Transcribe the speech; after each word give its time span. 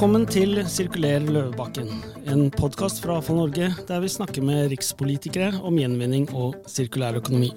Velkommen 0.00 0.22
til 0.32 0.56
Sirkuler 0.64 1.26
Løvebakken, 1.28 1.90
en 2.32 2.46
podkast 2.54 3.02
fra 3.04 3.18
AFA 3.20 3.34
Norge 3.36 3.66
der 3.84 4.00
vi 4.00 4.08
snakker 4.08 4.40
med 4.40 4.70
rikspolitikere 4.72 5.58
om 5.60 5.76
gjenvinning 5.76 6.22
og 6.32 6.54
sirkulær 6.72 7.18
økonomi. 7.20 7.50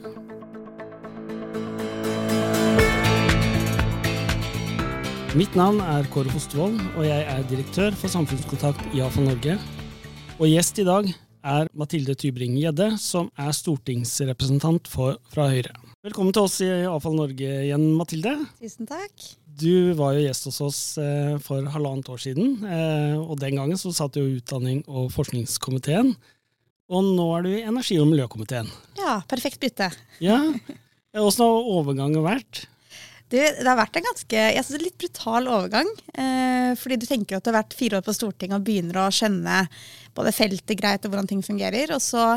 Mitt 5.40 5.56
navn 5.56 5.80
er 5.86 6.12
Kåre 6.12 6.36
Fostervold, 6.36 6.84
og 6.98 7.08
jeg 7.08 7.24
er 7.38 7.48
direktør 7.48 7.96
for 7.96 8.12
samfunnskontakt 8.12 8.92
i 8.92 9.00
AFA 9.08 9.24
Norge. 9.24 9.56
Og 10.36 10.52
gjest 10.52 10.84
i 10.84 10.88
dag 10.92 11.08
er 11.48 11.72
Mathilde 11.72 12.20
Tybring-Gjedde, 12.20 12.98
som 13.00 13.32
er 13.40 13.56
stortingsrepresentant 13.56 14.92
for, 14.92 15.16
fra 15.32 15.48
Høyre. 15.56 15.72
Velkommen 16.04 16.34
til 16.36 16.44
oss 16.44 16.58
i 16.60 16.68
Avfall 16.84 17.14
Norge 17.16 17.48
igjen, 17.64 17.84
Mathilde. 17.96 18.34
Tusen 18.60 18.88
takk. 18.90 19.24
Du 19.56 19.94
var 19.96 20.18
jo 20.18 20.26
gjest 20.26 20.50
hos 20.50 20.58
oss 20.66 20.80
eh, 21.00 21.38
for 21.40 21.64
halvannet 21.72 22.10
år 22.12 22.20
siden, 22.20 22.58
eh, 22.68 23.14
og 23.22 23.38
den 23.40 23.56
gangen 23.56 23.80
så 23.80 23.94
satt 23.96 24.18
jo 24.20 24.26
utdanning- 24.28 24.82
og 24.92 25.14
forskningskomiteen. 25.16 26.12
Og 26.92 27.08
nå 27.08 27.28
er 27.38 27.46
du 27.46 27.50
i 27.54 27.62
energi- 27.64 28.02
og 28.04 28.10
miljøkomiteen. 28.12 28.68
Ja, 29.00 29.22
perfekt 29.32 29.62
bytte. 29.64 29.94
Ja, 30.20 30.42
Åssen 31.16 31.46
har 31.46 31.72
overgangen 31.72 32.20
vært? 32.26 32.66
Du, 33.34 33.40
det 33.42 33.66
har 33.66 33.80
vært 33.80 33.98
en 33.98 34.06
ganske 34.06 34.42
jeg 34.54 34.62
synes, 34.62 34.84
litt 34.84 35.00
brutal 35.02 35.48
overgang. 35.50 35.88
Eh, 36.14 36.74
fordi 36.78 37.00
du 37.02 37.08
tenker 37.10 37.40
at 37.40 37.46
du 37.46 37.50
har 37.50 37.64
vært 37.64 37.74
fire 37.74 37.98
år 37.98 38.06
på 38.06 38.14
Stortinget 38.14 38.60
og 38.60 38.68
begynner 38.68 39.00
å 39.02 39.08
skjønne 39.14 39.64
både 40.14 40.36
feltet 40.38 40.78
greit 40.78 41.08
og 41.08 41.10
hvordan 41.10 41.32
ting 41.32 41.42
fungerer. 41.42 41.96
Og 41.96 42.04
så 42.06 42.28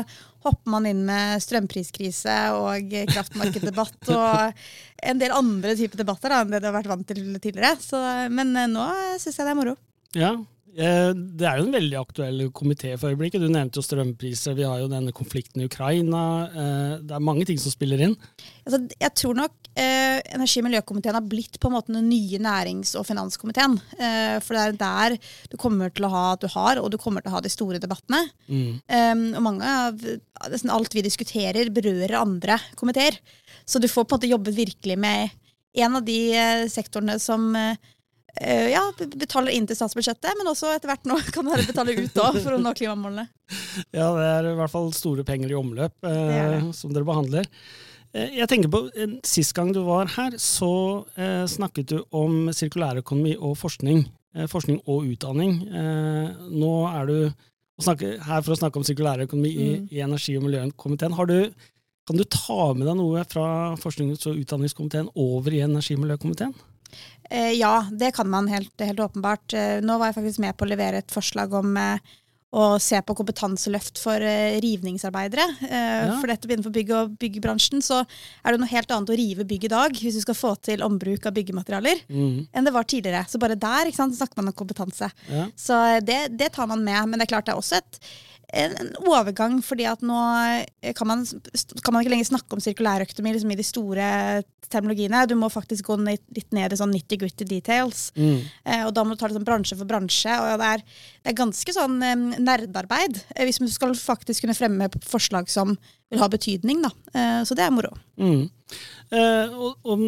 hopper 0.47 0.73
man 0.73 0.89
inn 0.89 1.03
med 1.05 1.37
strømpriskrise 1.45 2.39
og 2.57 2.97
kraftmarkeddebatt 3.13 4.09
og 4.17 4.65
en 5.05 5.21
del 5.21 5.37
andre 5.37 5.77
typer 5.77 6.01
debatter 6.01 6.33
da, 6.33 6.41
enn 6.41 6.55
det 6.55 6.63
du 6.63 6.69
har 6.71 6.77
vært 6.79 6.89
vant 6.95 7.05
til 7.13 7.21
tidligere. 7.37 7.75
Så, 7.77 8.01
men 8.33 8.57
eh, 8.57 8.71
nå 8.71 8.89
syns 9.21 9.37
jeg 9.37 9.45
det 9.45 9.53
er 9.53 9.61
moro. 9.61 9.77
Ja, 10.17 10.33
det 10.77 11.45
er 11.47 11.57
jo 11.57 11.65
en 11.65 11.73
veldig 11.73 11.97
aktuell 11.97 12.41
komité 12.53 12.91
for 12.99 13.09
øyeblikket. 13.09 13.41
Du 13.41 13.49
nevnte 13.49 13.79
jo 13.79 13.85
strømpriser, 13.85 14.53
vi 14.57 14.65
har 14.67 14.83
jo 14.83 14.89
denne 14.91 15.13
konflikten 15.15 15.63
i 15.63 15.65
Ukraina. 15.65 16.21
Eh, 16.47 16.91
det 17.01 17.15
er 17.17 17.23
mange 17.23 17.47
ting 17.49 17.57
som 17.61 17.73
spiller 17.73 18.03
inn. 18.05 18.13
Altså, 18.61 18.83
jeg 18.93 19.13
tror 19.17 19.39
nok 19.39 19.71
eh, 19.73 20.19
energi- 20.35 20.61
og 20.61 20.67
miljøkomiteen 20.67 21.17
har 21.17 21.25
blitt 21.25 21.57
på 21.57 21.71
en 21.71 21.77
måte 21.79 21.95
den 21.95 22.05
nye 22.11 22.41
nærings- 22.43 22.93
og 22.99 23.07
finanskomiteen. 23.09 23.79
Eh, 23.97 24.37
for 24.45 24.53
det 24.53 24.67
er 24.67 24.77
der 24.83 25.17
du 25.49 25.57
kommer 25.57 25.89
til 25.89 26.05
å 26.05 26.13
ha 26.13 26.23
at 26.35 26.45
du 26.45 26.51
har, 26.53 26.83
og 26.83 26.91
du 26.93 26.99
kommer 27.01 27.25
til 27.25 27.33
å 27.33 27.37
ha 27.39 27.41
de 27.41 27.53
store 27.53 27.81
debattene. 27.81 28.21
Mm. 28.45 28.77
Um, 28.85 29.25
og 29.39 29.43
mange 29.47 29.73
av 29.87 30.07
nesten 30.53 30.73
alt 30.73 30.93
vi 30.93 31.05
diskuterer, 31.05 31.73
berører 31.73 32.19
andre 32.21 32.59
komiteer. 32.77 33.17
Så 33.65 33.81
du 33.81 33.89
får 33.89 34.05
på 34.05 34.13
en 34.13 34.19
måte 34.19 34.29
jobbet 34.29 34.61
virkelig 34.61 35.01
med 35.01 35.33
en 35.77 35.97
av 35.99 36.05
de 36.05 36.19
eh, 36.33 36.65
sektorene 36.71 37.17
som 37.21 37.49
eh, 37.55 37.77
ja, 38.71 38.83
betaler 39.17 39.51
inn 39.55 39.65
til 39.69 39.75
statsbudsjettet, 39.79 40.33
men 40.37 40.47
også 40.51 40.69
etter 40.75 40.91
hvert 40.91 41.05
nå 41.09 41.17
kan 41.35 41.45
dere 41.49 41.65
betale 41.67 41.95
ut 41.97 42.13
da, 42.13 42.31
for 42.37 42.53
å 42.57 42.61
nå 42.61 42.73
klimamålene. 42.77 43.27
Ja, 43.95 44.07
det 44.17 44.27
er 44.29 44.49
i 44.51 44.55
hvert 44.59 44.73
fall 44.73 44.89
store 44.95 45.23
penger 45.27 45.51
i 45.53 45.57
omløp 45.57 45.93
eh, 46.03 46.37
er 46.37 46.49
det. 46.57 46.63
som 46.75 46.91
dere 46.93 47.07
behandler. 47.07 47.47
Eh, 48.13 48.35
Jeg 48.41 48.47
tenker 48.51 48.69
på, 48.73 48.81
eh, 48.95 49.17
Sist 49.27 49.53
gang 49.57 49.71
du 49.75 49.81
var 49.87 50.07
her, 50.17 50.35
så 50.41 50.71
eh, 51.15 51.45
snakket 51.49 51.93
du 51.93 51.97
om 52.11 52.47
sirkulærøkonomi 52.55 53.37
og 53.39 53.55
forskning. 53.59 54.05
Eh, 54.35 54.47
forskning 54.51 54.81
og 54.85 55.07
utdanning. 55.13 55.57
Eh, 55.71 56.29
nå 56.51 56.73
er 56.91 57.07
du 57.09 57.17
snakke, 57.81 58.15
her 58.25 58.41
for 58.45 58.55
å 58.55 58.59
snakke 58.59 58.79
om 58.79 58.85
sirkulærøkonomi 58.87 59.49
i, 59.53 59.67
Mm. 59.77 59.89
i 59.91 59.99
energi- 60.05 60.37
og 60.37 60.43
miljøkomiteen. 60.47 61.13
Har 61.13 61.25
du, 61.29 61.51
kan 62.07 62.17
du 62.17 62.23
ta 62.23 62.73
med 62.73 62.87
deg 62.87 62.95
noe 62.97 63.23
fra 63.29 63.75
forsknings- 63.77 64.25
og 64.31 64.39
utdanningskomiteen 64.41 65.09
over 65.15 65.51
i 65.53 65.61
energi- 65.65 65.95
og 65.97 66.03
miljøkomiteen? 66.05 66.55
Eh, 67.29 67.51
ja, 67.59 67.87
det 67.91 68.13
kan 68.15 68.29
man 68.29 68.47
helt, 68.47 68.71
helt 68.79 68.99
åpenbart. 69.03 69.53
Eh, 69.53 69.79
nå 69.83 69.97
var 69.99 70.07
jeg 70.11 70.15
faktisk 70.21 70.39
med 70.39 70.55
på 70.57 70.65
å 70.65 70.71
levere 70.71 71.01
et 71.03 71.11
forslag 71.11 71.53
om 71.59 71.75
eh, 71.77 71.99
å 72.57 72.79
se 72.79 73.01
på 73.03 73.13
kompetanseløft 73.19 73.99
for 73.99 74.23
rivningsarbeidere. 74.63 75.45
Ja. 75.67 76.13
For 76.21 76.31
dette 76.31 76.47
innenfor 76.47 76.71
bygg- 76.73 76.93
og 76.95 77.17
byggebransjen 77.19 77.83
så 77.83 77.99
er 78.05 78.55
det 78.55 78.61
noe 78.61 78.71
helt 78.71 78.93
annet 78.95 79.11
å 79.11 79.17
rive 79.19 79.45
bygg 79.47 79.67
i 79.67 79.71
dag, 79.73 79.99
hvis 79.99 80.15
du 80.15 80.21
skal 80.23 80.37
få 80.39 80.53
til 80.63 80.83
ombruk 80.85 81.27
av 81.27 81.35
byggematerialer, 81.35 82.05
Mm. 82.07 82.47
enn 82.53 82.63
det 82.65 82.73
var 82.73 82.83
tidligere. 82.87 83.25
Så 83.27 83.37
bare 83.37 83.59
der 83.59 83.91
sant, 83.91 84.15
snakker 84.15 84.37
man 84.39 84.47
om 84.47 84.53
kompetanse. 84.53 85.11
Ja. 85.29 85.47
Så 85.55 85.75
det, 86.07 86.37
det 86.37 86.53
tar 86.55 86.67
man 86.67 86.83
med. 86.87 87.09
Men 87.09 87.19
det 87.19 87.27
er 87.27 87.33
klart 87.35 87.45
det 87.45 87.53
er 87.53 87.59
også 87.61 87.77
et, 87.83 87.99
en, 88.53 88.93
overgang, 89.03 89.57
fordi 89.65 89.87
at 89.89 90.03
nå 90.05 90.17
eh, 90.79 90.93
kan 90.95 91.09
man, 91.09 91.25
kan 91.83 91.93
man 91.93 92.03
ikke 92.03 92.13
lenger 92.13 92.29
snakke 92.29 92.55
om 92.55 92.61
sirkulærøkonomi 92.63 93.33
liksom 93.35 93.51
i 93.51 93.57
de 93.59 93.65
store 93.67 94.07
terminologiene. 94.71 95.25
Du 95.27 95.35
må 95.39 95.49
faktisk 95.51 95.89
gå 95.89 95.97
ned, 95.99 96.23
litt 96.35 96.55
ned 96.55 96.71
i 96.71 96.79
sånn 96.79 96.93
nitty-gritty 96.95 97.47
details. 97.47 98.07
Mm. 98.15 98.39
Eh, 98.63 98.85
og 98.87 98.93
da 98.95 99.03
må 99.03 99.15
du 99.15 99.21
ta 99.21 99.29
det 99.29 99.37
sånn 99.37 99.47
bransje 99.47 99.77
for 99.79 99.89
bransje. 99.89 100.31
Og 100.31 100.63
det 100.63 100.71
er, 100.77 100.85
det 101.23 101.33
er 101.33 101.39
ganske 101.41 101.75
sånn 101.75 101.99
eh, 102.03 102.15
nerdarbeid 102.39 103.21
hvis 103.47 103.61
man 103.63 103.71
skal 103.73 103.95
faktisk 103.99 104.45
kunne 104.45 104.57
fremme 104.57 104.89
forslag 105.03 105.51
som 105.51 105.75
vil 106.11 106.23
ha 106.23 106.31
betydning. 106.31 106.85
Da. 106.87 106.93
Eh, 107.13 107.41
så 107.47 107.57
det 107.57 107.67
er 107.67 107.75
moro. 107.75 107.91
Mm. 108.19 108.47
Eh, 109.11 109.55
og, 109.55 109.75
og 109.87 110.07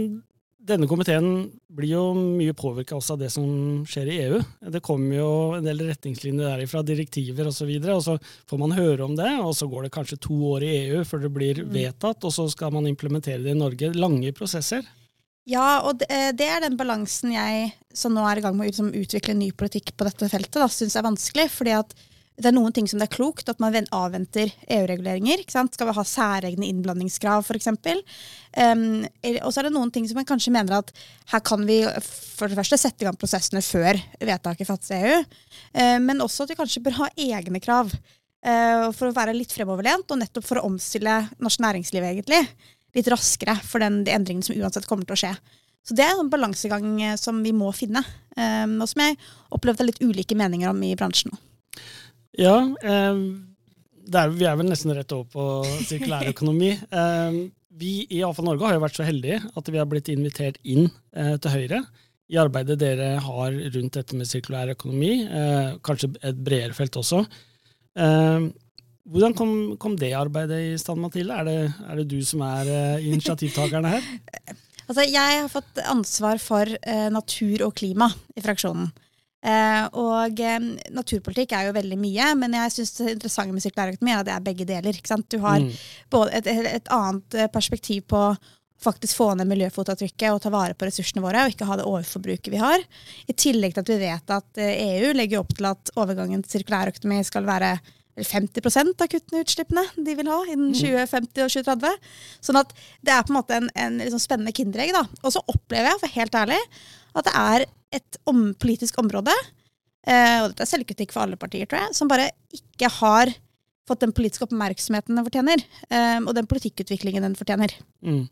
denne 0.69 0.87
komiteen 0.89 1.49
blir 1.73 1.91
jo 1.95 2.03
mye 2.17 2.53
påvirka 2.57 2.97
også 2.97 3.15
av 3.15 3.23
det 3.23 3.31
som 3.33 3.47
skjer 3.89 4.11
i 4.11 4.17
EU. 4.27 4.41
Det 4.75 4.81
kommer 4.85 5.17
jo 5.17 5.31
en 5.57 5.65
del 5.65 5.81
retningslinjer 5.87 6.45
derifra, 6.53 6.83
direktiver 6.85 7.49
osv., 7.49 7.49
og, 7.49 7.57
så 7.59 7.67
videre, 7.69 7.97
og 7.97 8.05
så 8.05 8.15
får 8.49 8.61
man 8.61 8.77
høre 8.77 9.05
om 9.05 9.17
det, 9.17 9.31
og 9.43 9.51
så 9.57 9.67
går 9.69 9.87
det 9.87 9.95
kanskje 9.95 10.21
to 10.23 10.37
år 10.53 10.65
i 10.65 10.71
EU 10.85 11.03
før 11.07 11.25
det 11.25 11.33
blir 11.35 11.63
vedtatt, 11.73 12.23
og 12.23 12.33
så 12.35 12.47
skal 12.51 12.73
man 12.75 12.87
implementere 12.89 13.41
det 13.43 13.55
i 13.55 13.59
Norge. 13.59 13.91
Lange 13.97 14.31
prosesser. 14.37 14.85
Ja, 15.49 15.81
og 15.87 15.99
det, 16.01 16.09
eh, 16.13 16.31
det 16.37 16.45
er 16.45 16.61
den 16.61 16.77
balansen 16.77 17.33
jeg 17.33 17.71
som 17.95 18.13
nå 18.13 18.23
er 18.27 18.37
i 18.37 18.43
gang 18.45 18.55
med 18.57 18.67
å 18.67 18.69
liksom, 18.69 18.91
utvikle 18.93 19.33
ny 19.37 19.49
politikk 19.57 19.95
på 19.97 20.05
dette 20.05 20.29
feltet, 20.29 20.59
da, 20.61 20.69
syns 20.69 20.95
er 20.95 21.07
vanskelig. 21.07 21.49
fordi 21.49 21.73
at 21.79 21.95
det 22.39 22.49
er 22.49 22.55
noen 22.55 22.73
ting 22.75 22.87
som 22.87 23.01
det 23.01 23.09
er 23.09 23.15
klokt 23.17 23.49
at 23.51 23.59
man 23.61 23.75
avventer 23.95 24.51
EU-reguleringer. 24.71 25.43
Skal 25.49 25.89
vi 25.89 25.95
ha 25.97 26.05
særegne 26.07 26.69
innblandingskrav, 26.69 27.43
f.eks.? 27.43 27.67
Um, 28.55 29.05
og 29.43 29.51
så 29.51 29.59
er 29.59 29.67
det 29.67 29.73
noen 29.75 29.91
ting 29.93 30.07
som 30.09 30.17
man 30.19 30.27
kanskje 30.29 30.53
mener 30.55 30.79
at 30.79 30.93
her 31.33 31.43
kan 31.45 31.67
vi 31.67 31.81
for 32.09 32.49
det 32.49 32.57
første 32.57 32.79
sette 32.79 33.03
i 33.03 33.09
gang 33.09 33.19
prosessene 33.19 33.61
før 33.65 33.99
vedtaket 34.23 34.69
fattes 34.69 34.93
i 34.95 35.01
EU. 35.03 35.19
uh, 35.75 35.99
men 36.03 36.23
også 36.25 36.47
at 36.47 36.55
vi 36.55 36.59
kanskje 36.61 36.83
bør 36.87 37.01
ha 37.03 37.11
egne 37.19 37.61
krav. 37.63 37.93
Uh, 38.39 38.87
for 38.95 39.09
å 39.09 39.15
være 39.15 39.35
litt 39.35 39.51
fremoverlent, 39.51 40.07
og 40.07 40.21
nettopp 40.21 40.45
for 40.47 40.61
å 40.61 40.67
omstille 40.69 41.21
norsk 41.43 41.59
næringsliv 41.59 42.05
egentlig 42.07 42.45
litt 42.95 43.09
raskere 43.11 43.57
for 43.65 43.83
den, 43.83 44.03
de 44.07 44.13
endringene 44.15 44.47
som 44.47 44.57
uansett 44.57 44.87
kommer 44.89 45.07
til 45.07 45.17
å 45.17 45.21
skje. 45.23 45.33
Så 45.85 45.95
det 45.97 46.05
er 46.05 46.17
en 46.19 46.31
balansegang 46.31 46.87
eh, 47.01 47.17
som 47.19 47.39
vi 47.43 47.53
må 47.55 47.71
finne, 47.75 48.01
um, 48.35 48.79
og 48.83 48.89
som 48.91 49.03
jeg 49.03 49.19
opplevde 49.55 49.87
litt 49.87 50.01
ulike 50.03 50.37
meninger 50.37 50.71
om 50.71 50.81
i 50.85 50.95
bransjen. 50.97 51.33
Ja, 52.37 52.57
eh, 52.83 53.23
er, 54.09 54.35
vi 54.35 54.45
er 54.45 54.59
vel 54.59 54.69
nesten 54.69 54.93
rett 54.97 55.15
over 55.15 55.31
på 55.33 55.47
sirkulærøkonomi. 55.89 56.75
Eh, 56.99 57.39
vi 57.79 58.01
i 58.11 58.19
AFA 58.27 58.43
Norge 58.43 58.65
har 58.65 58.75
jo 58.75 58.81
vært 58.83 58.97
så 58.97 59.05
heldige 59.07 59.37
at 59.55 59.69
vi 59.71 59.79
har 59.79 59.85
blitt 59.87 60.09
invitert 60.11 60.57
inn 60.67 60.89
eh, 61.15 61.37
til 61.39 61.53
Høyre 61.53 61.83
i 62.29 62.37
arbeidet 62.37 62.77
dere 62.81 63.13
har 63.23 63.55
rundt 63.73 63.95
dette 63.97 64.17
med 64.17 64.29
sirkulær 64.29 64.73
økonomi, 64.75 65.13
eh, 65.25 65.77
kanskje 65.85 66.11
et 66.21 66.41
bredere 66.45 66.77
felt 66.77 66.97
også. 67.01 67.23
Eh, 67.97 68.49
hvordan 69.09 69.33
kom, 69.37 69.53
kom 69.81 69.95
det 69.97 70.11
arbeidet 70.13 70.59
i 70.67 70.77
stand, 70.77 71.01
Mathilde? 71.01 71.33
Er 71.33 71.47
det, 71.47 71.57
er 71.89 72.01
det 72.01 72.07
du 72.11 72.19
som 72.25 72.43
er 72.45 72.69
eh, 72.69 73.07
initiativtakerne 73.11 73.97
her? 73.97 74.09
Altså, 74.89 75.03
jeg 75.05 75.35
har 75.37 75.49
fått 75.53 75.77
ansvar 75.85 76.39
for 76.41 76.65
eh, 76.65 77.09
natur 77.13 77.61
og 77.67 77.75
klima 77.77 78.07
i 78.33 78.41
fraksjonen. 78.41 78.87
Eh, 79.39 79.85
og 79.95 80.39
eh, 80.43 80.59
naturpolitikk 80.91 81.53
er 81.55 81.69
jo 81.69 81.75
veldig 81.77 81.97
mye, 81.99 82.29
men 82.41 82.55
jeg 82.57 82.73
synes 82.75 82.95
det 82.97 83.13
interessante 83.15 83.55
med 83.55 83.63
sirkulærøkonomi 83.63 84.11
er 84.11 84.21
at 84.21 84.27
det 84.27 84.33
er 84.35 84.47
begge 84.49 84.67
deler. 84.67 85.01
Du 85.31 85.37
har 85.39 85.59
Mm. 85.59 85.69
både 86.11 86.31
et, 86.33 86.47
et 86.47 86.89
annet 86.91 87.35
eh, 87.35 87.47
perspektiv 87.47 88.03
på 88.07 88.23
faktisk 88.79 89.17
få 89.17 89.33
ned 89.35 89.47
miljøfotavtrykket 89.47 90.31
og 90.31 90.41
ta 90.41 90.49
vare 90.49 90.73
på 90.73 90.87
ressursene 90.87 91.23
våre, 91.23 91.43
og 91.43 91.51
ikke 91.51 91.67
ha 91.67 91.75
det 91.75 91.87
overforbruket 91.87 92.51
vi 92.51 92.61
har. 92.61 92.79
I 93.27 93.33
tillegg 93.33 93.73
til 93.75 93.81
at 93.81 93.89
vi 93.89 93.97
vet 93.99 94.31
at 94.31 94.61
EU 94.63 95.11
legger 95.13 95.39
opp 95.41 95.51
til 95.55 95.67
at 95.67 95.91
overgangen 95.99 96.43
til 96.43 96.59
sirkulærøkonomi 96.59 97.23
skal 97.27 97.47
være 97.47 97.73
50 98.23 98.99
av 99.01 99.07
kuttene 99.07 99.39
i 99.39 99.43
utslippene 99.43 99.83
de 99.95 100.15
vil 100.15 100.29
ha 100.31 100.39
innen 100.47 100.71
2050 100.75 101.43
og 101.43 101.51
2030. 101.55 101.99
Sånn 102.43 102.59
at 102.59 102.71
det 103.03 103.13
er 103.15 103.25
på 103.25 103.33
en 103.33 103.39
måte 103.39 103.57
en, 103.59 103.69
en 103.75 103.99
sånn 104.11 104.23
spennende 104.23 104.55
kinderegg. 104.55 104.95
Og 105.23 105.33
så 105.35 105.43
opplever 105.47 105.91
jeg, 105.91 106.01
for 106.03 106.15
helt 106.15 106.39
ærlig, 106.39 106.59
at 107.15 107.27
det 107.27 107.35
er 107.35 107.67
et 107.95 108.19
om, 108.29 108.49
politisk 108.59 108.99
område, 109.01 109.33
eh, 110.07 110.39
og 110.43 110.51
dette 110.51 110.65
er 110.65 110.71
selvkritikk 110.73 111.13
for 111.15 111.25
alle 111.25 111.39
partier, 111.39 111.69
tror 111.69 111.85
jeg, 111.85 111.97
som 111.97 112.11
bare 112.11 112.29
ikke 112.55 112.91
har 112.99 113.33
fått 113.89 114.03
den 114.05 114.13
politiske 114.15 114.45
oppmerksomheten 114.45 115.17
den 115.17 115.25
fortjener, 115.25 115.63
eh, 115.89 116.19
og 116.21 116.33
den 116.37 116.49
politikkutviklingen 116.49 117.25
den 117.25 117.37
fortjener. 117.39 117.73
Mm. 118.05 118.27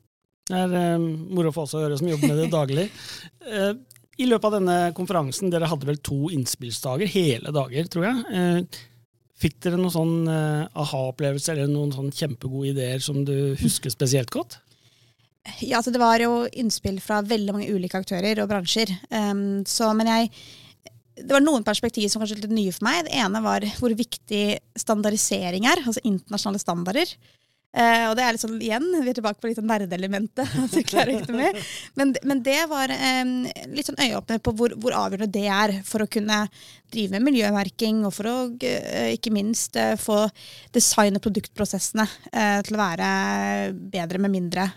Det 0.48 0.60
er 0.64 0.76
eh, 0.80 0.98
moro 1.00 1.52
for 1.56 1.68
oss 1.68 1.76
å 1.76 1.84
høre 1.84 1.98
som 2.00 2.10
jobber 2.10 2.34
med 2.34 2.44
det 2.46 2.52
daglig. 2.54 2.90
Eh, 3.48 3.78
I 4.20 4.26
løpet 4.28 4.44
av 4.50 4.54
denne 4.58 4.74
konferansen, 4.92 5.48
dere 5.48 5.70
hadde 5.72 5.88
vel 5.88 6.02
to 6.04 6.28
innspillsdager, 6.36 7.08
hele 7.08 7.54
dager, 7.56 7.86
tror 7.88 8.04
jeg. 8.10 8.24
Eh, 8.36 8.82
fikk 9.40 9.62
dere 9.64 9.80
noen 9.80 9.94
sånn 9.94 10.16
eh, 10.28 10.66
aha-opplevelse 10.84 11.54
eller 11.54 11.70
noen 11.72 11.94
sånn 11.96 12.10
kjempegode 12.12 12.74
ideer 12.74 13.00
som 13.04 13.22
du 13.24 13.56
husker 13.62 13.94
spesielt 13.94 14.34
godt? 14.34 14.58
Ja, 15.62 15.80
altså 15.80 15.94
Det 15.94 16.02
var 16.02 16.22
jo 16.22 16.46
innspill 16.52 17.00
fra 17.04 17.22
veldig 17.26 17.56
mange 17.56 17.70
ulike 17.72 18.00
aktører 18.00 18.42
og 18.44 18.50
bransjer. 18.52 18.92
Um, 19.12 19.64
så, 19.68 19.92
men 19.98 20.10
jeg 20.12 20.32
det 21.18 21.34
var 21.34 21.42
noen 21.42 21.64
perspektiver 21.66 22.12
som 22.12 22.22
kanskje 22.22 22.36
er 22.38 22.44
litt 22.44 22.54
nye 22.54 22.74
for 22.76 22.86
meg. 22.86 23.08
Det 23.08 23.16
ene 23.18 23.40
var 23.42 23.64
hvor 23.80 23.94
viktig 23.98 24.44
standardisering 24.78 25.66
er, 25.66 25.82
altså 25.82 26.04
internasjonale 26.06 26.62
standarder. 26.62 27.14
Eh, 27.76 28.06
og 28.08 28.16
det 28.18 28.24
er 28.24 28.34
litt 28.34 28.42
sånn, 28.42 28.56
igjen, 28.64 28.86
vi 29.04 29.12
er 29.12 29.18
tilbake 29.18 29.42
på 29.42 29.50
litt 29.50 29.60
sånn 29.60 29.68
nerdeelementet. 29.70 30.54
Men, 31.98 32.14
men, 32.24 32.42
det 32.46 32.60
var 32.72 32.92
eh, 32.94 33.26
litt 33.74 33.90
sånn 33.90 34.00
øyeåpner 34.00 34.40
på 34.44 34.54
hvor, 34.58 34.74
hvor, 34.80 34.96
avgjørende 34.96 35.30
det 35.34 35.46
er 35.52 35.74
for 35.86 36.04
å 36.04 36.10
kunne 36.10 36.46
drive 36.94 37.18
med 37.18 37.26
miljømerking, 37.28 38.04
og 38.08 38.14
for 38.16 38.30
å 38.30 38.36
eh, 38.64 39.12
ikke 39.18 39.34
minst 39.36 39.76
eh, 39.80 39.96
få 40.00 40.24
designe 40.76 41.22
produktprosessene 41.24 42.08
eh, 42.32 42.62
til 42.66 42.78
å 42.78 42.82
være 42.82 43.10
bedre 43.94 44.22
med 44.24 44.34
mindre 44.34 44.70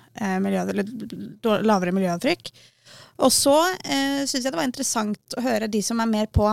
miljø, 0.42 0.66
eller 0.68 1.64
lavere 1.64 1.94
miljøavtrykk. 1.96 2.52
Og 3.24 3.32
så 3.32 3.56
eh, 3.84 4.26
syns 4.26 4.42
jeg 4.42 4.50
det 4.50 4.58
var 4.58 4.68
interessant 4.68 5.38
å 5.38 5.44
høre 5.44 5.70
de 5.70 5.80
som 5.84 6.00
er 6.02 6.10
mer 6.10 6.28
på 6.32 6.48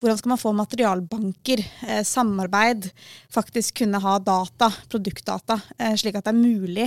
hvordan 0.00 0.18
skal 0.18 0.32
man 0.32 0.40
få 0.40 0.52
materialbanker, 0.56 1.64
eh, 1.88 2.02
samarbeid, 2.04 2.90
faktisk 3.32 3.82
kunne 3.82 4.00
ha 4.00 4.18
data, 4.18 4.72
produktdata, 4.88 5.60
eh, 5.78 5.94
slik 5.94 6.16
at 6.16 6.24
det 6.24 6.32
er 6.32 6.40
mulig 6.40 6.86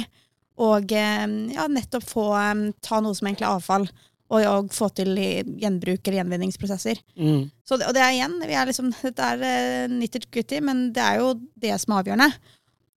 å 0.58 0.78
eh, 0.82 1.28
ja, 1.54 1.68
nettopp 1.70 2.08
få 2.10 2.26
eh, 2.40 2.72
ta 2.82 3.02
noe 3.02 3.14
som 3.14 3.30
egentlig 3.30 3.48
er 3.48 3.60
avfall, 3.60 3.88
og, 4.34 4.40
og, 4.50 4.72
få 4.74 4.88
til 4.98 5.14
gjenbruk 5.62 6.08
eller 6.08 6.24
gjenvinningsprosesser. 6.24 7.02
Mm. 7.20 7.52
Så 7.62 7.78
og 7.78 7.92
det 7.94 8.02
er 8.02 8.16
igjen, 8.16 8.40
vi 8.42 8.56
er 8.58 8.66
liksom, 8.66 8.90
dette 9.04 9.28
er 9.36 9.44
uh, 9.44 9.92
nitty 9.92 10.24
gritty, 10.26 10.62
men 10.64 10.88
det 10.96 11.04
er 11.06 11.20
jo 11.22 11.36
det 11.54 11.76
som 11.84 11.94
er 11.94 12.02
avgjørende. 12.02 12.30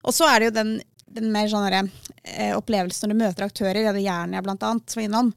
Og 0.05 0.15
så 0.15 0.29
er 0.29 0.39
det 0.39 0.47
jo 0.47 0.53
den, 0.61 0.71
den 1.17 1.33
mer 1.33 1.49
sånn 1.51 1.89
opplevelsen 2.55 3.09
når 3.09 3.17
du 3.17 3.23
møter 3.25 3.47
aktører, 3.49 3.81
det 3.81 3.91
er 3.97 4.05
Jernia 4.05 4.43
blant 4.45 4.63
annet, 4.63 4.87
som 4.87 5.01
var 5.01 5.09
innom, 5.09 5.33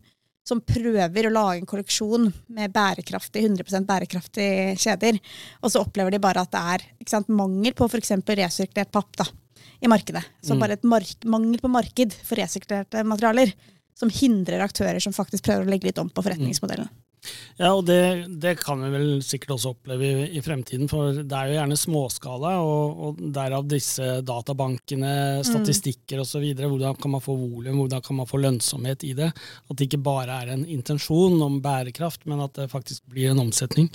som 0.48 0.62
prøver 0.64 1.28
å 1.28 1.32
lage 1.32 1.60
en 1.60 1.68
kolleksjon 1.68 2.28
med 2.56 2.72
bærekraftig, 2.74 3.44
100% 3.44 3.88
bærekraftige 3.88 4.76
kjeder. 4.80 5.18
Og 5.62 5.72
så 5.72 5.82
opplever 5.84 6.14
de 6.14 6.22
bare 6.22 6.44
at 6.44 6.54
det 6.54 6.62
er 6.74 6.86
sant, 7.10 7.28
mangel 7.28 7.76
på 7.76 7.88
f.eks. 7.88 8.14
resirkulert 8.26 8.92
papp 8.94 9.20
da, 9.20 9.28
i 9.84 9.90
markedet. 9.90 10.24
Så 10.40 10.56
mm. 10.56 10.62
bare 10.62 10.78
et 10.78 10.88
mark 10.88 11.28
mangel 11.28 11.60
på 11.62 11.72
marked 11.72 12.16
for 12.22 12.40
resirkulerte 12.40 13.04
materialer 13.08 13.52
som 13.98 14.12
hindrer 14.14 14.62
aktører 14.62 15.02
som 15.02 15.16
faktisk 15.16 15.48
prøver 15.48 15.66
å 15.66 15.72
legge 15.72 15.90
litt 15.90 16.00
om 16.00 16.10
på 16.10 16.24
forretningsmodellen. 16.24 16.88
Mm. 16.88 17.07
Ja, 17.58 17.72
og 17.72 17.82
det, 17.88 18.28
det, 18.38 18.54
kan 18.62 18.78
vi 18.84 18.90
vel 18.92 19.08
sikkert 19.26 19.56
også 19.56 19.72
oppleve 19.74 20.06
i, 20.06 20.26
i, 20.38 20.42
fremtiden, 20.44 20.86
for 20.90 21.16
det 21.16 21.34
er 21.34 21.50
jo 21.50 21.56
gjerne 21.56 21.78
småskala, 21.80 22.52
og, 22.62 23.00
og 23.02 23.22
derav 23.34 23.66
disse 23.66 24.20
databankene, 24.22 25.42
statistikker 25.42 25.42
mm. 25.42 25.48
statistikker 25.68 26.22
osv. 26.22 26.46
Hvordan 26.54 27.00
kan 27.02 27.14
man 27.16 27.24
få 27.24 27.34
volum, 27.38 27.82
hvordan 27.82 28.04
kan 28.04 28.20
man 28.20 28.30
få 28.30 28.40
lønnsomhet 28.42 29.04
i 29.04 29.14
det? 29.18 29.32
At 29.68 29.76
det 29.76 29.88
ikke 29.88 30.04
bare 30.06 30.42
er 30.42 30.54
en 30.54 30.64
intensjon 30.66 31.40
om 31.42 31.60
bærekraft, 31.64 32.26
men 32.26 32.40
at 32.44 32.54
det 32.58 32.70
faktisk 32.70 33.02
blir 33.10 33.32
en 33.32 33.42
omsetning. 33.48 33.90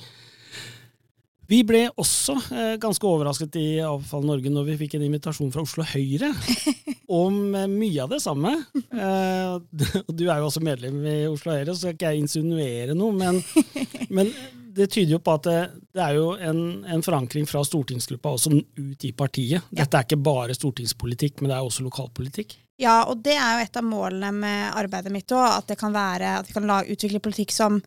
Vi 1.50 1.60
ble 1.68 1.86
også 2.00 2.38
eh, 2.56 2.74
ganske 2.82 3.08
overrasket 3.08 3.58
i 3.60 3.68
Avfall 3.84 4.26
Norge 4.28 4.52
når 4.54 4.70
vi 4.72 4.80
fikk 4.86 4.96
en 4.98 5.06
invitasjon 5.10 5.52
fra 5.54 5.66
Oslo 5.66 5.86
Høyre 5.88 6.32
om 7.24 7.56
eh, 7.58 7.70
mye 7.70 8.06
av 8.06 8.14
det 8.14 8.22
samme. 8.24 8.56
Eh, 8.74 9.56
du 10.18 10.26
er 10.28 10.40
jo 10.40 10.48
også 10.48 10.64
medlem 10.64 11.02
i 11.04 11.20
Oslo 11.28 11.56
Høyre, 11.56 11.74
så 11.74 11.82
skal 11.84 11.98
ikke 11.98 12.14
jeg 12.14 12.24
insinuere 12.24 12.96
noe, 12.98 13.16
men, 13.18 13.42
men 14.16 14.32
det 14.74 14.88
tyder 14.94 15.18
jo 15.18 15.22
på 15.24 15.36
at 15.36 15.50
det, 15.50 15.60
det 15.94 16.02
er 16.06 16.18
jo 16.18 16.32
en, 16.40 16.62
en, 16.90 17.04
forankring 17.06 17.46
fra 17.50 17.62
stortingsgruppa 17.68 18.34
også 18.34 18.56
ut 18.56 19.06
i 19.06 19.12
partiet. 19.14 19.68
Dette 19.70 20.00
er 20.00 20.08
ikke 20.08 20.24
bare 20.24 20.56
stortingspolitikk, 20.58 21.42
men 21.42 21.52
det 21.52 21.60
er 21.60 21.68
også 21.68 21.86
lokalpolitikk. 21.86 22.56
Ja, 22.82 23.04
og 23.06 23.22
det 23.26 23.36
er 23.38 23.60
jo 23.60 23.68
et 23.68 23.78
av 23.78 23.86
målene 23.86 24.32
med 24.34 24.72
arbeidet 24.74 25.14
mitt 25.14 25.30
òg, 25.36 25.46
at, 25.60 25.68
det 25.70 25.78
kan 25.78 25.94
være, 25.94 26.40
at 26.40 26.50
vi 26.50 26.56
kan 26.56 26.72
utvikle 26.96 27.22
politikk 27.22 27.54
som 27.54 27.78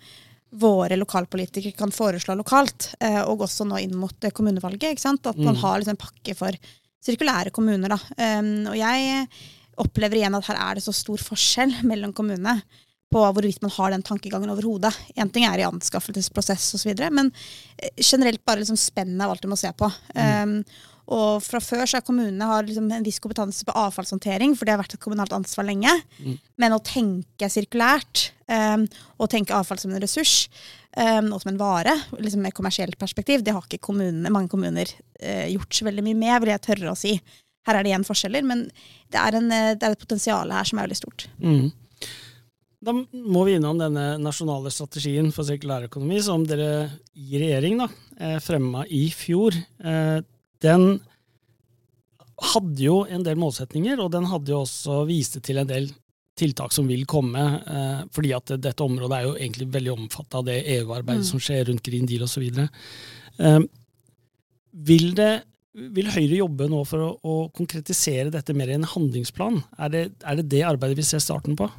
våre 0.51 0.97
lokalpolitikere 0.97 1.77
kan 1.77 1.93
foreslå 1.93 2.37
lokalt, 2.39 2.93
eh, 3.01 3.21
og 3.25 3.45
også 3.47 3.67
nå 3.67 3.81
inn 3.83 3.97
mot 3.99 4.25
eh, 4.25 4.35
kommunevalget. 4.35 5.03
At 5.03 5.37
man 5.37 5.57
mm. 5.57 5.63
har 5.63 5.81
liksom 5.81 5.97
en 5.97 6.05
pakke 6.07 6.37
for 6.39 6.59
sirkulære 7.07 7.53
kommuner. 7.55 7.93
Da. 7.93 7.99
Um, 8.41 8.71
og 8.73 8.79
jeg 8.79 9.27
opplever 9.83 10.21
igjen 10.21 10.37
at 10.39 10.49
her 10.49 10.59
er 10.63 10.79
det 10.79 10.87
så 10.87 10.95
stor 10.97 11.23
forskjell 11.23 11.75
mellom 11.91 12.15
kommunene 12.17 12.61
på 13.17 13.23
hvorvidt 13.25 13.63
man 13.65 13.73
har 13.79 13.95
den 13.95 14.05
tankegangen 14.05 14.53
overhodet. 14.53 14.93
Én 15.17 15.31
ting 15.33 15.47
er 15.49 15.63
i 15.63 15.69
anskaffelsesprosess 15.69 16.75
osv., 16.77 16.93
men 17.17 17.33
eh, 17.79 17.95
generelt 17.97 18.45
bare 18.45 18.61
liksom 18.61 18.79
spennet 18.81 19.25
av 19.25 19.33
alt 19.33 19.47
du 19.47 19.49
må 19.49 19.59
se 19.61 19.73
på. 19.73 19.89
Mm. 20.15 20.61
Um, 20.61 20.85
og 21.07 21.39
fra 21.45 21.61
før 21.63 21.85
så 21.87 22.01
har 22.01 22.05
kommunene 22.07 22.49
har 22.51 22.67
liksom 22.67 22.89
en 22.91 23.05
viss 23.07 23.21
kompetanse 23.23 23.63
på 23.67 23.75
avfallshåndtering, 23.79 24.57
for 24.59 24.67
det 24.67 24.75
har 24.75 24.81
vært 24.81 24.97
et 24.97 25.03
kommunalt 25.05 25.35
ansvar 25.37 25.69
lenge. 25.69 25.93
Mm. 26.19 26.35
Men 26.59 26.75
å 26.75 26.83
tenke 26.83 27.49
sirkulært, 27.53 28.33
um, 28.51 28.89
og 29.23 29.31
tenke 29.31 29.55
avfall 29.55 29.79
som 29.81 29.95
en 29.95 30.03
ressurs, 30.03 30.49
um, 30.99 31.31
og 31.31 31.41
som 31.45 31.53
en 31.53 31.63
vare, 31.63 31.95
liksom 32.19 32.43
med 32.43 32.57
kommersielt 32.59 32.99
perspektiv, 32.99 33.47
det 33.47 33.55
har 33.55 33.65
ikke 33.65 33.85
kommunene, 33.87 34.35
mange 34.35 34.51
kommuner 34.53 34.91
uh, 34.91 35.47
gjort 35.53 35.79
så 35.79 35.87
veldig 35.87 36.09
mye 36.09 36.21
med, 36.27 36.41
vil 36.43 36.57
jeg 36.57 36.67
tørre 36.67 36.93
å 36.93 36.99
si. 36.99 37.15
Her 37.67 37.79
er 37.79 37.87
det 37.87 37.95
igjen 37.95 38.07
forskjeller, 38.07 38.47
men 38.47 38.67
det 39.15 39.23
er, 39.23 39.39
en, 39.39 39.49
det 39.51 39.87
er 39.87 39.95
et 39.95 40.03
potensial 40.03 40.51
her 40.55 40.67
som 40.67 40.79
er 40.79 40.89
veldig 40.89 40.99
stort. 41.05 41.31
Mm. 41.39 41.71
Da 42.85 42.93
må 42.93 43.45
vi 43.47 43.57
innom 43.57 43.79
denne 43.81 44.17
nasjonale 44.21 44.71
strategien 44.73 45.31
for 45.35 45.49
sirkulærøkonomi 45.49 46.19
som 46.25 46.45
dere 46.47 46.89
i 47.17 47.39
regjering 47.41 47.81
da, 47.81 47.89
eh, 48.21 48.39
fremma 48.45 48.85
i 48.93 49.09
fjor. 49.11 49.57
Eh, 49.81 50.21
den 50.61 51.01
hadde 52.53 52.83
jo 52.83 53.07
en 53.09 53.23
del 53.25 53.39
målsetninger, 53.41 53.99
og 53.99 54.13
den 54.13 54.29
hadde 54.29 54.53
jo 54.53 54.61
også 54.67 55.07
vist 55.09 55.41
til 55.43 55.59
en 55.59 55.67
del 55.67 55.89
tiltak 56.37 56.73
som 56.73 56.87
vil 56.87 57.07
komme. 57.07 57.63
Eh, 57.65 58.05
fordi 58.13 58.35
at 58.37 58.53
dette 58.61 58.85
området 58.85 59.17
er 59.17 59.25
jo 59.25 59.35
egentlig 59.41 59.73
veldig 59.73 59.93
omfatta 59.97 60.39
av 60.39 60.45
det 60.45 60.61
EU-arbeidet 60.77 61.25
mm. 61.25 61.31
som 61.31 61.41
skjer 61.41 61.65
rundt 61.71 61.83
Green 61.83 62.05
Deal 62.05 62.29
osv. 62.29 62.45
Vil, 64.77 65.09
vil 65.97 66.13
Høyre 66.13 66.37
jobbe 66.37 66.69
nå 66.69 66.85
for 66.85 67.01
å, 67.01 67.11
å, 67.25 67.35
konkretisere 67.57 68.29
dette 68.31 68.53
mer 68.53 68.69
i 68.69 68.77
en 68.77 68.85
handlingsplan? 68.85 69.63
Er 69.81 69.89
det, 69.89 70.07
er 70.21 70.37
det 70.37 70.51
det 70.53 70.65
arbeidet 70.69 71.01
vi 71.01 71.09
ser 71.09 71.25
starten 71.25 71.57
på? 71.57 71.71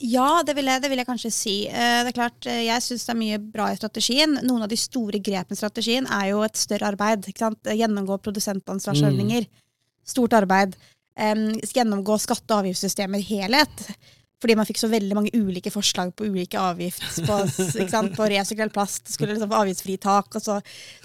Ja, 0.00 0.42
det 0.46 0.54
vil, 0.56 0.68
jeg, 0.70 0.82
det 0.82 0.90
vil, 0.90 1.00
jeg, 1.02 1.08
kanskje 1.08 1.32
si. 1.34 1.54
Eh, 1.68 2.00
det 2.06 2.12
er 2.12 2.16
klart, 2.16 2.48
eh, 2.48 2.64
Jeg 2.66 2.84
syns 2.84 3.06
det 3.06 3.12
er 3.12 3.20
mye 3.20 3.38
bra 3.42 3.68
i 3.72 3.78
strategien. 3.78 4.38
Noen 4.46 4.64
av 4.64 4.72
de 4.72 4.80
store 4.80 5.20
grepene 5.20 5.56
i 5.56 5.60
strategien 5.60 6.08
er 6.08 6.30
jo 6.32 6.42
et 6.46 6.58
større 6.60 6.92
arbeid. 6.94 7.28
Gjennomgå 7.36 8.18
produsentansvarsordninger. 8.24 9.48
Mm. 9.48 9.64
Stort 10.06 10.36
arbeid. 10.38 10.76
Gjennomgå 11.16 12.18
skatte- 12.20 12.54
og 12.54 12.64
avgiftssystemer 12.64 13.20
i 13.20 13.28
helhet. 13.34 13.88
Fordi 14.36 14.56
man 14.58 14.66
fikk 14.68 14.78
så 14.78 14.88
veldig 14.92 15.16
mange 15.16 15.32
ulike 15.32 15.72
forslag 15.72 16.10
på 16.16 16.26
ulike 16.28 16.60
avgifter 16.60 17.24
på, 17.24 18.00
på 18.18 18.26
resirkulert 18.28 18.74
plast 18.74 19.08
skulle 19.08 19.32
liksom 19.32 19.48
få 19.48 19.62
avgiftsfritak, 19.62 20.28
og 20.36 20.44
så 20.44 20.58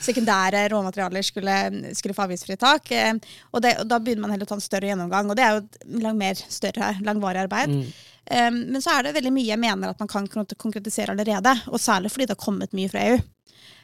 sekundære 0.03 0.65
råmaterialer 0.73 1.23
skulle, 1.23 1.55
skulle 1.95 2.15
få 2.17 2.25
avgiftsfritak. 2.25 2.91
tak 2.91 3.23
og, 3.53 3.61
det, 3.63 3.77
og, 3.79 3.87
da 3.87 4.01
begynner 4.03 4.25
man 4.25 4.35
heller 4.35 4.49
å 4.49 4.51
ta 4.51 4.59
en 4.59 4.65
større 4.67 4.91
gjennomgang, 4.91 5.31
og 5.31 5.39
det 5.39 5.45
er 5.45 5.55
jo 5.55 5.63
et 5.63 5.79
langt 6.03 6.19
mer 6.19 6.43
større, 6.43 6.91
langvarig 7.07 7.45
arbeid. 7.45 7.77
Mm. 7.79 8.10
Um, 8.29 8.59
men 8.71 8.81
så 8.83 8.93
er 8.93 9.07
det 9.07 9.15
veldig 9.17 9.31
mye 9.33 9.49
jeg 9.49 9.59
mener 9.59 9.91
at 9.91 9.99
man 9.99 10.09
kan 10.11 10.27
konkretisere 10.29 11.15
allerede, 11.15 11.55
og 11.71 11.81
særlig 11.81 12.11
fordi 12.13 12.27
det 12.29 12.35
har 12.37 12.45
kommet 12.45 12.75
mye 12.77 12.91
fra 12.91 13.05
EU. 13.09 13.17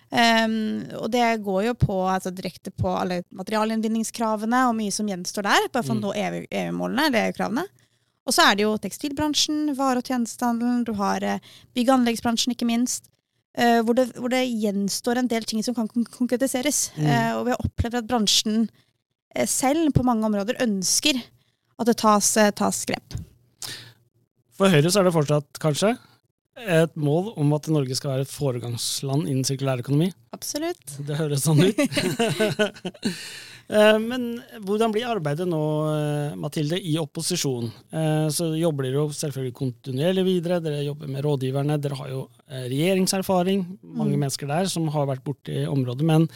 Um, 0.08 0.86
og 1.02 1.10
det 1.12 1.26
går 1.44 1.66
jo 1.66 1.74
på, 1.76 1.96
altså 2.08 2.32
direkte 2.32 2.72
på 2.72 2.94
alle 2.96 3.24
materialinnvinningskravene 3.36 4.62
og 4.70 4.78
mye 4.78 4.94
som 4.96 5.10
gjenstår 5.10 5.50
der, 5.50 5.68
bare 5.74 5.84
for 5.84 5.98
å 5.98 6.00
mm. 6.00 6.06
nå 6.06 6.14
EU-målene 6.22 7.10
eller 7.10 7.28
EU-kravene. 7.28 7.66
Og 8.28 8.36
så 8.36 8.46
er 8.46 8.56
det 8.56 8.66
jo 8.68 8.78
tekstilbransjen, 8.84 9.74
vare- 9.76 10.04
og 10.04 10.08
tjenestehandelen, 10.08 10.86
du 10.88 10.94
har 11.00 11.24
uh, 11.24 11.54
bygg- 11.76 11.92
og 11.92 12.00
anleggsbransjen, 12.00 12.56
ikke 12.56 12.70
minst. 12.70 13.10
Uh, 13.58 13.82
hvor, 13.82 13.98
det, 13.98 14.12
hvor, 14.16 14.32
det, 14.32 14.46
gjenstår 14.48 15.20
en 15.20 15.32
del 15.32 15.48
ting 15.48 15.64
som 15.66 15.76
kan 15.76 15.90
konkretiseres. 15.90 16.92
Mm. 16.96 17.08
Uh, 17.08 17.32
og 17.40 17.48
vi 17.48 17.56
har 17.56 17.66
opplevd 17.66 18.04
at 18.04 18.12
bransjen 18.12 18.68
selv 19.48 19.92
på 19.94 20.06
mange 20.08 20.26
områder 20.26 20.64
ønsker 20.64 21.20
at 21.78 21.90
det 21.90 21.98
tas, 22.00 22.32
tas 22.58 22.86
grep. 22.90 23.18
For 24.58 24.74
Høyre 24.74 24.90
så 24.90 25.02
er 25.02 25.08
det 25.08 25.16
fortsatt 25.16 25.60
kanskje 25.62 25.96
et 26.58 26.96
mål 26.98 27.36
om 27.38 27.52
at 27.54 27.68
Norge 27.70 27.96
skal 27.98 28.16
være 28.16 28.26
et 28.26 28.32
foregangsland 28.32 29.28
innen 29.28 29.46
sirkulær 29.46 29.84
økonomi. 29.84 30.10
Absolutt. 30.34 30.96
Det 31.06 31.20
høres 31.20 31.46
sånn 31.46 31.62
ut. 31.68 31.78
Eh, 33.68 33.98
men 34.00 34.38
hvordan 34.64 34.94
blir 34.96 35.10
arbeidet 35.12 35.44
nå, 35.44 35.58
eh, 35.92 36.36
Mathilde, 36.40 36.78
i 36.80 36.94
opposisjon? 37.02 37.66
Eh, 37.92 38.28
så 38.32 38.46
jobber 38.56 38.88
dere 38.88 39.02
jo 39.02 39.10
selvfølgelig 39.12 39.58
kontinuerlig 39.58 40.24
videre. 40.24 40.62
Dere 40.64 40.86
jobber 40.86 41.12
med 41.12 41.26
rådgiverne. 41.26 41.76
Dere 41.84 41.98
har 42.00 42.14
jo 42.14 42.22
regjeringserfaring, 42.48 43.66
mange 43.84 44.16
mm. 44.16 44.22
mennesker 44.24 44.48
der 44.48 44.72
som 44.72 44.88
har 44.96 45.10
vært 45.12 45.26
borti 45.28 45.66
området. 45.68 46.08
Men 46.08 46.30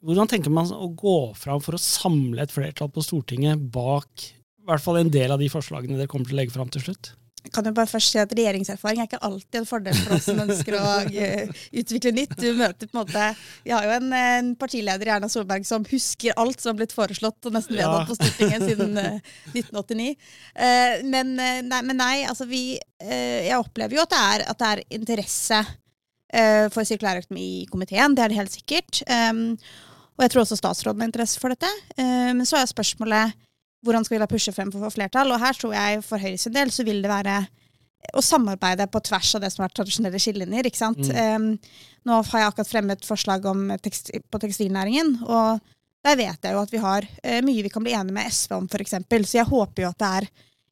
hvordan 0.00 0.32
tenker 0.32 0.56
man 0.56 0.72
å 0.72 0.88
gå 0.96 1.18
fram 1.36 1.60
for 1.60 1.76
å 1.76 1.84
samle 1.84 2.48
et 2.48 2.56
flertall 2.56 2.88
på 2.96 3.04
Stortinget 3.04 3.60
bak 3.76 4.24
hvert 4.72 4.84
fall 4.84 5.00
en 5.00 5.12
del 5.12 5.34
av 5.34 5.42
de 5.42 5.50
forslagene 5.52 5.98
dere 5.98 6.10
kommer 6.10 6.28
til 6.28 6.38
å 6.38 6.40
legge 6.42 6.54
fram 6.54 6.70
til 6.72 6.84
slutt? 6.84 7.14
Jeg 7.40 7.54
kan 7.54 7.64
jo 7.64 7.72
bare 7.72 7.88
først 7.88 8.12
si 8.12 8.18
at 8.20 8.32
Regjeringserfaring 8.36 9.00
er 9.00 9.06
ikke 9.08 9.20
alltid 9.24 9.62
en 9.62 9.68
fordel 9.68 9.96
for 9.96 10.16
oss 10.16 10.26
som 10.28 10.42
ønsker 10.42 10.76
å 10.76 10.82
uh, 11.06 11.62
utvikle 11.80 12.12
nytt. 12.12 12.34
Du 12.36 12.50
møter 12.58 12.90
på 12.90 12.92
en 12.92 13.00
måte, 13.00 13.30
Vi 13.64 13.72
har 13.72 13.86
jo 13.86 13.94
en, 13.94 14.12
en 14.12 14.50
partileder 14.60 15.08
i 15.08 15.14
Erna 15.14 15.30
Solberg 15.32 15.64
som 15.68 15.86
husker 15.88 16.36
alt 16.40 16.60
som 16.60 16.74
har 16.74 16.82
blitt 16.82 16.94
foreslått 16.94 17.48
og 17.48 17.56
nesten 17.56 17.78
vedtatt 17.80 18.04
ja. 18.04 18.06
på 18.10 18.18
Stortinget 18.18 18.66
siden 18.68 18.92
uh, 19.00 19.32
1989. 19.54 20.10
Uh, 20.52 20.94
men, 21.08 21.34
nei, 21.40 21.80
men, 21.80 21.96
nei, 21.96 22.14
altså 22.28 22.48
vi 22.50 22.64
Jeg 23.00 23.56
opplever 23.56 23.96
jo 23.96 24.04
at 24.04 24.12
det 24.12 24.24
er, 24.28 24.42
at 24.52 24.58
det 24.60 24.66
er 24.68 24.80
interesse 24.92 25.58
eh, 26.36 26.66
for 26.68 26.84
sirkulærøkonomi 26.84 27.44
i 27.62 27.68
komiteen. 27.70 28.12
Det 28.12 28.26
er 28.26 28.32
det 28.32 28.36
helt 28.36 28.52
sikkert. 28.52 29.00
Um, 29.08 29.54
og 30.18 30.26
jeg 30.26 30.34
tror 30.34 30.42
også 30.44 30.58
statsråden 30.60 31.00
har 31.00 31.08
interesse 31.08 31.40
for 31.40 31.54
dette. 31.54 31.70
Men 31.96 32.44
så 32.44 32.58
er 32.60 32.68
spørsmålet 32.68 33.32
hvordan 33.84 34.04
skal 34.04 34.16
vi 34.16 34.22
da 34.22 34.28
pushe 34.30 34.52
frem 34.54 34.70
for 34.72 34.92
flertall. 34.92 35.32
Og 35.32 35.40
her 35.40 35.56
tror 35.56 35.74
jeg 35.76 36.04
for 36.06 36.20
Høyres 36.20 36.48
del 36.52 36.72
så 36.74 36.84
vil 36.86 37.02
det 37.04 37.10
være 37.10 37.40
å 38.16 38.22
samarbeide 38.24 38.86
på 38.90 39.02
tvers 39.04 39.34
av 39.36 39.44
det 39.44 39.50
som 39.52 39.62
har 39.62 39.68
vært 39.68 39.78
tradisjonelle 39.80 40.20
skillelinjer. 40.22 40.68
ikke 40.68 40.80
sant? 40.80 41.10
Mm. 41.10 41.58
Um, 41.58 41.82
nå 42.08 42.20
har 42.30 42.42
jeg 42.42 42.52
akkurat 42.52 42.70
fremmet 42.70 43.04
forslag 43.06 43.44
om 43.50 43.68
tekst, 43.82 44.12
på 44.30 44.40
tekstilnæringen. 44.42 45.18
og 45.28 45.60
der 46.00 46.16
vet 46.16 46.46
jeg 46.46 46.56
jo 46.56 46.62
at 46.62 46.70
vi 46.72 46.80
har 46.80 47.04
uh, 47.04 47.40
mye 47.44 47.64
vi 47.66 47.72
kan 47.72 47.84
bli 47.84 47.92
enige 47.92 48.16
med 48.16 48.32
SV 48.32 48.56
om, 48.56 48.68
f.eks. 48.72 48.96
Så 49.28 49.36
jeg 49.36 49.50
håper 49.50 49.84
jo 49.84 49.90
at 49.90 50.00
det 50.00 50.12
er 50.20 50.28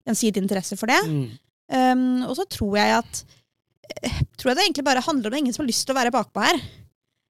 gjensidig 0.09 0.43
interesse 0.43 0.79
for 0.81 0.89
det. 0.89 1.01
Mm. 1.05 1.27
Um, 1.69 2.23
og 2.31 2.33
så 2.39 2.49
tror 2.49 2.79
jeg 2.81 2.97
at 2.97 3.23
uh, 4.09 4.23
tror 4.41 4.51
jeg 4.53 4.57
det 4.57 4.65
egentlig 4.65 4.89
bare 4.89 5.05
handler 5.05 5.31
om 5.31 5.41
ingen 5.43 5.53
som 5.53 5.67
har 5.67 5.69
lyst 5.69 5.85
til 5.85 5.93
å 5.93 6.01
være 6.01 6.15
bakpå 6.15 6.45
her. 6.47 6.63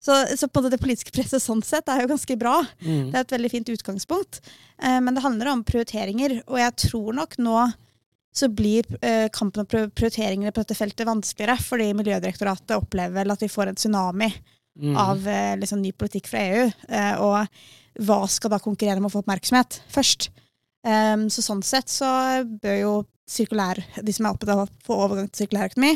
Så, 0.01 0.15
så 0.37 0.47
på 0.49 0.63
det 0.65 0.79
politiske 0.81 1.13
presset 1.13 1.43
sånn 1.43 1.61
sett 1.65 1.89
er 1.91 2.03
jo 2.03 2.09
ganske 2.15 2.37
bra. 2.41 2.57
Mm. 2.81 3.11
Det 3.11 3.19
er 3.19 3.25
et 3.25 3.35
veldig 3.35 3.51
fint 3.53 3.69
utgangspunkt. 3.69 4.41
Eh, 4.81 4.97
men 4.97 5.13
det 5.13 5.21
handler 5.25 5.51
om 5.51 5.63
prioriteringer, 5.67 6.39
og 6.49 6.57
jeg 6.57 6.77
tror 6.87 7.17
nok 7.19 7.37
nå 7.41 7.57
så 8.31 8.47
blir 8.47 8.87
eh, 9.03 9.27
kampen 9.33 9.61
om 9.61 9.67
prioriteringene 9.67 10.53
på 10.55 10.63
dette 10.63 10.77
feltet 10.79 11.07
vanskeligere, 11.07 11.59
fordi 11.59 11.89
Miljødirektoratet 11.99 12.77
opplever 12.77 13.19
vel 13.19 13.33
at 13.33 13.43
vi 13.43 13.51
får 13.51 13.71
en 13.71 13.79
tsunami 13.79 14.29
mm. 14.31 14.95
av 14.95 15.27
eh, 15.27 15.55
liksom, 15.59 15.81
ny 15.83 15.91
politikk 15.91 16.31
fra 16.31 16.43
EU. 16.47 16.69
Eh, 16.87 17.21
og 17.21 18.05
hva 18.07 18.21
skal 18.31 18.53
da 18.53 18.61
konkurrere 18.63 19.03
med 19.03 19.11
å 19.11 19.15
få 19.17 19.25
oppmerksomhet 19.25 19.81
først? 19.91 20.31
Um, 20.81 21.27
så 21.29 21.43
sånn 21.45 21.59
sett 21.61 21.91
så 21.93 22.07
bør 22.63 22.77
jo 22.79 22.93
sirkulær, 23.29 23.77
de 24.01 24.13
som 24.15 24.25
er 24.25 24.33
opptatt 24.33 24.53
av 24.55 24.63
å 24.63 24.69
få 24.81 24.95
overgang 25.03 25.27
til 25.29 25.43
sirkulærøkonomi, 25.43 25.91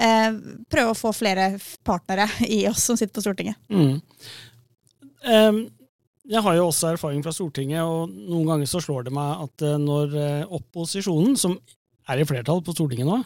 eh, 0.00 0.36
prøve 0.72 0.92
å 0.92 0.98
få 0.98 1.14
flere 1.16 1.54
partnere 1.86 2.28
i 2.48 2.64
oss 2.70 2.84
som 2.88 2.98
sitter 2.98 3.14
på 3.16 3.24
Stortinget. 3.24 3.58
Mm. 3.72 4.00
Um, 5.26 5.64
jeg 6.26 6.42
har 6.42 6.56
jo 6.58 6.68
også 6.68 6.90
erfaring 6.90 7.22
fra 7.22 7.32
Stortinget, 7.34 7.86
og 7.86 8.10
noen 8.10 8.48
ganger 8.50 8.70
så 8.70 8.82
slår 8.82 9.06
det 9.06 9.14
meg 9.14 9.44
at 9.46 9.64
eh, 9.66 9.76
når 9.78 10.16
eh, 10.18 10.54
opposisjonen, 10.58 11.36
som 11.38 11.54
er 12.10 12.22
i 12.22 12.26
flertall 12.26 12.62
på 12.66 12.74
Stortinget 12.74 13.06
nå, 13.06 13.20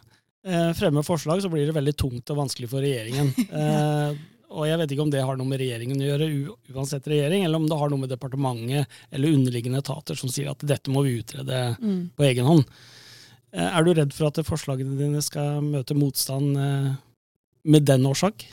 eh, 0.45 0.71
fremmer 0.77 1.07
forslag, 1.07 1.41
så 1.41 1.49
blir 1.53 1.65
det 1.69 1.77
veldig 1.77 1.97
tungt 1.97 2.33
og 2.33 2.43
vanskelig 2.45 2.69
for 2.73 2.85
regjeringen. 2.85 3.33
ja. 3.49 4.12
Og 4.50 4.67
jeg 4.67 4.81
vet 4.81 4.91
ikke 4.91 5.05
om 5.05 5.11
det 5.12 5.21
har 5.23 5.37
noe 5.39 5.47
med 5.47 5.61
regjeringen 5.62 6.00
å 6.03 6.07
gjøre, 6.09 6.27
uansett 6.75 7.05
regjering, 7.07 7.45
eller 7.47 7.61
om 7.61 7.69
det 7.71 7.77
har 7.79 7.93
noe 7.93 8.03
med 8.03 8.11
departementet 8.11 8.97
eller 9.15 9.37
underliggende 9.37 9.79
etater 9.79 10.19
som 10.19 10.33
sier 10.33 10.50
at 10.50 10.65
dette 10.67 10.91
må 10.91 11.05
vi 11.07 11.12
utrede 11.21 11.61
mm. 11.79 12.00
på 12.19 12.27
egen 12.27 12.49
hånd. 12.49 12.65
Er 13.50 13.83
du 13.83 13.92
redd 13.97 14.12
for 14.14 14.28
at 14.28 14.38
forslagene 14.47 14.95
dine 14.99 15.23
skal 15.25 15.59
møte 15.64 15.97
motstand 15.99 16.54
med 17.66 17.87
den 17.88 18.07
årsak? 18.07 18.47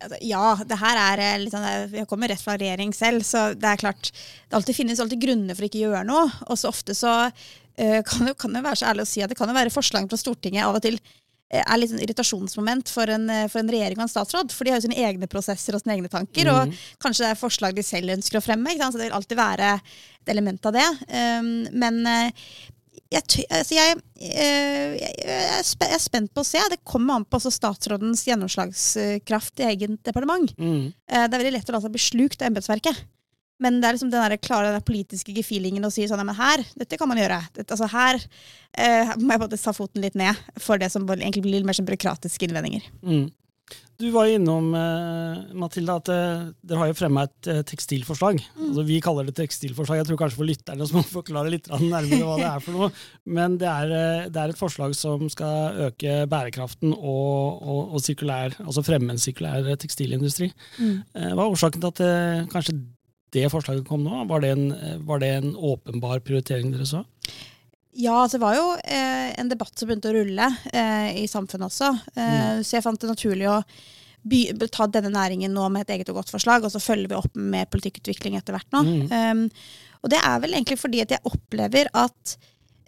Altså, 0.00 0.16
ja, 0.24 0.44
det 0.64 0.78
her 0.80 0.98
er 0.98 1.20
eh, 1.20 1.38
litt 1.42 1.52
sånn, 1.52 1.66
Jeg 1.92 2.08
kommer 2.08 2.30
rett 2.32 2.40
fra 2.40 2.56
regjering 2.56 2.92
selv, 2.96 3.24
så 3.26 3.50
det 3.52 3.68
er 3.68 3.80
klart 3.82 4.08
Det 4.12 4.56
alltid 4.56 4.78
finnes 4.78 5.00
alltid 5.02 5.20
grunner 5.20 5.56
for 5.56 5.66
å 5.66 5.68
ikke 5.68 5.82
gjøre 5.82 6.04
noe. 6.08 6.26
Og 6.48 6.56
så 6.56 6.70
ofte 6.72 6.96
så 6.96 7.14
kan, 8.08 8.28
det, 8.28 8.36
kan 8.40 8.56
det 8.56 8.64
være 8.64 8.80
så 8.80 8.90
ærlig 8.90 9.04
å 9.06 9.10
si 9.10 9.24
at 9.24 9.32
det 9.32 9.38
kan 9.38 9.50
jo 9.50 9.56
være 9.56 9.72
forslag 9.72 10.08
fra 10.08 10.20
Stortinget 10.20 10.66
av 10.66 10.78
og 10.78 10.84
til 10.84 11.00
er 11.50 11.80
litt 11.80 11.90
sånn 11.90 12.02
irritasjonsmoment 12.04 12.92
for 12.94 13.10
en, 13.10 13.24
for 13.50 13.58
en, 13.58 13.70
regjering 13.74 13.98
og 13.98 14.04
en 14.04 14.10
statsråd. 14.12 14.52
For 14.54 14.62
de 14.62 14.70
har 14.70 14.78
jo 14.78 14.84
sine 14.84 15.00
egne 15.02 15.26
prosesser 15.26 15.74
og 15.74 15.82
sine 15.82 15.96
egne 15.96 16.10
tanker. 16.12 16.46
Mm. 16.46 16.52
Og 16.70 17.00
kanskje 17.02 17.24
det 17.24 17.30
er 17.32 17.40
forslag 17.40 17.74
de 17.74 17.82
selv 17.82 18.14
ønsker 18.14 18.38
å 18.38 18.44
fremme. 18.44 18.76
Så 18.78 19.00
det 19.00 19.08
vil 19.08 19.16
alltid 19.18 19.40
være 19.40 19.72
et 19.80 20.30
element 20.30 20.68
av 20.70 20.76
det. 20.78 20.86
Um, 21.10 21.50
men 21.74 21.98
jeg, 23.10 23.46
altså 23.50 23.74
jeg, 23.74 23.96
eh, 24.22 24.92
jeg, 25.00 25.14
jeg, 25.26 25.86
er 25.90 26.02
spent 26.02 26.30
på 26.34 26.44
å 26.44 26.46
se. 26.46 26.60
Det 26.70 26.78
kommer 26.86 27.18
an 27.18 27.26
på 27.26 27.40
statsrådens 27.42 28.22
gjennomslagskraft 28.28 29.62
i 29.62 29.70
eget 29.72 29.96
departement. 30.06 30.52
Mm. 30.60 30.92
Eh, 30.94 31.24
det 31.24 31.34
er 31.34 31.40
veldig 31.40 31.56
lett 31.56 31.72
å 31.72 31.74
la 31.74 31.82
seg 31.82 31.96
bli 31.96 32.04
slukt 32.04 32.42
av 32.42 32.52
embetsverket. 32.52 33.02
Men 33.60 33.80
det 33.80 33.88
er 33.88 33.96
liksom 33.96 34.12
den 34.12 34.22
der, 34.24 34.38
klare 34.40 34.70
den 34.72 34.84
politiske 34.86 35.34
gefeelingen 35.36 35.84
å 35.84 35.90
si 35.92 36.06
sånn, 36.08 36.22
men 36.24 36.38
her, 36.38 36.62
dette 36.80 36.96
kan 36.96 37.10
man 37.10 37.18
gjøre. 37.20 37.42
Dette, 37.58 37.74
altså 37.74 37.90
her 37.92 38.16
eh, 38.16 39.10
må 39.20 39.34
jeg 39.34 39.42
bare 39.42 39.60
ta 39.60 39.74
foten 39.76 40.06
litt 40.06 40.16
ned 40.16 40.38
for 40.62 40.80
det 40.80 40.88
som 40.94 41.04
egentlig 41.10 41.44
blir 41.44 41.58
litt 41.58 41.68
mer 41.68 41.82
byråkratiske 41.90 42.48
innvendinger. 42.48 42.86
Mm. 43.04 43.26
Du 44.00 44.06
var 44.14 44.28
jo 44.28 44.38
innom 44.38 44.70
uh, 44.72 45.40
Mathilde, 45.60 45.96
at 46.00 46.08
uh, 46.08 46.44
dere 46.64 46.80
har 46.80 46.88
jo 46.90 46.96
fremma 46.96 47.26
et 47.26 47.48
uh, 47.50 47.60
tekstilforslag. 47.68 48.40
Mm. 48.56 48.62
Altså, 48.70 48.84
vi 48.88 49.00
kaller 49.04 49.28
det 49.28 49.34
tekstilforslag. 49.36 50.00
Jeg 50.00 50.08
tror 50.08 50.20
kanskje 50.22 50.40
for 50.40 50.48
lytterne 50.48 50.86
som 50.88 51.00
må 51.00 51.04
forklare 51.08 51.52
litt 51.52 51.68
nærmere 51.68 52.22
hva 52.24 52.38
det 52.40 52.48
er 52.48 52.64
for 52.64 52.78
noe. 52.78 52.88
Men 53.38 53.58
det 53.60 53.68
er, 53.68 53.92
det 54.32 54.40
er 54.40 54.54
et 54.54 54.60
forslag 54.60 54.96
som 54.96 55.26
skal 55.32 55.82
øke 55.90 56.22
bærekraften 56.30 56.94
og, 56.96 57.60
og, 57.60 57.82
og 57.96 58.04
sirkulær, 58.04 58.56
altså 58.64 58.86
fremme 58.86 59.12
en 59.12 59.20
sirkulær 59.20 59.68
tekstilindustri. 59.80 60.48
Mm. 60.80 60.96
Hva 61.12 61.36
er 61.36 61.46
årsaken 61.46 61.84
til 61.84 61.92
at 61.92 62.00
det, 62.00 62.16
kanskje 62.54 62.78
det 63.36 63.46
forslaget 63.52 63.86
kom 63.86 64.02
nå? 64.06 64.24
Var 64.30 64.42
det 64.42 64.56
en, 64.56 64.66
var 65.06 65.20
det 65.22 65.34
en 65.36 65.52
åpenbar 65.54 66.24
prioritering 66.24 66.72
dere 66.72 66.88
så? 66.88 67.04
Ja, 67.92 68.22
altså, 68.22 68.38
det 68.38 68.44
var 68.44 68.58
jo 68.58 68.66
eh, 68.84 69.30
en 69.40 69.50
debatt 69.50 69.72
som 69.74 69.88
begynte 69.88 70.12
å 70.12 70.14
rulle 70.14 70.46
eh, 70.72 71.22
i 71.22 71.24
samfunnet 71.30 71.66
også. 71.66 71.90
Eh, 72.14 72.36
mm. 72.36 72.62
Så 72.66 72.76
jeg 72.76 72.86
fant 72.86 73.00
det 73.02 73.10
naturlig 73.10 73.48
å 73.50 73.56
by, 74.30 74.42
ta 74.70 74.86
denne 74.92 75.10
næringen 75.14 75.54
nå 75.56 75.66
med 75.72 75.86
et 75.86 75.96
eget 75.96 76.12
og 76.12 76.20
godt 76.20 76.30
forslag, 76.32 76.64
og 76.64 76.72
så 76.72 76.82
følger 76.82 77.10
vi 77.10 77.18
opp 77.18 77.34
med 77.34 77.70
politikkutvikling 77.72 78.36
etter 78.38 78.56
hvert 78.56 78.76
nå. 78.76 78.84
Mm. 78.86 79.02
Um, 79.10 79.42
og 80.04 80.12
det 80.12 80.20
er 80.22 80.38
vel 80.44 80.54
egentlig 80.54 80.78
fordi 80.80 81.02
at 81.02 81.12
jeg 81.16 81.24
opplever 81.28 81.90
at 81.98 82.36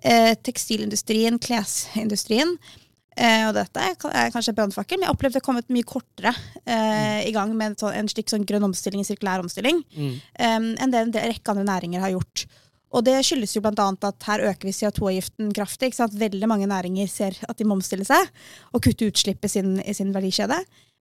eh, 0.04 0.32
tekstilindustrien, 0.44 1.40
klesindustrien 1.42 2.56
Uh, 3.12 3.50
og 3.50 3.56
dette 3.58 3.76
er 3.76 4.30
kanskje 4.32 4.54
brannfakkel, 4.56 4.96
men 4.96 5.04
jeg 5.04 5.12
opplevde 5.12 5.36
det 5.36 5.44
kommet 5.44 5.66
mye 5.68 5.84
kortere 5.84 6.30
uh, 6.32 6.62
mm. 6.64 7.26
i 7.28 7.34
gang 7.34 7.50
med 7.52 7.66
en, 7.66 7.74
sånn, 7.76 7.92
en 7.92 8.06
slik 8.08 8.32
sånn 8.32 8.46
grønn 8.48 8.64
omstilling, 8.64 9.02
en 9.04 9.08
sirkulær 9.10 9.42
omstilling, 9.44 9.82
mm. 9.92 10.14
um, 10.40 10.70
enn 10.80 10.94
det 10.94 11.02
en 11.02 11.12
rekke 11.12 11.52
andre 11.52 11.66
næringer 11.68 12.00
har 12.06 12.14
gjort. 12.14 12.46
Og 12.92 13.04
det 13.06 13.16
skyldes 13.24 13.54
jo 13.56 13.62
bl.a. 13.64 13.88
at 14.08 14.26
her 14.28 14.44
øker 14.50 14.68
vi 14.68 14.74
CO2-avgiften 14.76 15.52
kraftig. 15.56 15.92
Veldig 15.96 16.48
mange 16.48 16.68
næringer 16.68 17.08
ser 17.08 17.38
at 17.48 17.58
de 17.58 17.66
må 17.66 17.78
omstille 17.78 18.04
seg 18.04 18.28
og 18.72 18.82
kutte 18.84 19.08
utslipp 19.08 19.44
i 19.44 19.52
sin, 19.52 19.78
i 19.80 19.94
sin 19.96 20.12
verdikjede. 20.14 20.58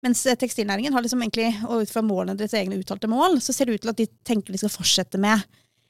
Mens 0.04 0.24
eh, 0.26 0.36
tekstilnæringen 0.38 0.94
har 0.94 1.04
liksom 1.04 1.22
egentlig, 1.22 1.52
og 1.68 1.86
ut 1.86 1.92
fra 1.92 2.02
målene 2.04 2.36
deres 2.38 2.56
egne 2.58 2.78
uttalte 2.80 3.10
mål, 3.10 3.38
så 3.42 3.54
ser 3.54 3.68
det 3.68 3.78
ut 3.78 3.86
til 3.86 3.94
at 3.94 4.00
de 4.02 4.08
tenker 4.26 4.54
de 4.54 4.60
skal 4.60 4.74
fortsette 4.74 5.20
med 5.22 5.46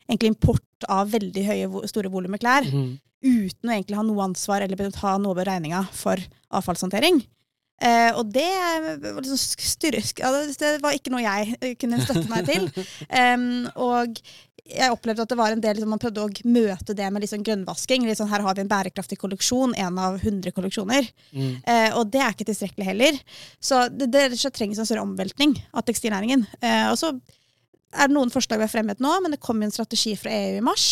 egentlig 0.07 0.35
import 0.35 0.89
av 0.93 1.11
veldig 1.11 1.47
høye, 1.49 1.87
store 1.91 2.13
volum 2.13 2.37
med 2.37 2.43
klær. 2.45 2.69
Mm. 2.69 2.99
Uten 3.27 3.71
å 3.71 3.75
egentlig 3.75 3.99
ha 3.99 4.05
noe 4.07 4.29
ansvar 4.29 4.63
eller 4.63 5.01
ha 5.03 5.17
noe 5.19 5.35
på 5.35 5.49
regninga 5.49 5.83
for 5.97 6.21
avfallshåndtering. 6.55 7.25
Eh, 7.77 8.11
og 8.17 8.31
det 8.33 8.47
var, 9.03 9.19
liksom 9.21 9.37
styrk, 9.69 10.23
ja, 10.23 10.31
det 10.33 10.71
var 10.81 10.95
ikke 10.97 11.13
noe 11.13 11.25
jeg 11.25 11.57
eh, 11.61 11.75
kunne 11.81 12.01
støtte 12.01 12.29
meg 12.31 12.47
til. 12.49 12.71
um, 13.35 13.67
og 13.75 14.21
jeg 14.67 14.93
opplevde 14.93 15.25
at 15.25 15.31
det 15.31 15.39
var 15.39 15.55
en 15.55 15.63
del 15.63 15.77
liksom, 15.79 15.93
Man 15.95 16.01
prøvde 16.03 16.25
å 16.25 16.51
møte 16.51 16.95
det 16.97 17.07
med 17.13 17.23
liksom 17.25 17.45
grønnvasking. 17.47 18.07
Liksom, 18.09 18.29
her 18.31 18.45
har 18.45 18.57
vi 18.57 18.65
en 18.65 18.71
bærekraftig 18.71 19.19
kolleksjon, 19.21 19.75
en 19.79 20.01
av 20.03 20.19
100 20.19 20.55
kolleksjoner. 20.57 21.09
Mm. 21.31 21.53
Eh, 21.63 21.89
og 21.97 22.11
det 22.13 22.23
er 22.23 22.35
ikke 22.35 22.49
tilstrekkelig 22.51 22.89
heller. 22.89 23.19
Så 23.63 23.87
det, 23.95 24.11
det, 24.15 24.29
det 24.35 24.53
trengs 24.55 24.81
en 24.83 24.89
større 24.89 25.07
omveltning 25.07 25.57
av 25.73 25.87
tekstilnæringen. 25.87 26.47
Eh, 26.61 26.87
og 26.91 26.99
så 27.01 27.13
er 27.97 28.09
det 28.09 28.17
noen 28.17 28.33
forslag 28.35 28.61
vi 28.61 28.67
har 28.67 28.73
fremmet 28.73 29.03
nå, 29.03 29.13
men 29.23 29.35
det 29.35 29.43
kom 29.43 29.63
jo 29.63 29.71
en 29.71 29.75
strategi 29.75 30.17
fra 30.19 30.35
EU 30.35 30.61
i 30.61 30.65
mars. 30.67 30.89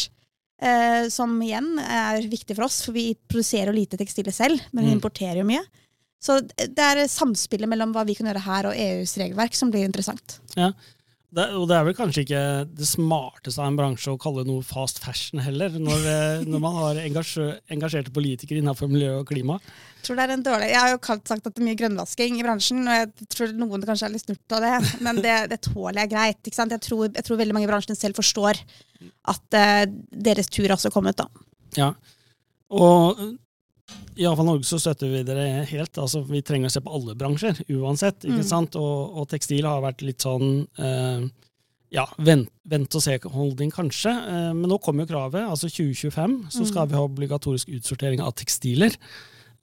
Eh, 0.63 1.11
som 1.13 1.35
igjen 1.43 1.75
er 1.83 2.25
viktig 2.31 2.57
for 2.57 2.69
oss, 2.69 2.81
for 2.87 2.97
vi 2.97 3.11
produserer 3.29 3.73
jo 3.73 3.79
lite 3.81 3.99
tekstiler 4.01 4.35
selv, 4.35 4.63
men 4.71 4.87
vi 4.87 4.93
mm. 4.93 4.99
importerer 5.01 5.43
jo 5.43 5.49
mye. 5.51 5.65
Så 6.25 6.39
det 6.41 6.81
er 6.81 7.03
samspillet 7.11 7.69
mellom 7.69 7.93
hva 7.93 8.07
vi 8.09 8.15
kan 8.17 8.31
gjøre 8.31 8.45
her 8.47 8.69
og 8.71 8.79
EUs 8.81 9.13
regelverk 9.21 9.57
som 9.59 9.69
blir 9.73 9.85
interessant. 9.85 10.39
Ja, 10.57 10.71
det, 11.35 11.45
og 11.59 11.67
det 11.71 11.77
er 11.77 11.87
vel 11.89 11.97
kanskje 11.99 12.23
ikke 12.25 12.43
det 12.79 12.87
smarteste 12.87 13.61
av 13.63 13.71
en 13.71 13.79
bransje 13.79 14.13
å 14.13 14.21
kalle 14.21 14.45
noe 14.47 14.63
fast 14.67 15.01
fashion 15.03 15.43
heller, 15.43 15.75
når, 15.83 16.07
eh, 16.11 16.45
når 16.47 16.63
man 16.63 16.79
har 16.79 17.01
engasjerte 17.03 18.15
politikere 18.15 18.63
innenfor 18.63 18.91
miljø 18.91 19.17
og 19.21 19.29
klima. 19.29 19.59
Jeg 19.99 20.09
tror 20.09 20.21
det 20.21 20.27
er 20.27 20.35
en 20.37 20.47
dårlig, 20.47 20.71
jeg 20.71 20.83
har 20.85 20.93
jo 20.93 21.03
kalt 21.09 21.31
sagt 21.31 21.49
at 21.49 21.57
det 21.57 21.63
er 21.63 21.69
mye 21.71 21.81
grønnvasking 21.81 22.39
i 22.39 22.47
bransjen, 22.47 22.83
og 22.87 22.99
jeg 23.01 23.29
tror 23.35 23.55
noen 23.59 23.87
kanskje 23.89 24.09
er 24.09 24.15
litt 24.15 24.27
snurt 24.27 24.57
av 24.59 24.67
det, 24.67 24.75
men 25.07 25.23
det, 25.25 25.37
det 25.53 25.61
tåler 25.67 26.03
jeg 26.05 26.13
greit. 26.15 26.51
Jeg 26.51 26.83
tror, 26.89 27.07
jeg, 27.09 27.25
tror, 27.27 27.41
veldig 27.41 27.57
mange 27.57 27.69
i 27.69 27.73
bransjen 27.73 27.99
selv 27.99 28.21
forstår 28.21 28.61
at 29.35 29.59
uh, 29.59 29.85
deres 30.29 30.51
tur 30.53 30.71
også 30.71 30.91
er 30.91 30.95
kommet. 30.95 31.19
da. 31.19 31.27
Ja, 31.75 31.95
og 32.75 33.21
i 34.15 34.27
Avfall 34.29 34.47
Norge 34.47 34.67
så 34.69 34.79
støtter 34.81 35.11
vi 35.11 35.23
dere 35.27 35.65
helt. 35.69 35.99
altså 35.99 36.23
Vi 36.29 36.43
trenger 36.47 36.71
å 36.71 36.75
se 36.75 36.83
på 36.85 36.93
alle 36.95 37.17
bransjer, 37.19 37.65
uansett. 37.75 38.23
ikke 38.23 38.45
mm. 38.45 38.51
sant? 38.51 38.79
Og, 38.81 39.19
og, 39.19 39.29
tekstil 39.31 39.67
har 39.67 39.83
vært 39.85 40.05
litt 40.07 40.25
sånn 40.25 40.65
eh, 40.79 41.27
ja, 41.95 42.07
vent, 42.23 42.51
vent 42.71 42.95
og 42.95 43.05
se-holdning, 43.05 43.75
kanskje. 43.75 44.15
Eh, 44.15 44.51
men 44.55 44.71
nå 44.71 44.79
kommer 44.83 45.05
jo 45.05 45.15
kravet. 45.15 45.43
altså 45.43 45.71
2025 45.71 46.41
så 46.55 46.67
skal 46.67 46.87
mm. 46.87 46.91
vi 46.91 46.99
ha 46.99 47.07
obligatorisk 47.11 47.73
utsortering 47.75 48.23
av 48.25 48.37
tekstiler. 48.39 48.97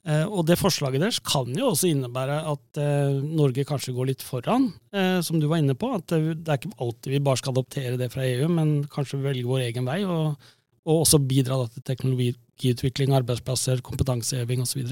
Eh, 0.02 0.24
og 0.26 0.44
det 0.48 0.58
forslaget 0.58 1.00
deres 1.00 1.20
kan 1.24 1.50
jo 1.54 1.68
også 1.70 1.92
innebære 1.92 2.40
at 2.52 2.80
eh, 2.82 3.20
Norge 3.22 3.64
kanskje 3.68 3.94
går 3.94 4.10
litt 4.10 4.24
foran, 4.26 4.72
eh, 4.90 5.20
som 5.22 5.38
du 5.40 5.46
var 5.48 5.62
inne 5.62 5.78
på. 5.78 5.94
At 5.96 6.10
det, 6.12 6.42
det 6.42 6.52
er 6.52 6.60
ikke 6.60 6.76
alltid 6.76 7.14
vi 7.16 7.22
bare 7.24 7.40
skal 7.40 7.54
adoptere 7.54 8.00
det 8.00 8.10
fra 8.12 8.26
EU, 8.26 8.50
men 8.52 8.82
kanskje 8.90 9.22
velge 9.22 9.48
vår 9.48 9.68
egen 9.70 9.88
vei. 9.88 10.02
og 10.04 10.36
og 10.82 11.04
også 11.04 11.20
bidra 11.22 11.60
til 11.70 11.84
teknologiutvikling, 11.86 13.12
arbeidsplasser, 13.14 13.82
kompetanseheving 13.86 14.64
osv.? 14.64 14.82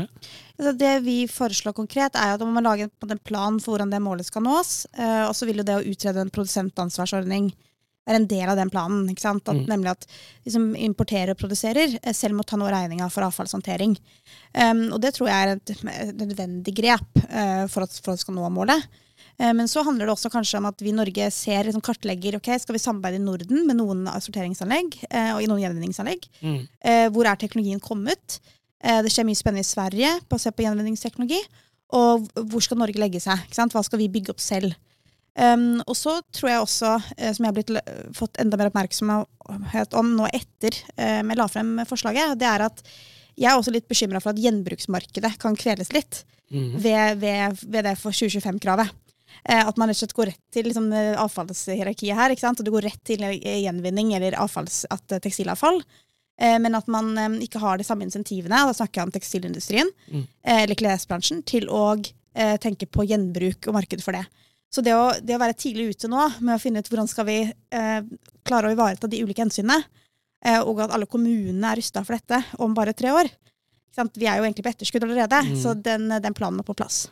Altså 0.59 0.75
det 0.78 0.92
vi 1.06 1.16
foreslår 1.30 1.75
konkret, 1.76 2.14
er 2.14 2.37
at 2.37 2.44
man 2.44 2.54
må 2.54 2.62
lage 2.64 2.87
en 2.87 3.25
plan 3.26 3.59
for 3.59 3.75
hvordan 3.75 3.90
det 3.90 4.02
målet 4.04 4.28
skal 4.28 4.44
nås. 4.47 4.85
Eh, 4.94 5.25
og 5.26 5.35
så 5.37 5.49
vil 5.49 5.62
jo 5.62 5.66
det 5.66 5.80
å 5.80 5.88
utrede 5.90 6.23
en 6.23 6.32
produsentansvarsordning 6.35 7.50
være 8.06 8.23
en 8.23 8.28
del 8.30 8.47
av 8.49 8.59
den 8.59 8.70
planen. 8.73 9.09
ikke 9.11 9.25
sant? 9.25 9.44
At, 9.49 9.59
mm. 9.59 9.66
Nemlig 9.70 9.92
at 9.92 10.06
de 10.47 10.54
som 10.54 10.70
importerer 10.78 11.35
og 11.35 11.42
produserer, 11.42 11.99
eh, 12.00 12.16
selv 12.16 12.38
må 12.38 12.47
ta 12.47 12.59
noe 12.61 12.70
regninga 12.73 13.11
for 13.12 13.26
avfallshåndtering. 13.26 13.99
Um, 14.54 14.87
og 14.94 15.00
det 15.02 15.14
tror 15.16 15.30
jeg 15.30 15.42
er 15.42 15.56
et 15.59 16.16
nødvendig 16.18 16.75
grep 16.76 17.23
uh, 17.26 17.66
for, 17.70 17.87
at, 17.87 17.99
for 17.99 18.14
at 18.14 18.20
vi 18.20 18.26
skal 18.26 18.38
nå 18.38 18.50
målet. 18.54 18.87
Uh, 19.40 19.52
men 19.56 19.68
så 19.70 19.85
handler 19.87 20.09
det 20.09 20.14
også 20.14 20.30
kanskje 20.32 20.61
om 20.61 20.68
at 20.70 20.82
vi 20.85 20.92
i 20.92 20.97
Norge 20.97 21.30
ser, 21.35 21.64
liksom, 21.66 21.82
kartlegger 21.85 22.38
ok, 22.38 22.52
skal 22.62 22.76
vi 22.76 22.82
samarbeide 22.82 23.20
i 23.20 23.25
Norden 23.25 23.64
med 23.68 23.80
noen 23.80 24.04
sorteringsanlegg 24.20 24.99
uh, 25.09 25.37
og 25.37 25.44
i 25.44 25.49
noen 25.50 25.64
gjenvinningsanlegg. 25.64 26.28
Mm. 26.40 26.61
hvor 27.14 27.28
er 27.28 27.38
teknologien 27.40 27.80
kommet? 27.82 28.40
det 28.80 29.11
skjer 29.12 29.26
mye 29.28 29.37
spennende 29.37 29.61
i 29.61 29.68
Sverige 29.68 30.11
se 30.40 30.50
på 30.56 30.64
gjenvinningsteknologi. 30.64 31.37
Og 31.92 32.30
hvor 32.49 32.62
skal 32.64 32.78
Norge 32.80 32.97
legge 33.02 33.20
seg? 33.20 33.42
Hva 33.52 33.82
skal 33.85 34.00
vi 34.00 34.06
bygge 34.09 34.32
opp 34.32 34.40
selv? 34.40 34.73
Um, 35.37 35.82
og 35.85 35.92
så 35.99 36.14
tror 36.32 36.49
jeg 36.49 36.62
også, 36.64 36.94
som 37.37 37.44
jeg 37.44 37.50
har 37.50 37.56
blitt, 37.59 37.75
fått 38.16 38.40
enda 38.40 38.56
mer 38.56 38.70
oppmerksomhet 38.70 39.99
om 40.00 40.14
nå 40.16 40.30
etter 40.32 40.80
um, 40.97 41.28
jeg 41.30 41.38
la 41.38 41.47
frem 41.52 41.75
forslaget, 41.88 42.38
det 42.40 42.49
er 42.49 42.64
at 42.70 42.80
jeg 43.40 43.49
er 43.50 43.59
også 43.59 43.73
litt 43.75 43.88
bekymra 43.88 44.20
for 44.23 44.35
at 44.35 44.42
gjenbruksmarkedet 44.42 45.37
kan 45.40 45.56
kveles 45.59 45.92
litt 45.97 46.25
mm. 46.52 46.75
ved, 46.82 47.20
ved, 47.23 47.62
ved, 47.62 47.87
det 47.87 47.97
for 48.00 48.14
2025-kravet. 48.16 48.90
Uh, 49.49 49.64
at 49.64 49.80
man 49.80 49.90
rett 49.90 49.99
og 49.99 50.02
slett 50.02 50.16
går 50.18 50.30
rett 50.32 50.42
til 50.54 50.68
liksom, 50.68 50.90
avfallshierarkiet 51.25 52.18
her. 52.18 52.34
ikke 52.34 52.46
sant? 52.46 52.62
Og 52.62 52.68
du 52.68 52.72
går 52.75 52.88
rett 52.88 53.02
til 53.06 53.25
gjenvinning 53.25 54.14
eller 54.18 54.38
avfalls, 54.40 54.84
at, 54.90 55.06
tekstilavfall. 55.20 55.82
Men 56.40 56.72
at 56.72 56.87
man 56.88 57.37
ikke 57.44 57.60
har 57.60 57.76
de 57.76 57.84
samme 57.84 58.06
insentivene, 58.06 58.62
og 58.62 58.70
da 58.70 58.76
snakker 58.78 59.02
jeg 59.02 59.08
om 59.10 59.10
tekstilindustrien 59.12 59.90
mm. 60.08 60.22
eller 60.49 60.78
klesbransjen, 60.80 61.42
til 61.44 61.66
å 61.68 61.82
tenke 62.64 62.88
på 62.88 63.04
gjenbruk 63.04 63.68
og 63.68 63.76
marked 63.76 64.00
for 64.00 64.16
det. 64.16 64.22
Så 64.70 64.82
det 64.87 64.94
å, 64.94 65.10
det 65.18 65.34
å, 65.34 65.42
være 65.42 65.58
tidlig 65.58 65.96
ute 65.96 66.10
nå 66.10 66.28
med 66.38 66.54
å 66.54 66.62
finne 66.62 66.80
ut 66.80 66.88
hvordan 66.90 67.10
skal 67.10 67.26
vi 67.26 67.40
eh, 67.42 68.00
klare 68.46 68.70
å 68.70 68.75
ivareta 68.75 69.10
de 69.10 69.22
ulike 69.25 69.42
hensynene, 69.42 69.82
eh, 70.46 70.60
og 70.62 70.84
at 70.84 70.94
alle 70.94 71.10
kommunene 71.10 71.72
er 71.72 71.80
rusta 71.80 72.04
for 72.06 72.16
dette 72.16 72.38
om 72.62 72.76
bare 72.76 72.94
tre 72.94 73.10
år 73.16 73.30
Vi 74.14 74.26
er 74.30 74.38
jo 74.38 74.46
egentlig 74.46 74.64
på 74.64 74.70
etterskudd 74.70 75.04
allerede, 75.04 75.42
mm. 75.49 75.56
så 75.58 75.75
den, 75.75 76.06
den, 76.22 76.34
planen 76.34 76.60
må 76.60 76.62
på 76.62 76.76
plass. 76.78 77.08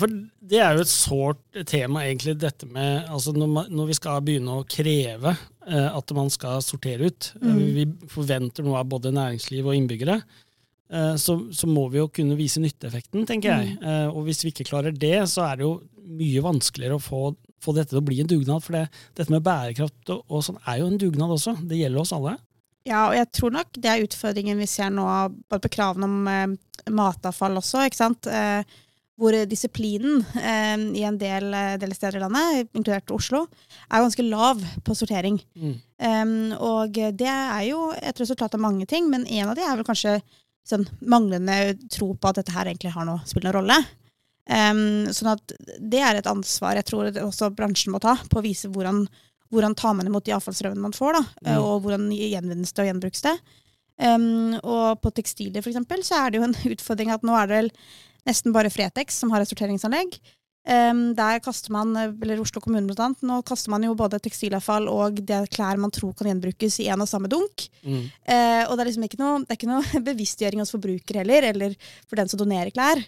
For 0.00 0.12
Det 0.40 0.60
er 0.60 0.76
jo 0.76 0.84
et 0.84 0.90
sårt 0.92 1.60
tema, 1.70 2.04
egentlig, 2.04 2.36
dette 2.40 2.68
med 2.70 3.08
altså 3.12 3.34
når, 3.36 3.50
man, 3.50 3.68
når 3.72 3.90
vi 3.90 3.98
skal 3.98 4.24
begynne 4.24 4.58
å 4.60 4.66
kreve 4.68 5.34
eh, 5.34 5.88
at 5.90 6.14
man 6.16 6.32
skal 6.32 6.62
sortere 6.64 7.10
ut. 7.10 7.30
Mm. 7.42 7.60
Vi 7.76 7.86
forventer 8.12 8.66
noe 8.66 8.80
av 8.80 8.90
både 8.90 9.14
næringsliv 9.14 9.68
og 9.68 9.78
innbyggere. 9.78 10.20
Eh, 10.92 11.14
så, 11.16 11.38
så, 11.52 11.68
må 11.70 11.86
vi 11.92 12.00
jo 12.00 12.10
kunne 12.12 12.36
vise 12.38 12.62
nytteeffekten, 12.62 13.26
tenker 13.28 13.54
jeg. 13.54 13.74
Mm. 13.78 13.88
Eh, 13.88 14.08
og 14.12 14.28
hvis 14.28 14.44
vi 14.44 14.52
ikke 14.52 14.68
klarer 14.68 14.94
det, 14.94 15.16
så 15.32 15.46
er 15.48 15.60
det 15.60 15.66
jo 15.66 15.74
mye 16.04 16.42
vanskeligere 16.44 16.98
å 16.98 17.02
få, 17.02 17.22
få 17.64 17.74
dette 17.76 17.94
til 17.94 18.02
å 18.02 18.04
bli 18.04 18.20
en 18.22 18.30
dugnad. 18.30 18.64
For 18.64 18.76
det, 18.76 18.86
dette 19.16 19.32
med 19.32 19.44
bærekraft 19.46 20.12
og, 20.14 20.26
og, 20.28 20.44
sånn 20.46 20.60
er 20.68 20.82
jo 20.82 20.90
en 20.90 21.00
dugnad 21.00 21.34
også. 21.38 21.56
Det 21.64 21.80
gjelder 21.80 22.04
oss 22.04 22.14
alle. 22.16 22.36
Ja, 22.84 23.06
og 23.08 23.16
jeg 23.16 23.30
tror 23.32 23.54
nok 23.54 23.78
det 23.80 23.88
er 23.88 24.04
utfordringen 24.04 24.60
vi 24.60 24.68
ser 24.68 24.90
nå, 24.92 25.06
både 25.48 25.64
på 25.64 25.72
kravene 25.78 26.08
om 26.10 26.28
eh, 26.28 26.90
matavfall 26.92 27.56
også. 27.62 27.86
ikke 27.88 28.02
sant? 28.02 28.28
Eh, 28.28 28.76
hvor 29.20 29.36
disiplinen 29.46 30.24
eh, 30.34 30.76
i 30.98 31.04
en 31.06 31.18
del, 31.18 31.46
eh, 31.54 31.74
del, 31.78 31.94
steder 31.94 32.18
i 32.18 32.22
landet, 32.24 32.70
inkludert 32.74 33.12
Oslo, 33.14 33.44
er 33.86 34.02
ganske 34.02 34.26
lav 34.26 34.62
på 34.84 34.96
sortering. 34.98 35.38
Mm. 35.54 35.74
Um, 36.04 36.32
og 36.58 36.96
det 37.14 37.30
er 37.30 37.60
jo 37.68 37.92
et 37.94 38.18
resultat 38.20 38.56
av 38.56 38.62
mange 38.64 38.88
ting, 38.90 39.06
men 39.12 39.26
en 39.26 39.52
av 39.52 39.58
de 39.58 39.62
er 39.62 39.78
vel 39.78 39.86
kanskje 39.86 40.18
sånn, 40.66 40.86
manglende 41.04 41.76
tro 41.92 42.10
på 42.16 42.30
at 42.30 42.40
dette 42.40 42.54
her 42.56 42.70
egentlig 42.70 42.94
har 42.94 43.06
noe, 43.06 43.22
spiller 43.28 43.52
noen 43.52 43.60
rolle. 43.60 43.78
Um, 44.44 45.12
sånn 45.14 45.30
at 45.32 45.54
det 45.80 46.02
er 46.04 46.18
et 46.18 46.26
ansvar 46.28 46.76
jeg 46.76 46.84
tror 46.90 47.06
også 47.22 47.48
bransjen 47.56 47.94
må 47.94 48.00
ta, 48.02 48.18
på 48.28 48.40
å 48.40 48.44
vise 48.44 48.68
hvordan, 48.68 49.04
hvordan 49.54 49.76
tar 49.78 49.94
man 49.96 50.10
imot 50.10 50.26
de 50.26 50.34
avfallsstrømmene 50.36 50.84
man 50.84 50.96
får, 50.96 51.16
da, 51.16 51.22
mm. 51.46 51.52
og 51.62 51.84
hvordan 51.86 52.10
gjenvinnes 52.12 52.74
det 52.74 52.82
og 52.82 52.90
gjenbruks 52.90 53.24
det. 53.24 53.38
Um, 53.94 54.56
og 54.58 54.98
på 55.04 55.14
tekstiler 55.14 55.62
for 55.62 55.70
eksempel, 55.70 56.02
så 56.02 56.18
er 56.18 56.32
det 56.32 56.42
jo 56.42 56.48
en 56.48 56.58
utfordring 56.74 57.14
at 57.14 57.24
nå 57.24 57.38
er 57.38 57.48
det 57.48 57.60
vel 57.60 57.72
nesten 58.28 58.54
bare 58.54 58.72
Fretex 58.72 59.20
som 59.22 59.32
har 59.34 59.44
et 59.44 59.50
sorteringsanlegg. 59.50 60.18
Um, 60.64 61.10
der 61.12 61.42
kaster 61.44 61.74
man, 61.74 61.90
eller 61.92 62.40
Oslo 62.40 62.62
kommune 62.64 62.88
blant 62.88 63.02
annet, 63.04 63.24
nå 63.28 63.42
kaster 63.44 63.68
man 63.68 63.82
jo 63.84 63.92
både 63.98 64.16
tekstilavfall 64.24 64.86
og 64.88 65.18
det 65.28 65.42
klær 65.52 65.76
man 65.76 65.92
tror 65.92 66.14
kan 66.16 66.30
gjenbrukes 66.30 66.78
i 66.80 66.88
en 66.88 67.04
og 67.04 67.10
samme 67.10 67.28
dunk. 67.28 67.66
Mm. 67.84 68.06
Uh, 68.24 68.62
og 68.70 68.72
det 68.72 68.80
er 68.80 68.88
liksom 68.88 69.04
ikke 69.04 69.20
noe, 69.20 69.42
det 69.44 69.52
er 69.52 69.60
ikke 69.60 69.72
noe 69.74 70.00
bevisstgjøring 70.08 70.64
hos 70.64 70.72
forbruker 70.72 71.20
heller, 71.20 71.50
eller 71.52 71.76
for 72.08 72.16
den 72.20 72.32
som 72.32 72.40
donerer 72.40 72.72
klær. 72.72 73.04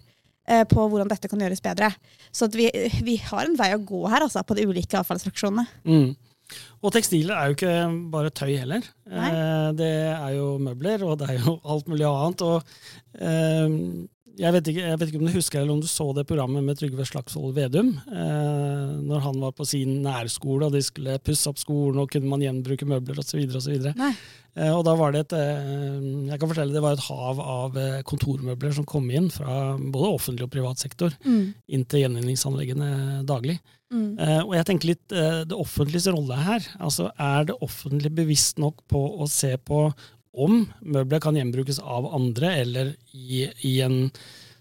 Eh, 0.46 0.62
på 0.70 0.78
hvordan 0.86 1.10
dette 1.10 1.26
kan 1.26 1.40
gjøres 1.42 1.62
bedre. 1.62 1.90
Så 2.30 2.46
vi, 2.54 2.68
vi, 3.02 3.16
har 3.18 3.48
en 3.48 3.56
vei 3.58 3.72
å 3.74 3.82
gå 3.82 4.04
her 4.12 4.22
altså, 4.22 4.44
på 4.46 4.54
de 4.54 4.66
ulike 4.70 4.98
avfallsfraksjonene. 5.00 5.64
Mm. 5.82 6.12
Og 6.86 6.92
tekstiler 6.94 7.34
er 7.34 7.48
jo 7.48 7.56
ikke 7.56 7.72
bare 8.12 8.30
tøy 8.30 8.52
heller. 8.52 8.86
Eh, 9.10 9.70
det 9.74 9.94
er 10.12 10.36
jo 10.36 10.52
møbler, 10.62 11.02
og 11.02 11.18
det 11.18 11.32
er 11.32 11.40
jo 11.40 11.56
alt 11.74 11.90
mulig 11.90 12.06
annet. 12.06 12.46
Og, 12.46 12.76
eh, 13.18 13.66
jeg, 14.36 14.52
vet 14.54 14.70
ikke, 14.70 14.84
jeg, 14.84 14.98
vet 15.00 15.10
ikke, 15.10 15.20
om 15.20 15.28
du 15.28 15.34
husker 15.34 15.60
eller 15.60 15.74
om 15.74 15.82
du 15.82 15.88
så 15.90 16.06
det 16.16 16.26
programmet 16.28 16.64
med 16.64 16.78
Trygve 16.78 17.06
Slagsvold 17.08 17.54
Vedum. 17.56 17.94
Eh, 18.06 18.96
når 19.06 19.24
han 19.24 19.42
var 19.42 19.54
på 19.56 19.66
sin 19.68 20.00
nærskole 20.04 20.68
og 20.68 20.76
de 20.76 20.82
skulle 20.84 21.18
pusse 21.24 21.48
opp 21.50 21.60
skolen 21.60 22.02
og 22.02 22.10
kunne 22.12 22.30
man 22.30 22.44
gjenbruke 22.44 22.88
møbler 22.88 23.22
osv. 23.22 23.46
Eh, 24.56 24.72
og 24.72 24.82
da 24.88 24.94
var 24.96 25.12
det 25.12 25.26
et 25.26 25.36
eh, 25.36 26.04
jeg 26.30 26.40
kan 26.40 26.50
fortelle 26.50 26.72
det 26.72 26.82
var 26.84 26.96
et 26.96 27.06
hav 27.10 27.40
av 27.42 27.76
eh, 27.80 28.02
kontormøbler 28.08 28.72
som 28.76 28.88
kom 28.88 29.08
inn 29.12 29.28
fra 29.32 29.76
både 29.76 30.12
offentlig 30.16 30.46
og 30.46 30.52
privat 30.54 30.80
sektor 30.80 31.12
mm. 31.26 31.42
inn 31.76 31.84
til 31.84 32.06
gjenvinningsanleggene 32.06 33.24
daglig. 33.28 33.58
Mm. 33.86 34.16
Og 34.48 34.52
jeg 34.56 34.66
tenker 34.66 34.88
litt 34.88 35.12
det 35.46 35.54
offentliges 35.54 36.08
rolle 36.10 36.34
her. 36.42 36.64
altså 36.82 37.04
Er 37.22 37.44
det 37.46 37.54
offentlig 37.62 38.10
bevisst 38.16 38.58
nok 38.58 38.80
på 38.90 38.98
å 38.98 39.28
se 39.30 39.52
på 39.62 39.84
om 40.36 40.66
møbler 40.84 41.22
kan 41.24 41.38
gjenbrukes 41.38 41.80
av 41.80 42.08
andre, 42.14 42.52
eller 42.62 42.92
i, 43.12 43.46
i 43.64 43.78
en 43.84 44.04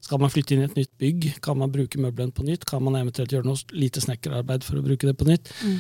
skal 0.05 0.21
man 0.21 0.29
flytte 0.29 0.53
inn 0.53 0.61
i 0.61 0.67
et 0.69 0.77
nytt 0.77 0.91
bygg? 1.01 1.29
Kan 1.45 1.57
man 1.57 1.71
bruke 1.73 1.99
møblene 2.01 2.33
på 2.35 2.45
nytt? 2.45 2.67
Kan 2.69 2.83
man 2.85 2.97
eventuelt 2.99 3.31
gjøre 3.33 3.47
noe 3.47 3.75
lite 3.75 4.03
snekkerarbeid 4.03 4.65
for 4.65 4.77
å 4.77 4.85
bruke 4.85 5.09
det 5.09 5.15
på 5.17 5.25
nytt? 5.25 5.49
Mm. 5.65 5.79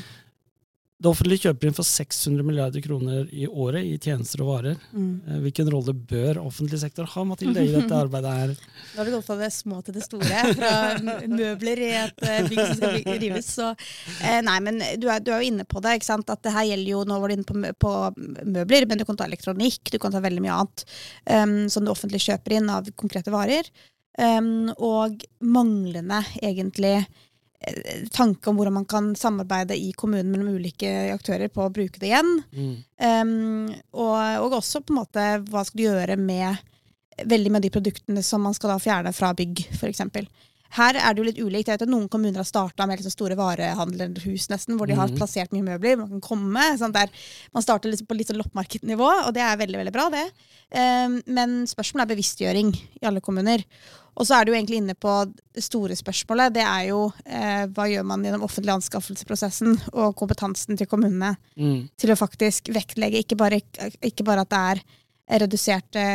Det 0.95 1.09
offentlige 1.09 1.49
kjøper 1.49 1.67
inn 1.67 1.75
for 1.75 1.83
600 1.83 2.45
milliarder 2.47 2.79
kroner 2.79 3.25
i 3.35 3.43
året 3.51 3.83
i 3.83 3.97
tjenester 3.99 4.39
og 4.45 4.47
varer. 4.53 4.77
Mm. 4.95 5.09
Eh, 5.27 5.39
hvilken 5.43 5.67
rolle 5.73 5.91
bør 5.91 6.39
offentlig 6.39 6.79
sektor 6.79 7.09
ha 7.11 7.23
Mathilde, 7.27 7.65
i 7.67 7.73
dette 7.73 7.97
arbeidet 7.97 8.31
her? 8.31 8.53
Nå 8.93 9.01
har 9.01 9.09
du 9.09 9.11
gått 9.17 9.27
fra 9.27 9.35
det 9.41 9.49
små 9.51 9.81
til 9.83 9.97
det 9.97 10.05
store, 10.05 10.45
fra 10.55 10.71
møbler 11.27 11.81
i 11.83 11.89
et 11.99 12.23
eh, 12.23 12.47
bygg 12.47 12.61
som 12.61 12.79
skal 12.79 13.19
rives. 13.25 13.49
Så, 13.57 13.73
eh, 14.21 14.39
nei, 14.47 14.55
men 14.63 14.79
du 14.79 15.09
er, 15.11 15.19
du 15.19 15.33
er, 15.33 15.43
jo 15.43 15.51
inne 15.51 15.67
på 15.67 15.83
det. 15.83 15.97
ikke 15.99 16.09
sant? 16.13 16.31
At 16.31 16.45
det 16.47 16.55
her 16.55 16.69
gjelder 16.71 16.93
jo, 16.93 17.03
Nå 17.11 17.19
var 17.19 17.27
du 17.27 17.35
inne 17.35 17.49
på, 17.49 17.75
på 17.85 17.93
møbler, 18.55 18.87
men 18.87 19.03
du 19.03 19.03
kan 19.09 19.19
ta 19.19 19.27
elektronikk, 19.27 19.91
du 19.91 19.99
kan 19.99 20.15
ta 20.15 20.23
veldig 20.23 20.47
mye 20.47 20.61
annet 20.61 20.87
um, 21.27 21.57
som 21.69 21.83
det 21.83 21.91
offentlige 21.91 22.31
kjøper 22.31 22.55
inn 22.55 22.71
av 22.71 22.87
konkrete 22.95 23.35
varer. 23.35 23.67
Um, 24.15 24.71
og 24.79 25.27
manglende 25.43 26.23
egentlig 26.39 27.01
tanke 28.13 28.49
om 28.49 28.59
hvordan 28.59 28.77
man 28.79 28.87
kan 28.89 29.13
samarbeide 29.17 29.77
i 29.77 29.91
kommunen 29.97 30.31
mellom 30.31 30.59
ulike 30.59 30.89
aktører 31.13 31.49
på 31.53 31.65
å 31.65 31.73
bruke 31.73 32.01
det 32.01 32.11
igjen. 32.11 32.31
Mm. 32.53 32.73
Um, 33.01 33.69
og, 33.97 34.17
og, 34.43 34.57
også 34.59 34.83
på 34.83 34.93
en 34.93 35.01
måte 35.01 35.27
hva 35.49 35.65
skal 35.65 35.81
du 35.81 35.85
gjøre 35.87 36.17
med 36.21 36.61
veldig 37.23 37.53
med 37.55 37.63
de 37.63 37.71
produktene 37.71 38.23
som 38.25 38.43
man 38.43 38.55
skal 38.55 38.73
da 38.73 38.81
fjerne 38.81 39.13
fra 39.15 39.31
bygg, 39.37 39.63
f.eks. 39.77 40.03
Her 40.75 40.97
er 40.99 41.13
det 41.13 41.21
jo 41.21 41.25
litt 41.27 41.39
ulikt. 41.39 41.69
Jeg 41.69 41.77
vet 41.77 41.85
at 41.85 41.91
Noen 41.91 42.09
kommuner 42.11 42.41
har 42.41 42.47
starta 42.47 42.87
med 42.87 42.99
liksom 42.99 43.13
store 43.13 43.37
varehandlerhus, 43.39 44.49
nesten, 44.51 44.75
hvor 44.75 44.89
de 44.89 44.97
har 44.97 45.11
mm. 45.11 45.15
plassert 45.19 45.53
mye 45.55 45.63
møbler. 45.63 45.99
Man 46.01 46.09
kan 46.17 46.23
komme, 46.25 46.65
sånn 46.79 46.95
der 46.95 47.11
Man 47.55 47.63
starter 47.63 47.91
liksom 47.91 48.09
på 48.09 48.17
litt 48.17 48.31
sånn 48.31 48.41
loppmarkednivå, 48.41 49.11
og 49.27 49.31
det 49.37 49.45
er 49.45 49.61
veldig 49.61 49.79
veldig 49.83 49.95
bra. 49.95 50.09
det. 50.11 50.25
Um, 50.75 51.21
men 51.37 51.61
spørsmålet 51.69 52.07
er 52.07 52.15
bevisstgjøring 52.15 52.73
i 52.75 53.07
alle 53.07 53.23
kommuner. 53.23 53.63
Og 54.15 54.27
så 54.27 54.37
er 54.37 54.47
du 54.47 54.53
egentlig 54.53 54.79
inne 54.79 54.95
på 54.95 55.11
det 55.27 55.63
store 55.63 55.95
spørsmålet. 55.99 56.53
Det 56.55 56.63
er 56.63 56.85
jo 56.89 56.99
eh, 57.27 57.65
hva 57.75 57.87
gjør 57.91 58.05
man 58.07 58.23
gjennom 58.23 58.45
offentlig 58.47 58.71
anskaffelsesprosessen 58.77 59.75
og 59.91 60.15
kompetansen 60.19 60.79
til 60.79 60.87
kommunene 60.87 61.33
mm. 61.59 61.97
til 61.99 62.13
å 62.13 62.19
faktisk 62.19 62.71
vektlegge 62.75 63.25
ikke 63.25 63.39
bare, 63.39 63.59
ikke 63.99 64.27
bare 64.27 64.45
at 64.45 64.53
det 64.53 64.61
er 64.71 64.85
reduserte 65.43 66.05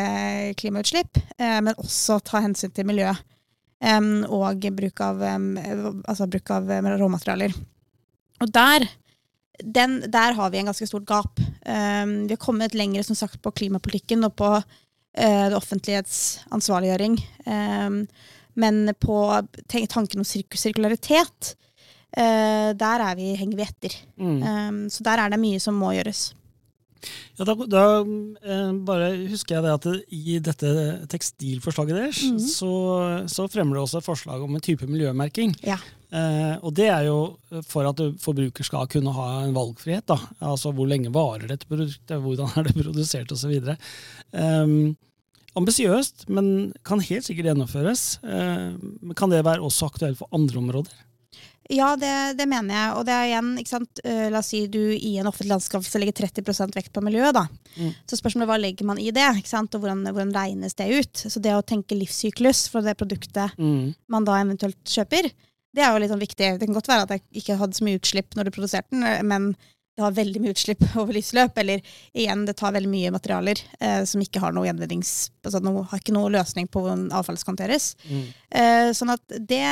klimautslipp, 0.60 1.20
eh, 1.36 1.58
men 1.60 1.76
også 1.76 2.20
ta 2.24 2.40
hensyn 2.44 2.72
til 2.72 2.88
miljø 2.88 3.12
og 3.80 4.64
bruk 4.76 5.00
av, 5.00 5.22
altså 5.24 6.26
bruk 6.28 6.50
av 6.52 6.66
råmaterialer. 7.00 7.54
Og 8.44 8.50
der, 8.52 8.84
den, 9.64 9.94
der, 10.04 10.36
har 10.36 10.50
vi 10.52 10.60
en 10.60 10.68
ganske 10.68 10.84
stort 10.84 11.06
gap. 11.08 11.40
Vi 11.40 12.28
har 12.28 12.40
kommet 12.44 12.76
lenger 12.76 13.06
som 13.08 13.16
sagt, 13.16 13.40
på 13.40 13.54
klimapolitikken 13.56 14.28
og 14.28 14.34
på 14.36 14.50
Eh, 14.60 14.66
det 15.16 15.56
offentlighets 15.56 16.40
ansvarliggjøring. 16.54 17.16
Ehm, 17.46 18.04
men 18.54 18.94
på 19.00 19.16
tanken 19.64 20.22
om 20.22 20.24
sirkularitet, 20.24 21.54
der 22.10 22.74
der 22.74 23.14
vi, 23.14 23.34
henger 23.38 23.56
vi 23.56 23.62
etter. 23.62 23.96
Mm. 24.18 24.42
Ehm, 24.42 24.80
så 24.90 25.04
der 25.06 25.22
er 25.22 25.30
det 25.30 25.40
mye 25.40 25.60
som 25.62 25.78
må 25.78 25.92
gjøres. 25.94 26.32
Ja, 27.38 27.44
da, 27.48 27.54
da 27.66 27.84
eh, 28.02 28.72
bare 28.84 29.06
husker 29.30 29.56
jeg 29.56 29.64
det 29.64 29.72
at 29.72 29.86
i 30.12 30.38
dette 30.44 30.72
tekstilforslaget 31.08 31.96
deres, 31.96 32.20
Mhm. 32.30 32.38
så, 32.44 32.72
så 33.30 33.48
fremmer 33.48 33.74
det 33.78 33.82
også 33.86 33.98
et 34.02 34.08
forslag 34.10 34.42
om 34.44 34.54
en 34.54 34.60
type 34.60 34.86
miljømerking. 34.86 35.54
Ja. 35.64 35.78
Eh, 36.12 36.56
og 36.66 36.74
det 36.74 36.88
er 36.90 37.06
jo 37.06 37.36
for 37.70 37.86
at 37.88 38.00
forbruker 38.20 38.66
skal 38.66 38.86
kunne 38.90 39.12
ha 39.14 39.44
en 39.44 39.54
valgfrihet. 39.54 40.06
da. 40.10 40.18
Altså 40.42 40.72
hvor 40.74 40.88
lenge 40.90 41.12
varer 41.14 41.46
dette 41.48 41.66
produktet, 41.70 42.18
hvordan 42.20 42.50
er 42.58 42.66
det 42.66 42.74
produsert 42.80 43.30
osv. 43.32 43.76
Um, 44.32 44.96
Ambisiøst, 45.58 46.28
men 46.30 46.72
kan 46.86 47.00
helt 47.02 47.24
sikkert 47.26 47.48
gjennomføres. 47.50 48.18
Eh, 48.22 48.76
men 49.02 49.14
kan 49.18 49.30
det 49.32 49.40
være 49.44 49.64
også 49.66 49.88
aktuelt 49.90 50.18
for 50.20 50.28
andre 50.36 50.58
områder? 50.60 50.92
Ja, 51.70 51.92
det, 51.96 52.10
det 52.38 52.46
mener 52.50 52.74
jeg. 52.74 52.94
Og 52.98 53.04
det 53.06 53.14
er 53.14 53.28
igjen, 53.28 53.50
ikke 53.60 53.70
sant? 53.70 54.00
eh, 54.02 54.24
la 54.32 54.40
oss 54.42 54.48
si 54.50 54.64
du 54.66 54.80
i 54.96 55.12
en 55.22 55.28
offentlig 55.30 55.54
anskaffelse 55.54 56.00
legger 56.02 56.16
30% 56.26 56.74
vekt 56.74 56.92
på 56.96 57.02
miljøet. 57.06 57.36
da. 57.36 57.44
Mm. 57.76 57.92
Så 58.10 58.18
spørsmålet 58.18 58.50
hva 58.50 58.58
legger 58.58 58.88
man 58.90 58.98
i 58.98 59.12
det, 59.14 59.28
ikke 59.38 59.52
sant? 59.52 59.74
og 59.78 59.84
hvordan, 59.84 60.02
hvordan 60.10 60.32
regnes 60.34 60.74
det 60.80 60.88
ut? 60.90 61.22
Så 61.30 61.38
det 61.42 61.54
å 61.54 61.62
tenke 61.62 61.94
livssyklus 61.98 62.64
for 62.72 62.82
det 62.82 62.96
produktet 62.98 63.54
Mm. 63.60 63.94
man 64.10 64.24
da 64.26 64.40
eventuelt 64.42 64.80
kjøper, 64.84 65.30
det 65.70 65.82
er 65.84 65.92
jo 65.94 66.00
litt 66.02 66.10
sånn 66.10 66.22
viktig. 66.24 66.46
Det 66.58 66.66
kan 66.66 66.74
godt 66.74 66.88
være 66.90 67.02
at 67.06 67.10
jeg 67.14 67.22
ikke 67.44 67.56
hadde 67.60 67.78
så 67.78 67.84
mye 67.86 68.00
utslipp 68.00 68.34
når 68.34 68.48
du 68.48 68.50
produserte 68.56 68.90
den, 68.90 69.26
men 69.30 69.52
det 69.96 70.04
har 70.04 70.14
veldig 70.16 70.40
mye 70.42 70.54
utslipp 70.54 70.84
over 71.00 71.16
livsløp. 71.16 71.58
Eller 71.62 71.84
igjen, 72.12 72.46
det 72.48 72.56
tar 72.60 72.74
veldig 72.76 72.90
mye 72.92 73.12
materialer 73.14 73.60
eh, 73.80 74.00
som 74.08 74.22
ikke 74.24 74.42
har 74.42 74.56
noe 74.56 74.68
gjenvinnings... 74.68 75.14
Altså 75.44 75.62
noe, 75.64 75.84
har 75.90 76.02
ikke 76.02 76.16
noe 76.16 76.32
løsning 76.32 76.70
på 76.70 76.84
hvordan 76.84 77.08
avfall 77.16 77.38
skal 77.40 77.54
håndteres. 77.54 77.92
Mm. 78.08 78.24
Eh, 78.62 78.88
sånn 78.96 79.14
at 79.14 79.24
det, 79.36 79.62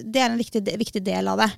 det 0.00 0.20
er 0.22 0.30
en 0.30 0.40
viktig, 0.40 0.64
viktig 0.80 1.04
del 1.06 1.30
av 1.32 1.44
det. 1.44 1.50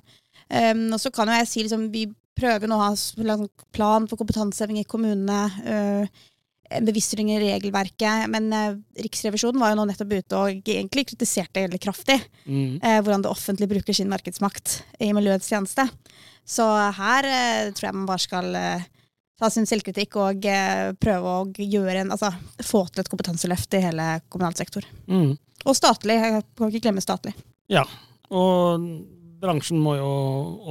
Um, 0.47 0.87
og 0.95 1.01
så 1.03 1.11
kan 1.11 1.27
jo 1.27 1.35
jeg 1.35 1.47
si 1.51 1.63
liksom, 1.65 1.89
vi 1.91 2.05
prøver 2.37 2.69
nå 2.69 2.77
å 2.77 2.85
ha 2.85 2.93
en 2.93 3.47
plan 3.75 4.05
for 4.07 4.19
kompetanseheving 4.19 4.79
i 4.79 4.87
kommunene. 4.87 5.43
Uh, 5.67 6.25
en 6.67 6.87
bevisstgjøring 6.87 7.31
i 7.31 7.41
regelverket. 7.41 8.27
Men 8.31 8.49
uh, 8.51 8.77
Riksrevisjonen 9.03 9.61
var 9.61 9.73
jo 9.73 9.79
nå 9.79 9.87
nettopp 9.89 10.15
ute 10.17 10.39
og 10.39 10.71
egentlig 10.75 11.07
kritiserte 11.11 11.67
veldig 11.67 11.83
kraftig 11.83 12.19
Mm. 12.47 12.79
uh, 12.79 12.99
hvordan 13.03 13.23
det 13.25 13.31
offentlige 13.31 13.73
bruker 13.73 13.95
sin 13.95 14.07
markedsmakt 14.07 14.81
i 15.03 15.09
miljøets 15.11 15.49
tjeneste. 15.51 15.83
Så 16.47 16.65
her 16.97 17.27
eh, 17.27 17.73
tror 17.75 17.89
jeg 17.89 17.97
man 17.97 18.07
bare 18.07 18.23
skal 18.23 18.55
eh, 18.55 18.85
ta 19.37 19.49
sin 19.51 19.67
selvkritikk 19.67 20.15
og 20.21 20.47
eh, 20.47 20.93
prøve 20.99 21.33
å 21.33 21.43
gjøre 21.51 22.05
en, 22.05 22.13
altså, 22.15 22.31
få 22.63 22.85
til 22.87 23.03
et 23.03 23.11
kompetanseløft 23.11 23.75
i 23.77 23.83
hele 23.83 24.07
kommunal 24.31 24.55
sektor. 24.57 24.87
Mm. 25.11 25.35
Og 25.67 25.75
statlig. 25.77 26.17
Jeg 26.21 26.45
kan 26.57 26.71
ikke 26.71 26.85
glemme 26.87 27.03
statlig. 27.03 27.35
Ja, 27.71 27.83
Og 28.31 28.83
bransjen 29.41 29.79
må 29.83 29.97
jo 29.99 30.11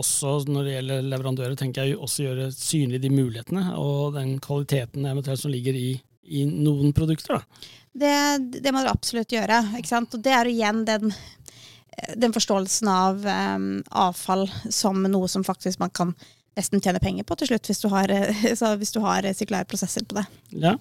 også, 0.00 0.38
når 0.48 0.66
det 0.66 0.74
gjelder 0.76 1.08
leverandører, 1.12 1.56
tenker 1.58 1.86
jeg, 1.86 1.98
også 2.00 2.24
gjøre 2.24 2.50
synlig 2.54 3.02
de 3.04 3.12
mulighetene 3.12 3.76
og 3.78 4.16
den 4.16 4.36
kvaliteten 4.42 5.06
eventuelt 5.06 5.42
som 5.42 5.52
ligger 5.52 5.76
i, 5.76 5.90
i 6.24 6.46
noen 6.48 6.94
produkter. 6.96 7.36
Da. 7.36 7.68
Det, 7.96 8.16
det 8.64 8.72
må 8.72 8.82
dere 8.82 8.96
absolutt 8.96 9.32
gjøre. 9.32 9.60
Ikke 9.78 9.92
sant? 9.92 10.16
Og 10.16 10.24
det 10.24 10.34
er 10.34 10.50
igjen 10.50 10.82
den, 10.88 11.14
den 12.16 12.34
forståelsen 12.34 12.88
av 12.92 13.24
um, 13.24 13.70
avfall 13.90 14.46
som 14.70 15.02
noe 15.08 15.28
som 15.32 15.44
faktisk 15.46 15.80
man 15.82 15.90
kan 15.96 16.14
nesten 16.56 16.80
tjene 16.80 17.00
penger 17.02 17.26
på 17.28 17.36
til 17.38 17.50
slutt, 17.50 17.68
hvis 17.68 17.82
du 17.82 17.88
har, 17.92 18.12
eh, 18.12 18.44
hvis 18.80 18.94
du 18.94 19.00
har 19.04 19.26
eh, 19.26 19.36
sirkulære 19.36 19.68
prosesser 19.68 20.06
på 20.08 20.18
det. 20.18 20.26
Ja. 20.64 20.76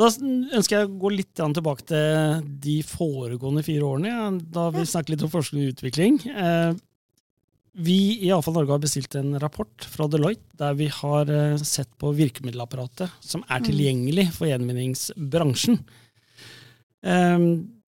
Da 0.00 0.08
ønsker 0.08 0.78
jeg 0.78 0.88
å 0.88 0.94
gå 1.02 1.10
litt 1.12 1.34
tilbake 1.36 1.84
til 1.90 2.46
de 2.64 2.78
foregående 2.88 3.64
fire 3.66 3.84
årene, 3.84 4.38
da 4.54 4.70
vi 4.72 4.86
snakket 4.88 5.12
litt 5.12 5.26
om 5.26 5.32
forskning 5.34 5.66
og 5.66 5.74
utvikling. 5.74 6.16
Eh, 6.32 6.72
vi 7.84 7.98
i 8.24 8.30
Avfall 8.32 8.56
Norge 8.56 8.72
har 8.72 8.80
bestilt 8.80 9.14
en 9.16 9.36
rapport 9.40 9.84
fra 9.88 10.08
Deloitte 10.12 10.56
der 10.60 10.74
vi 10.76 10.90
har 10.92 11.28
sett 11.64 11.88
på 12.00 12.10
virkemiddelapparatet 12.16 13.14
som 13.24 13.44
er 13.48 13.60
Mm. 13.60 13.68
tilgjengelig 13.68 14.26
for 14.36 14.48
gjenvinningsbransjen. 14.48 15.78
Eh, 17.02 17.38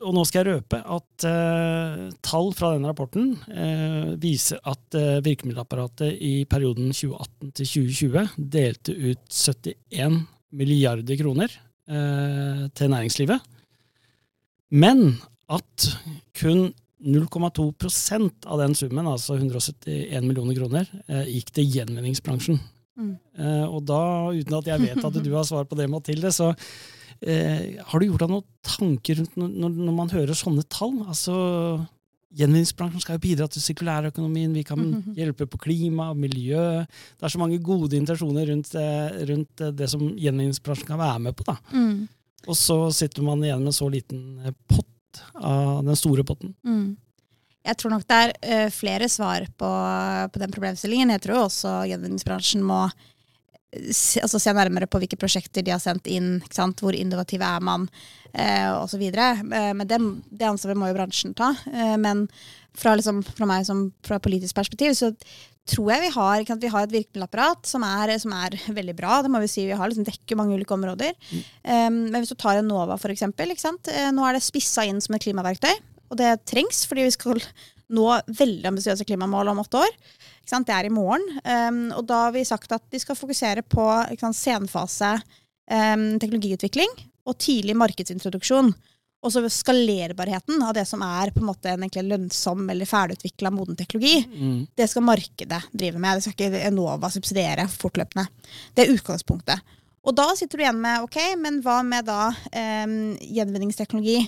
og 0.05 0.13
nå 0.13 0.25
skal 0.29 0.43
jeg 0.43 0.59
røpe 0.59 0.81
at 0.97 1.27
eh, 1.29 2.07
tall 2.25 2.51
fra 2.57 2.75
denne 2.75 2.91
rapporten 2.91 3.33
eh, 3.49 4.13
viser 4.21 4.61
at 4.69 4.97
eh, 4.99 5.23
virkemiddelapparatet 5.25 6.19
i 6.21 6.35
perioden 6.51 6.91
2018 6.93 7.55
til 7.61 7.71
2020 7.89 8.49
delte 8.55 8.95
ut 8.95 9.25
71 9.31 10.21
milliarder 10.55 11.19
kroner 11.19 11.61
til 11.85 12.89
næringslivet. 12.89 13.43
Men 14.73 15.19
at 15.53 15.85
kun 16.39 16.71
0,2% 17.05 18.47
av 18.49 18.63
den 18.63 18.77
summen, 18.79 19.11
altså 19.11 19.35
171 19.37 20.25
millioner 20.25 20.57
kroner, 20.57 20.89
gikk 21.29 21.51
til 21.59 21.69
gjenvinningsbransjen. 21.75 22.57
Mm. 22.97 23.13
Og 23.69 23.83
da, 23.85 24.01
uten 24.33 24.57
at 24.63 24.71
jeg 24.71 24.85
vet 24.87 25.05
at 25.11 25.21
du 25.21 25.31
har 25.35 25.45
svar 25.45 25.69
på 25.69 25.77
det, 25.77 25.91
Mathilde, 25.93 26.33
så 26.33 26.55
eh, 27.23 27.77
har 27.85 27.99
du 28.01 28.07
gjort 28.07 28.21
deg 28.25 28.31
noen 28.31 28.45
tanker 28.63 29.17
rundt 29.21 29.37
når, 29.37 29.71
når- 29.71 29.95
man 29.95 30.09
hører 30.11 30.35
sånne 30.35 30.65
tall? 30.69 31.05
Altså, 31.09 31.87
Gjenvinningsbransjen 32.35 33.01
skal 33.01 33.15
jo 33.15 33.23
bidra 33.23 33.47
til 33.49 33.63
sirkulærøkonomien, 33.63 34.53
vi 34.53 34.65
kan 34.65 34.79
Mhm. 34.79 35.15
hjelpe 35.15 35.47
på 35.47 35.57
klima 35.63 36.11
og 36.11 36.17
miljø. 36.17 36.81
Det 36.83 37.23
er 37.23 37.29
så 37.29 37.39
mange 37.39 37.63
gode 37.63 37.93
intensjoner 37.95 38.49
rundt, 38.51 38.75
eh, 38.75 39.25
rundt 39.25 39.61
eh, 39.61 39.71
det 39.71 39.89
som 39.89 40.01
gjenvinningsbransjen 40.01 40.87
kan 40.87 40.99
være 40.99 41.21
med 41.21 41.37
på. 41.37 41.45
da. 41.45 41.57
Mm. 41.73 42.09
Og 42.49 42.55
så 42.57 42.93
sitter 42.93 43.23
man 43.23 43.39
igjen 43.39 43.59
med 43.61 43.69
en 43.69 43.73
så 43.73 43.89
liten 43.89 44.53
pott 44.69 45.23
av 45.37 45.85
den 45.85 45.95
store 45.95 46.25
potten. 46.25 46.55
Mm. 46.67 46.97
Jeg 47.65 47.77
tror 47.79 47.91
nok 47.91 48.07
det 48.09 48.37
er 48.43 48.69
flere 48.71 49.09
svar 49.09 49.47
på, 49.57 49.71
på 50.33 50.39
den 50.41 50.51
problemstillingen. 50.51 51.11
Jeg 51.11 51.23
tror 51.23 51.47
også 51.47 51.87
gjenvinningsbransjen 51.89 52.61
må 52.63 52.91
altså 54.23 54.41
se 54.43 54.55
nærmere 54.57 54.89
på 54.91 55.01
hvilke 55.03 55.19
prosjekter 55.21 55.65
de 55.65 55.75
har 55.75 55.83
sendt 55.83 56.09
inn, 56.11 56.37
hvor 56.81 56.97
innovativ 56.97 57.43
er 57.45 57.65
man, 57.65 57.89
eh, 58.33 58.69
osv. 58.77 59.03
Eh, 59.03 59.43
men 59.47 59.87
det, 59.89 60.01
det 60.31 60.49
ansvaret 60.49 60.79
må 60.79 60.91
jo 60.91 60.99
bransjen 60.99 61.35
ta. 61.39 61.53
Eh, 61.73 61.97
men 62.01 62.29
fra, 62.75 62.95
liksom, 62.99 63.23
fra 63.37 63.49
meg 63.49 63.67
som 63.69 63.89
fra 64.07 64.21
politisk 64.23 64.57
perspektiv 64.57 64.97
så 64.99 65.13
tror 65.71 65.95
jeg 65.95 66.03
vi 66.05 66.13
har, 66.13 66.43
vi 66.61 66.71
har 66.73 66.85
et 66.85 66.93
virkemiddelapparat 66.93 67.69
som 67.69 67.85
som 68.21 68.35
er 68.37 68.57
veldig 68.79 68.97
bra. 68.99 69.21
Det 69.25 69.33
må 69.33 69.41
vi 69.41 69.51
si, 69.51 69.67
Vi 69.67 69.77
har 69.79 69.89
liksom 69.89 70.07
dekker 70.07 70.37
mange 70.37 70.59
ulike 70.59 70.77
områder. 70.77 71.15
Eh, 71.65 71.89
men 71.91 72.19
hvis 72.19 72.35
du 72.35 72.37
tar 72.37 72.61
Enova, 72.61 72.99
eksempel. 73.15 73.55
Eh, 73.55 74.11
nå 74.13 74.27
er 74.27 74.37
det 74.37 74.45
spissa 74.45 74.85
inn 74.85 75.01
som 75.01 75.17
et 75.17 75.25
klimaverktøy. 75.25 75.73
Og 76.13 76.21
det 76.21 76.45
trengs, 76.47 76.85
fordi 76.87 77.07
vi 77.07 77.15
skal 77.15 77.41
nå 77.95 78.05
veldig 78.29 78.69
ambisiøse 78.71 79.07
klimamål 79.09 79.53
om 79.53 79.63
åtte 79.65 79.81
år. 79.85 79.97
Det 80.45 80.75
er 80.75 80.89
i 80.89 80.93
morgen. 80.93 81.25
Um, 81.45 81.85
og 81.97 82.05
da 82.09 82.27
har 82.27 82.35
vi 82.35 82.45
sagt 82.47 82.73
at 82.73 82.85
de 82.93 83.01
skal 83.01 83.19
fokusere 83.19 83.65
på 83.67 83.87
sant, 84.21 84.37
senfase 84.37 85.15
um, 85.71 86.19
teknologiutvikling 86.21 86.91
og 87.25 87.39
tidlig 87.41 87.77
markedsintroduksjon. 87.81 88.75
Og 89.25 89.33
så 89.33 89.41
skalerbarheten 89.49 90.61
av 90.61 90.75
det 90.77 90.85
som 90.85 91.01
er 91.05 91.33
på 91.33 91.41
en 91.41 91.49
måte 91.49 91.73
en 91.73 91.87
lønnsom 92.05 92.67
eller 92.69 92.89
ferdigutvikla 92.89 93.53
moden 93.55 93.79
teknologi. 93.79 94.19
Mm. 94.29 94.67
Det 94.77 94.89
skal 94.91 95.07
markedet 95.07 95.63
drive 95.73 95.99
med. 95.99 96.19
Det 96.19 96.27
skal 96.27 96.35
ikke 96.35 96.67
Enova 96.69 97.09
subsidiere 97.13 97.65
fortløpende. 97.73 98.27
Det 98.77 98.85
er 98.85 98.93
utgangspunktet. 98.93 99.65
Og 100.05 100.13
da 100.13 100.29
sitter 100.37 100.61
du 100.61 100.67
igjen 100.67 100.83
med 100.85 101.07
ok, 101.07 101.19
men 101.41 101.63
hva 101.65 101.79
med 101.87 102.05
da 102.05 102.29
um, 102.29 103.15
gjenvinningsteknologi 103.17 104.19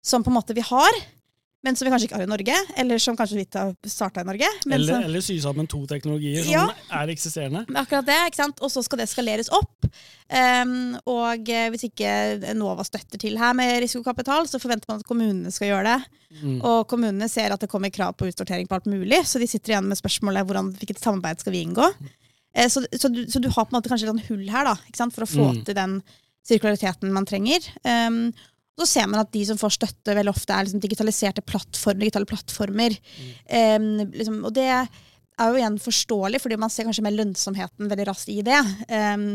som 0.00 0.24
på 0.24 0.32
en 0.32 0.38
måte 0.38 0.56
vi 0.56 0.64
har, 0.64 1.00
men 1.64 1.74
som 1.76 1.86
vi 1.86 1.90
kanskje 1.90 2.06
ikke 2.06 2.18
har 2.20 2.22
i 2.22 2.30
Norge, 2.30 2.54
eller 2.78 3.00
som 3.02 3.16
kanskje 3.18 3.34
vi 3.40 3.42
ikke 3.44 3.62
har 3.64 3.72
starta 3.90 4.22
i 4.22 4.26
Norge. 4.28 4.46
Men 4.66 4.76
Eller, 4.78 4.92
så, 4.94 5.04
eller 5.08 5.24
sy 5.26 5.38
sammen 5.42 5.66
to 5.66 5.80
teknologier 5.90 6.44
som 6.44 6.52
Ja. 6.52 6.66
er 7.00 7.08
eksisterende. 7.10 7.64
akkurat 7.74 8.06
det, 8.06 8.18
ikke 8.28 8.38
sant? 8.38 8.60
Og 8.62 8.70
så 8.70 8.82
skal 8.86 8.98
det 9.02 9.08
skaleres 9.10 9.50
opp. 9.50 9.88
Um, 10.30 10.94
og 11.08 11.48
eh, 11.50 11.66
hvis 11.72 11.88
ikke 11.88 12.12
Enova 12.52 12.84
støtter 12.86 13.18
til 13.18 13.38
her 13.40 13.54
med 13.58 13.80
risikokapital, 13.82 14.46
så 14.46 14.60
forventer 14.62 14.86
man 14.92 15.00
at 15.02 15.08
kommunene 15.08 15.50
skal 15.50 15.72
gjøre 15.72 15.96
det. 15.96 16.22
Mm. 16.44 16.60
Og 16.62 16.86
kommunene 16.90 17.28
ser 17.32 17.50
at 17.50 17.60
det 17.64 17.70
kommer 17.72 17.90
krav 17.90 18.14
på 18.14 18.28
utsortering 18.30 18.68
på 18.68 18.78
alt 18.78 18.86
mulig, 18.86 19.24
så 19.26 19.40
de 19.42 19.48
sitter 19.50 19.74
igjen 19.74 19.88
med 19.88 19.98
spørsmålet 19.98 20.46
hvordan, 20.46 20.70
hvilket 20.78 21.00
samarbeid 21.02 21.40
skal 21.42 21.52
vi 21.56 21.64
inngå. 21.66 21.90
Eh, 22.54 22.68
så, 22.68 22.84
så, 22.94 23.08
du, 23.10 23.24
så 23.26 23.40
du 23.42 23.48
har 23.50 23.64
på 23.66 23.72
en 23.74 23.80
måte 23.80 23.90
kanskje 23.90 24.08
et 24.14 24.28
hull 24.30 24.46
her 24.48 24.64
da, 24.70 24.76
for 25.10 25.26
å 25.26 25.30
få 25.34 25.48
Mm. 25.56 25.64
til 25.66 25.74
den 25.74 25.98
sirkulariteten 26.48 27.10
man 27.12 27.26
trenger. 27.28 27.66
Um, 27.84 28.32
så 28.78 28.86
ser 28.86 29.10
man 29.10 29.22
at 29.24 29.32
de 29.34 29.42
som 29.48 29.58
får 29.58 29.74
støtte, 29.74 30.14
veldig 30.14 30.32
ofte 30.32 30.54
er 30.54 30.66
liksom 30.66 30.82
digitaliserte 30.82 31.42
plattformer, 31.42 32.04
digitale 32.04 32.28
plattformer. 32.30 32.94
Um, 33.50 33.88
liksom, 34.14 34.40
og 34.46 34.54
det 34.54 34.68
er 34.70 35.50
jo 35.50 35.58
igjen 35.58 35.78
forståelig, 35.82 36.40
fordi 36.42 36.58
man 36.62 36.70
ser 36.70 36.86
kanskje 36.86 37.04
mer 37.06 37.16
lønnsomheten 37.16 37.90
veldig 37.90 38.06
raskt 38.08 38.30
i 38.32 38.40
det. 38.46 38.58
Um, 38.90 39.30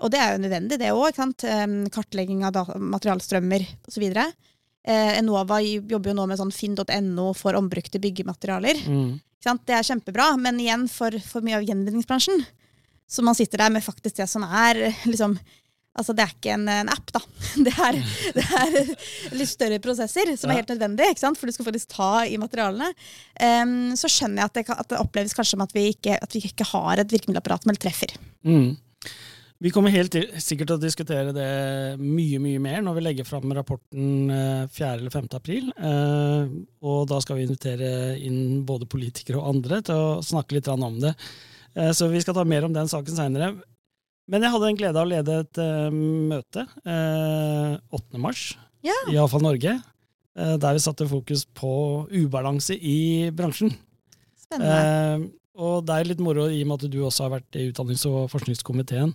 og 0.00 0.12
det 0.12 0.20
er 0.22 0.34
jo 0.34 0.42
nødvendig, 0.44 0.80
det 0.80 0.92
òg. 0.96 1.20
Um, 1.20 1.78
kartlegging 1.92 2.44
av 2.48 2.72
materialstrømmer 2.76 3.66
osv. 3.88 4.06
Uh, 4.16 5.12
Enova 5.16 5.60
jobber 5.64 6.12
jo 6.12 6.16
nå 6.16 6.26
med 6.30 6.40
sånn 6.40 6.54
finn.no 6.54 7.30
for 7.36 7.58
ombrukte 7.58 8.00
byggematerialer. 8.02 8.80
Mm. 8.86 9.16
Det 9.46 9.76
er 9.76 9.84
kjempebra, 9.86 10.32
men 10.40 10.56
igjen 10.58 10.88
for, 10.90 11.14
for 11.22 11.44
mye 11.44 11.60
av 11.60 11.68
gjenvinningsbransjen. 11.68 12.40
Så 13.06 13.22
man 13.22 13.36
sitter 13.38 13.62
der 13.62 13.70
med 13.70 13.84
faktisk 13.84 14.16
det 14.18 14.26
som 14.30 14.42
er 14.42 14.88
liksom 15.12 15.36
Altså 15.96 16.14
Det 16.16 16.24
er 16.24 16.32
ikke 16.34 16.54
en, 16.54 16.66
en 16.70 16.92
app, 16.92 17.12
da. 17.14 17.22
Det 17.66 17.72
er, 17.72 17.98
det 18.36 18.44
er 18.60 19.36
litt 19.36 19.50
større 19.50 19.78
prosesser 19.82 20.32
som 20.38 20.52
er 20.52 20.60
helt 20.60 20.72
nødvendig, 20.74 21.08
for 21.16 21.48
du 21.48 21.54
skal 21.54 21.68
faktisk 21.70 21.94
ta 21.94 22.10
i 22.28 22.36
materialene. 22.40 22.90
Um, 23.40 23.94
så 23.98 24.10
skjønner 24.12 24.42
jeg 24.42 24.50
at 24.50 24.58
det, 24.58 24.66
at 24.76 24.90
det 24.92 25.00
oppleves 25.00 25.36
kanskje 25.36 25.56
som 25.56 25.64
at 25.64 25.72
vi 25.76 25.88
ikke, 25.94 26.18
at 26.20 26.36
vi 26.36 26.44
ikke 26.44 26.68
har 26.72 27.00
et 27.00 27.14
virkemiddelapparat 27.16 27.64
som 27.64 27.80
treffer. 27.80 28.12
Mm. 28.46 28.76
Vi 29.64 29.72
kommer 29.72 29.94
helt 29.94 30.12
til, 30.12 30.26
sikkert 30.42 30.68
til 30.68 30.76
å 30.76 30.82
diskutere 30.82 31.32
det 31.32 31.50
mye 31.96 32.40
mye 32.44 32.60
mer 32.60 32.82
når 32.84 32.98
vi 32.98 33.04
legger 33.06 33.28
fram 33.28 33.54
rapporten 33.56 34.28
4. 34.28 34.90
eller 34.98 35.14
5. 35.14 35.30
april. 35.38 35.70
Og 36.84 37.06
da 37.08 37.20
skal 37.24 37.38
vi 37.38 37.46
invitere 37.46 37.90
inn 38.20 38.66
både 38.68 38.88
politikere 38.90 39.40
og 39.40 39.54
andre 39.54 39.80
til 39.86 39.96
å 39.96 40.18
snakke 40.24 40.58
litt 40.58 40.68
om 40.68 41.00
det. 41.00 41.14
Så 41.96 42.10
vi 42.12 42.20
skal 42.20 42.36
ta 42.36 42.44
mer 42.44 42.68
om 42.68 42.76
den 42.76 42.92
saken 42.92 43.16
seinere. 43.16 43.54
Men 44.26 44.42
jeg 44.42 44.54
hadde 44.54 44.70
en 44.72 44.78
glede 44.78 44.98
av 44.98 45.06
å 45.06 45.10
lede 45.10 45.40
et 45.44 45.58
møte 45.94 46.64
8. 46.82 48.18
mars, 48.18 48.48
ja. 48.82 48.96
Avfall 49.22 49.44
Norge, 49.44 49.76
der 50.34 50.74
vi 50.76 50.82
satte 50.82 51.06
fokus 51.10 51.44
på 51.56 51.70
ubalanse 52.10 52.74
i 52.74 53.30
bransjen. 53.34 53.70
Spennende. 54.42 55.30
Og 55.56 55.86
det 55.86 55.94
er 55.94 56.10
litt 56.10 56.20
moro 56.22 56.50
i 56.52 56.60
og 56.64 56.68
med 56.68 56.84
at 56.84 56.92
du 56.92 56.98
også 57.06 57.26
har 57.26 57.38
vært 57.38 57.56
i 57.58 57.68
utdannings- 57.70 58.04
og 58.10 58.28
forskningskomiteen. 58.32 59.14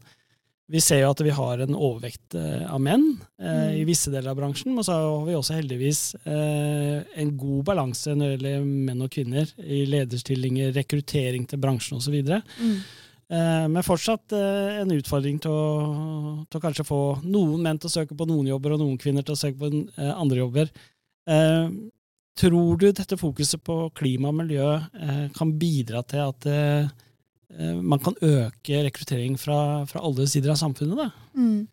Vi 0.71 0.80
ser 0.80 1.02
jo 1.02 1.10
at 1.12 1.21
vi 1.26 1.34
har 1.36 1.62
en 1.65 1.76
overvekt 1.76 2.36
eh, 2.39 2.63
av 2.71 2.80
menn 2.80 3.04
eh, 3.41 3.45
mm. 3.45 3.74
i 3.82 3.84
visse 3.88 4.12
deler 4.13 4.32
av 4.32 4.39
bransjen, 4.39 4.71
men 4.71 4.86
så 4.88 4.95
har 4.95 5.26
vi 5.28 5.36
også 5.36 5.58
heldigvis 5.58 6.02
eh, 6.21 7.02
en 7.19 7.34
god 7.39 7.65
balanse 7.67 8.13
når 8.15 8.30
det 8.30 8.38
gjelder 8.38 8.69
menn 8.88 9.04
og 9.04 9.12
kvinner 9.12 9.52
i 9.60 9.82
lederstillinger, 9.91 10.71
rekruttering 10.78 11.43
til 11.50 11.60
bransjen 11.62 12.00
osv. 12.00 12.15
Mm. 12.24 12.78
Eh, 13.32 13.67
men 13.72 13.84
fortsatt 13.84 14.34
eh, 14.36 14.82
en 14.82 14.91
utfordring 14.91 15.38
til 15.39 15.54
å, 15.56 15.67
til 16.52 16.60
å, 16.60 16.63
kanskje 16.63 16.84
få 16.84 17.00
noen 17.24 17.62
menn 17.63 17.80
til 17.80 17.88
å 17.88 17.94
søke 17.94 18.17
på 18.17 18.28
noen 18.28 18.50
jobber, 18.52 18.76
og 18.76 18.82
noen 18.84 18.98
kvinner 19.00 19.24
til 19.24 19.38
å 19.38 19.39
søke 19.39 19.60
på 19.62 19.70
eh, 19.72 20.12
andre 20.12 20.41
jobber. 20.44 20.72
Tror 22.41 22.80
du 22.80 22.89
dette 22.89 23.20
fokuset 23.20 23.62
på 23.63 23.76
klima 23.96 24.32
og 24.32 24.38
miljø 24.39 24.65
kan 25.36 25.52
bidra 25.60 26.02
til 26.10 26.24
at 26.24 26.48
man 27.84 28.02
kan 28.02 28.15
øke 28.26 28.80
rekruttering 28.88 29.36
fra, 29.39 29.84
fra, 29.86 30.02
alle 30.02 30.26
sider 30.32 30.54
av 30.54 30.58
samfunnet? 30.60 30.98
Da? 30.98 31.38
Mm. 31.38 31.67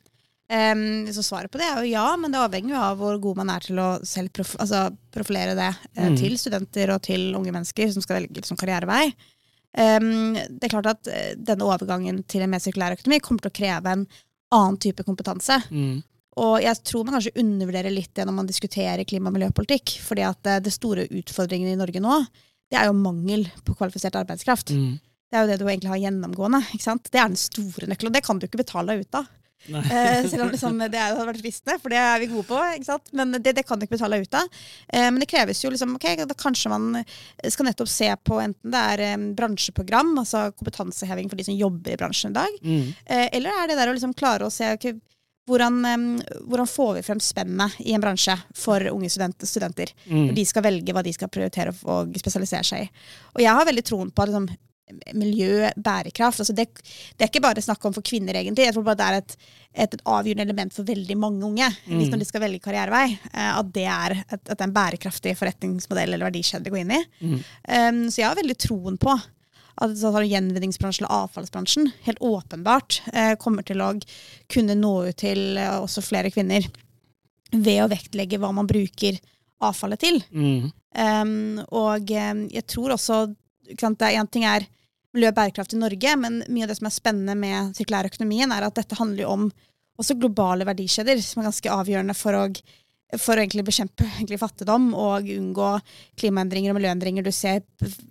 Um, 0.52 0.82
så 1.14 1.24
svaret 1.24 1.52
på 1.52 1.60
det 1.62 1.66
er 1.70 1.80
jo 1.80 1.94
ja, 1.94 2.04
men 2.20 2.34
det 2.34 2.42
avhenger 2.42 2.74
jo 2.74 2.82
av 2.82 3.00
hvor 3.00 3.18
god 3.22 3.40
man 3.40 3.54
er 3.54 3.64
til 3.64 3.80
å 3.80 3.88
selv 4.06 4.34
prof 4.36 4.54
altså 4.60 4.84
profilere 5.14 5.56
det 5.56 5.70
mm. 5.96 6.20
til 6.20 6.36
studenter 6.40 6.92
og 6.94 7.02
til 7.06 7.26
unge 7.38 7.54
mennesker 7.54 7.94
som 7.94 8.04
skal 8.04 8.20
velge 8.20 8.44
som 8.48 8.60
karrierevei. 8.60 9.08
Det 9.78 10.66
er 10.66 10.72
klart 10.72 10.88
at 10.90 11.08
denne 11.38 11.66
overgangen 11.68 12.24
til 12.26 12.42
en 12.42 12.50
mer 12.50 12.62
sirkulær 12.62 12.96
økonomi 12.96 13.20
kommer 13.22 13.44
til 13.44 13.52
å 13.52 13.58
kreve 13.60 13.92
en 13.94 14.06
annen 14.54 14.78
type 14.82 15.04
kompetanse. 15.06 15.60
Mm. 15.70 16.00
Og 16.38 16.60
jeg 16.62 16.78
tror 16.86 17.06
man 17.06 17.16
kanskje 17.16 17.34
undervurderer 17.40 17.92
litt 17.92 18.12
det 18.14 18.26
når 18.28 18.36
man 18.36 18.48
diskuterer 18.48 19.06
klima- 19.08 19.32
og 19.32 19.36
miljøpolitikk. 19.38 19.98
fordi 20.04 20.24
at 20.26 20.46
eh, 20.46 20.60
det 20.62 20.74
store 20.74 21.08
utfordringen 21.10 21.72
i 21.72 21.78
Norge 21.78 22.02
nå, 22.02 22.20
det 22.70 22.78
er 22.78 22.90
jo 22.90 22.96
mangel 22.96 23.48
på 23.64 23.74
kvalifisert 23.78 24.18
arbeidskraft. 24.20 24.70
Mm. 24.70 24.98
Det 25.28 25.36
er 25.36 25.44
jo 25.44 25.50
det 25.50 25.58
du 25.60 25.66
egentlig 25.66 25.92
har 25.92 26.02
gjennomgående. 26.04 26.62
ikke 26.74 26.84
sant? 26.84 27.10
Det 27.10 27.20
er 27.20 27.28
den 27.28 27.40
store 27.40 27.88
nøkkelen. 27.90 28.14
Det 28.14 28.24
kan 28.24 28.38
du 28.38 28.46
ikke 28.46 28.62
betale 28.62 28.94
deg 28.94 29.06
ut 29.06 29.18
av. 29.20 29.28
eh, 29.66 30.26
selv 30.28 30.46
om 30.46 30.52
liksom, 30.52 30.78
det 30.90 31.00
hadde 31.00 31.26
vært 31.28 31.42
fristende, 31.42 31.78
for 31.82 31.92
det 31.92 32.00
er 32.00 32.22
vi 32.22 32.30
gode 32.30 32.46
på. 32.48 32.60
Men 33.18 33.36
det, 33.38 33.54
det 33.58 33.66
kan 33.66 33.78
du 33.78 33.86
ikke 33.86 33.96
betale 33.96 34.18
deg 34.18 34.28
ut 34.28 34.38
av. 34.40 34.62
Eh, 34.88 35.08
men 35.10 35.20
det 35.22 35.30
kreves 35.30 35.62
jo 35.64 35.72
liksom, 35.74 35.96
ok, 35.98 36.08
da 36.28 36.38
kanskje 36.38 36.72
man 36.72 37.02
skal 37.48 37.68
nettopp 37.68 37.90
se 37.92 38.10
på 38.24 38.40
enten 38.42 38.72
det 38.72 38.86
er 38.94 39.04
eh, 39.08 39.18
bransjeprogram, 39.38 40.14
altså 40.22 40.48
kompetanseheving 40.56 41.30
for 41.30 41.40
de 41.40 41.48
som 41.48 41.58
jobber 41.58 41.94
i 41.94 42.00
bransjen 42.00 42.34
i 42.34 42.38
dag, 42.38 42.58
mm. 42.62 42.88
eh, 43.04 43.28
eller 43.38 43.62
er 43.62 43.70
det 43.70 43.78
der 43.78 43.90
å 43.90 43.96
liksom 43.96 44.16
klare 44.18 44.46
å 44.48 44.52
se 44.52 44.72
okay, 44.74 44.96
hvordan, 45.48 45.80
hvordan, 46.44 46.68
får 46.68 46.90
vi 46.98 47.02
frem 47.06 47.20
spennet 47.24 47.78
i 47.80 47.94
en 47.96 48.02
bransje 48.04 48.34
for 48.52 48.84
unge 48.90 49.08
studenter? 49.08 49.48
studenter 49.48 49.94
mm. 50.04 50.26
Når 50.26 50.34
de 50.36 50.44
skal 50.50 50.64
velge 50.66 50.92
hva 50.92 51.02
de 51.06 51.14
skal 51.16 51.30
prioritere 51.32 51.72
og 51.88 52.18
spesialisere 52.20 52.68
seg 52.68 52.84
i. 52.84 52.90
Og 53.32 53.40
jeg 53.40 53.56
har 53.56 53.68
veldig 53.70 53.84
troen 53.88 54.10
på 54.12 54.26
liksom, 54.28 54.50
miljø, 55.14 55.68
bærekraft. 55.76 56.42
Altså 56.42 56.54
det, 56.56 56.68
det, 56.80 57.22
er 57.22 57.30
ikke 57.30 57.44
bare 57.44 57.64
snakk 57.64 57.84
om 57.88 57.94
for 57.96 58.06
kvinner, 58.06 58.36
egentlig. 58.38 58.66
Jeg 58.66 58.76
tror 58.76 58.86
bare 58.86 59.00
det 59.00 59.08
er 59.08 59.18
et, 59.20 59.34
et, 59.84 59.96
et 59.96 60.04
avgjørende 60.04 60.46
element 60.48 60.74
for 60.74 60.88
veldig 60.88 61.16
mange 61.20 61.46
unge. 61.46 61.70
Mm. 61.86 61.96
Hvis 61.96 62.12
når 62.12 62.22
de 62.22 62.28
skal 62.28 62.44
velge 62.44 62.62
karrierevei. 62.64 63.06
Eh, 63.32 63.50
at 63.54 63.72
det 63.74 63.88
er, 63.88 64.18
et, 64.26 64.36
at 64.38 64.54
det 64.54 64.60
er 64.60 64.68
en 64.68 64.76
bærekraftig 64.76 65.34
forretningsmodell 65.38 66.14
eller 66.14 66.30
verdikjede 66.30 66.70
å 66.70 66.76
går 66.76 66.84
inn 66.84 66.94
i. 66.98 67.02
Mm. 67.22 67.38
Um, 67.38 68.04
så 68.10 68.22
jeg 68.22 68.30
har 68.30 68.40
veldig 68.40 68.58
troen 68.68 69.00
på 69.00 69.16
at 69.78 69.94
gjenvinningsbransjen 70.26 71.06
og 71.06 71.28
avfallsbransjen 71.28 71.92
helt 72.06 72.22
åpenbart 72.24 73.00
uh, 73.12 73.34
kommer 73.38 73.66
til 73.66 73.82
å 73.84 73.92
kunne 74.50 74.74
nå 74.78 74.94
ut 75.10 75.20
til 75.20 75.58
uh, 75.60 75.78
også 75.84 76.02
flere 76.02 76.32
kvinner 76.34 76.66
ved 77.52 77.84
å 77.84 77.90
vektlegge 77.90 78.40
hva 78.42 78.50
man 78.52 78.68
bruker 78.68 79.20
avfallet 79.64 80.02
til. 80.02 80.20
Mm. 80.30 80.70
Um, 80.98 81.60
og 81.74 82.10
um, 82.10 82.42
jeg 82.52 82.66
tror 82.70 82.96
også 82.96 83.26
sant, 83.78 83.98
det 84.00 84.08
er 84.08 84.18
En 84.18 84.30
ting 84.30 84.46
er 84.48 84.66
miljø 85.16 85.30
og 85.30 85.38
bærekraft 85.38 85.74
i 85.74 85.80
Norge, 85.80 86.16
men 86.20 86.42
mye 86.48 86.66
av 86.66 86.72
det 86.72 86.78
som 86.80 86.90
er 86.90 86.94
spennende 86.94 87.36
med 87.38 87.78
sirkulærøkonomien, 87.78 88.52
er 88.52 88.66
at 88.66 88.76
dette 88.76 88.98
handler 88.98 89.30
om 89.30 89.48
også 89.98 90.18
globale 90.18 90.66
verdikjeder, 90.68 91.18
som 91.24 91.42
er 91.42 91.48
ganske 91.48 91.72
avgjørende 91.74 92.16
for 92.18 92.38
å 92.38 92.44
for 93.16 93.38
å 93.38 93.42
egentlig 93.42 93.64
bekjempe 93.64 94.04
egentlig 94.18 94.40
fattigdom 94.40 94.90
og 94.92 95.28
unngå 95.32 95.70
klimaendringer 96.20 96.74
og 96.74 96.78
miljøendringer 96.80 97.24
du 97.24 97.32
ser 97.32 97.62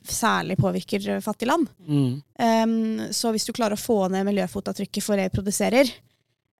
særlig 0.09 0.57
påvirker 0.57 1.05
fattige 1.21 1.51
land. 1.51 1.67
Mm. 1.85 2.15
Um, 2.41 3.03
så 3.13 3.33
hvis 3.33 3.45
du 3.45 3.53
klarer 3.53 3.77
å 3.77 3.81
få 3.81 4.07
ned 4.13 4.25
miljøfotavtrykket 4.29 5.05
for 5.05 5.19
det 5.19 5.29
du 5.29 5.37
produserer, 5.37 5.91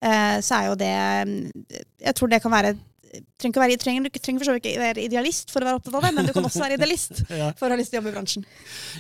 uh, 0.06 0.38
så 0.38 0.60
er 0.60 0.70
jo 0.70 0.78
det 0.78 0.94
Jeg 2.06 2.18
tror 2.18 2.30
det 2.30 2.44
kan 2.44 2.54
være 2.54 2.76
trenger 3.38 3.54
ikke 3.54 3.64
være, 3.64 3.78
trenger, 3.82 4.10
trenger 4.18 4.42
for 4.42 4.50
så 4.50 4.56
vidt 4.58 4.68
ikke 4.72 4.82
være 4.84 5.06
idealist 5.06 5.54
for 5.54 5.64
å 5.64 5.70
være 5.70 5.80
opptatt 5.80 5.98
av 6.00 6.06
det, 6.08 6.12
men 6.16 6.28
du 6.28 6.34
kan 6.36 6.48
også 6.48 6.64
være 6.64 6.78
idealist 6.80 7.22
ja. 7.42 7.52
for 7.60 7.68
å 7.68 7.76
ha 7.76 7.80
lyst 7.80 7.94
til 7.94 8.00
å 8.00 8.02
jobbe 8.02 8.12
i 8.12 8.16
bransjen. 8.18 8.46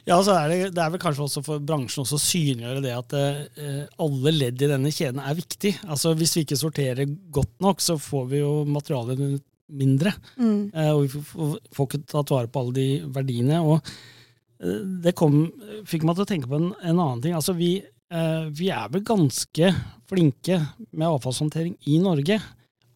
Ja, 0.07 0.19
så 0.25 0.37
er 0.37 0.53
det, 0.53 0.59
det 0.77 0.83
er 0.83 0.93
vel 0.93 1.03
kanskje 1.03 1.25
også 1.27 1.43
for 1.45 1.63
bransjen 1.63 2.05
å 2.05 2.21
synliggjøre 2.21 2.83
det 2.85 2.95
at 2.95 3.17
eh, 3.17 3.83
alle 4.03 4.33
ledd 4.35 4.63
i 4.63 4.71
denne 4.71 4.93
kjeden 4.93 5.21
er 5.23 5.37
viktig. 5.37 5.73
Altså 5.87 6.13
Hvis 6.17 6.37
vi 6.37 6.45
ikke 6.47 6.59
sorterer 6.59 7.13
godt 7.33 7.55
nok, 7.63 7.83
så 7.83 7.97
får 8.01 8.31
vi 8.31 8.41
jo 8.43 8.53
materialet 8.69 9.43
mindre. 9.67 10.13
Mm. 10.37 10.71
Eh, 10.73 10.91
og 10.93 11.03
vi 11.05 11.11
får, 11.13 11.57
får 11.75 11.89
ikke 11.89 12.03
tatt 12.13 12.33
vare 12.33 12.51
på 12.51 12.63
alle 12.63 12.77
de 12.77 12.87
verdiene. 13.15 13.61
og 13.61 13.79
eh, 14.61 14.81
det 15.03 15.15
kom, 15.17 15.45
fikk 15.87 16.07
meg 16.07 16.17
til 16.17 16.27
å 16.27 16.31
tenke 16.31 16.51
på 16.51 16.59
en, 16.59 16.71
en 16.81 16.95
annen 16.97 17.23
ting. 17.23 17.35
Altså 17.37 17.55
vi, 17.57 17.77
eh, 17.83 18.45
vi 18.55 18.71
er 18.73 18.91
vel 18.93 19.05
ganske 19.07 19.73
flinke 20.07 20.61
med 20.91 21.09
avfallshåndtering 21.09 21.75
i 21.91 21.99
Norge 22.03 22.39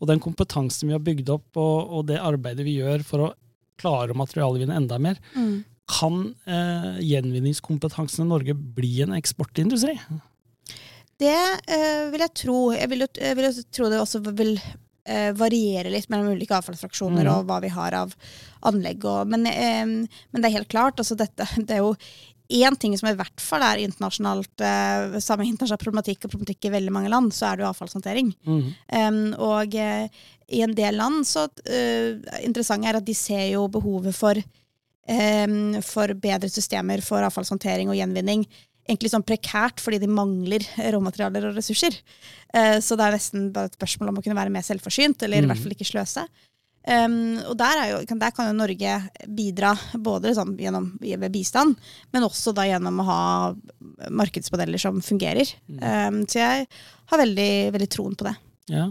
og 0.01 0.09
den 0.09 0.21
kompetansen 0.23 0.89
vi 0.89 0.97
har 0.97 1.03
bygd 1.05 1.29
opp, 1.29 1.47
og, 1.61 1.93
og 1.93 2.07
det 2.09 2.17
arbeidet 2.21 2.65
vi 2.65 2.79
gjør 2.79 3.05
for 3.05 3.27
å 3.27 3.31
klare 3.81 4.13
å 4.13 4.17
materialvinne 4.17 4.75
enda 4.77 4.97
mer, 5.01 5.21
mm. 5.35 5.55
kan 5.99 6.23
eh, 6.49 7.01
gjenvinningskompetansen 7.05 8.25
i 8.25 8.29
Norge 8.29 8.57
bli 8.57 8.95
en 9.05 9.13
eksportindustri? 9.17 9.95
Det 11.21 11.37
eh, 11.69 12.07
vil 12.09 12.23
jeg 12.25 12.37
tro. 12.43 12.61
Jeg 12.73 12.89
vil, 12.89 13.05
jeg 13.05 13.37
vil 13.37 13.59
tro 13.69 13.89
det 13.91 13.99
også 14.01 14.23
vil 14.31 14.55
eh, 14.57 15.29
variere 15.37 15.91
litt 15.93 16.09
mellom 16.09 16.33
ulike 16.33 16.57
avfallsfraksjoner 16.57 17.27
mm. 17.27 17.31
og 17.35 17.49
hva 17.49 17.59
vi 17.61 17.69
har 17.73 17.97
av 17.99 18.15
anlegg. 18.69 19.05
Og, 19.05 19.29
men, 19.29 19.45
eh, 19.49 19.85
men, 19.85 20.39
det 20.39 20.49
er 20.49 20.57
helt 20.59 20.71
klart. 20.71 21.01
Altså 21.01 21.17
dette, 21.19 21.45
det 21.67 21.77
er 21.77 21.83
jo 21.85 21.93
én 22.51 22.75
ting 22.79 22.95
som 22.99 23.09
i 23.09 23.15
hvert 23.17 23.43
fall 23.43 23.63
er 23.65 23.81
internasjonalt 23.85 24.63
eh, 24.65 25.17
samme 25.23 25.47
internasjonal 25.47 25.81
problematikk 25.81 26.25
og 26.25 26.33
problematikk 26.33 26.67
i 26.67 26.73
veldig 26.75 26.93
mange 26.93 27.11
land, 27.13 27.31
så 27.35 27.49
er 27.49 27.59
det 27.59 27.65
jo 27.65 27.69
avfallshåndtering. 27.71 28.31
Mm. 28.47 28.65
Um, 28.97 29.21
og 29.51 29.77
eh, 29.79 30.23
i 30.51 30.63
en 30.65 30.75
del 30.75 30.97
land 30.99 31.23
så 31.27 31.45
uh, 31.47 32.09
interessant 32.43 32.83
er 32.87 32.97
at 32.99 33.07
de 33.07 33.15
ser 33.15 33.45
jo 33.53 33.69
behovet 33.71 34.15
for, 34.17 34.35
um, 35.07 35.77
for 35.85 36.11
bedre 36.19 36.49
systemer 36.51 37.03
for 37.05 37.23
avfallshåndtering 37.23 37.87
og 37.87 37.95
gjenvinning 37.95 38.43
egentlig 38.89 39.11
sånn 39.13 39.23
prekært 39.23 39.79
fordi 39.79 40.01
de 40.01 40.09
mangler 40.11 40.65
råmaterialer 40.91 41.47
og 41.47 41.59
ressurser. 41.59 41.95
Uh, 42.51 42.77
så 42.83 42.97
det 42.99 43.07
er 43.07 43.15
nesten 43.15 43.49
bare 43.55 43.71
et 43.71 43.79
spørsmål 43.79 44.11
om 44.11 44.19
å 44.19 44.25
kunne 44.25 44.37
være 44.37 44.53
mer 44.53 44.65
selvforsynt, 44.67 45.23
eller 45.23 45.39
mm. 45.39 45.47
i 45.47 45.51
hvert 45.53 45.63
fall 45.63 45.77
ikke 45.77 45.87
sløse. 45.87 46.27
Um, 46.81 47.37
og 47.45 47.53
der, 47.59 47.83
jo, 47.91 47.97
der, 48.09 48.31
kan 48.33 48.47
jo 48.49 48.55
Norge 48.57 48.95
bidra 49.29 49.75
både 49.93 50.31
liksom, 50.31 50.55
gjennom, 50.57 50.87
ved 50.97 51.29
bistand, 51.33 51.75
men 52.13 52.25
også 52.25 52.55
da 52.57 52.65
gjennom 52.65 53.03
å 53.03 53.05
ha 53.05 53.21
markedsmodeller 54.09 54.81
som 54.81 54.97
fungerer. 55.05 55.53
Mm. 55.69 55.77
Um, 55.83 56.19
så 56.25 56.41
jeg 56.41 56.65
har 57.11 57.21
veldig, 57.21 57.51
veldig 57.77 57.89
troen 57.91 58.17
på 58.17 58.25
det. 58.27 58.35
Ja. 58.73 58.87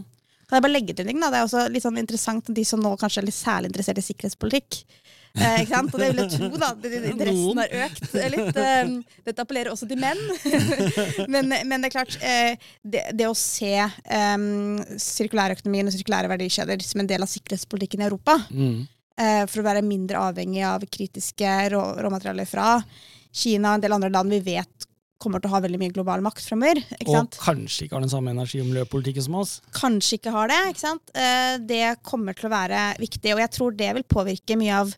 Kan 0.50 0.58
jeg 0.58 0.66
bare 0.66 0.74
legge 0.74 0.94
til 0.94 1.06
en 1.06 1.12
ting? 1.12 1.22
da? 1.22 1.30
Det 1.30 1.40
er 1.40 1.48
også 1.48 1.66
litt 1.70 1.84
sånn 1.86 1.98
interessant 2.00 2.48
de 2.54 2.64
som 2.66 2.80
nå 2.82 2.94
kanskje 2.98 3.22
er 3.22 3.28
litt 3.28 3.38
særlig 3.38 3.70
interessert 3.70 4.00
i 4.02 4.06
sikkerhetspolitikk. 4.06 4.80
Eh, 5.38 5.60
ikke 5.62 5.70
sant? 5.70 5.92
Og 5.94 6.02
det 6.02 6.08
vil 6.10 6.22
jeg 6.24 6.32
tro, 6.34 6.48
da. 6.58 6.70
Interessen 7.12 7.60
har 7.62 7.74
økt 7.86 8.16
litt. 8.34 8.58
Eh, 8.64 8.92
dette 9.28 9.44
appellerer 9.44 9.72
også 9.72 9.88
til 9.90 10.00
menn. 10.02 10.20
men, 11.32 11.52
men, 11.52 11.76
det 11.76 11.90
er 11.90 11.94
klart, 11.94 12.16
eh, 12.18 12.70
det, 12.82 13.04
det, 13.14 13.28
å 13.30 13.36
se 13.38 13.72
um, 13.78 14.80
sirkulærøkonomien 14.98 15.90
og 15.90 15.94
sirkulære 15.94 16.32
verdikjeder 16.32 16.82
som 16.86 17.04
en 17.04 17.10
del 17.10 17.26
av 17.26 17.30
sikkerhetspolitikken 17.30 18.02
i 18.02 18.08
Europa, 18.08 18.40
mm. 18.50 18.76
eh, 19.22 19.42
for 19.46 19.62
å 19.62 19.68
være 19.70 19.86
mindre 19.86 20.22
avhengig 20.30 20.66
av 20.66 20.86
kritiske 20.90 21.56
rå, 21.76 21.84
råmaterialer 22.02 22.48
fra 22.50 22.76
Kina 23.30 23.70
og 23.70 23.78
en 23.78 23.84
del 23.84 23.94
andre 23.94 24.10
land 24.10 24.34
vi 24.34 24.42
vet 24.50 24.90
kommer 25.20 25.42
til 25.42 25.50
å 25.50 25.52
ha 25.52 25.60
veldig 25.60 25.78
mye 25.82 25.92
global 25.92 26.22
makt 26.24 26.46
fremover. 26.48 26.80
Og 27.04 27.36
kanskje 27.36 27.86
ikke 27.86 27.98
har 27.98 28.04
den 28.06 28.12
samme 28.12 28.32
energi- 28.32 28.62
og 28.62 28.70
miljøpolitikken 28.70 29.26
som 29.26 29.36
oss. 29.42 29.58
Kanskje 29.76 30.16
ikke 30.16 30.32
har 30.32 30.48
det. 30.48 30.60
ikke 30.72 30.80
sant? 30.80 31.12
Eh, 31.12 31.58
det 31.60 31.84
kommer 32.08 32.36
til 32.36 32.48
å 32.48 32.54
være 32.54 32.84
viktig, 33.02 33.34
og 33.36 33.42
jeg 33.44 33.52
tror 33.52 33.76
det 33.76 33.90
vil 33.98 34.06
påvirke 34.16 34.56
mye 34.56 34.80
av 34.80 34.94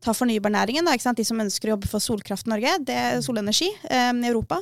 ta 0.00 0.14
fornybarnæringen, 0.16 0.86
da, 0.86 1.14
de 1.16 1.26
som 1.26 1.40
ønsker 1.42 1.68
å 1.68 1.74
jobbe 1.74 1.90
for 1.90 2.02
solkraft 2.02 2.48
i 2.48 2.54
Norge, 2.54 2.76
det 2.88 2.96
er 2.96 3.24
solenergi 3.24 3.68
um, 3.84 4.22
i 4.24 4.30
Europa. 4.30 4.60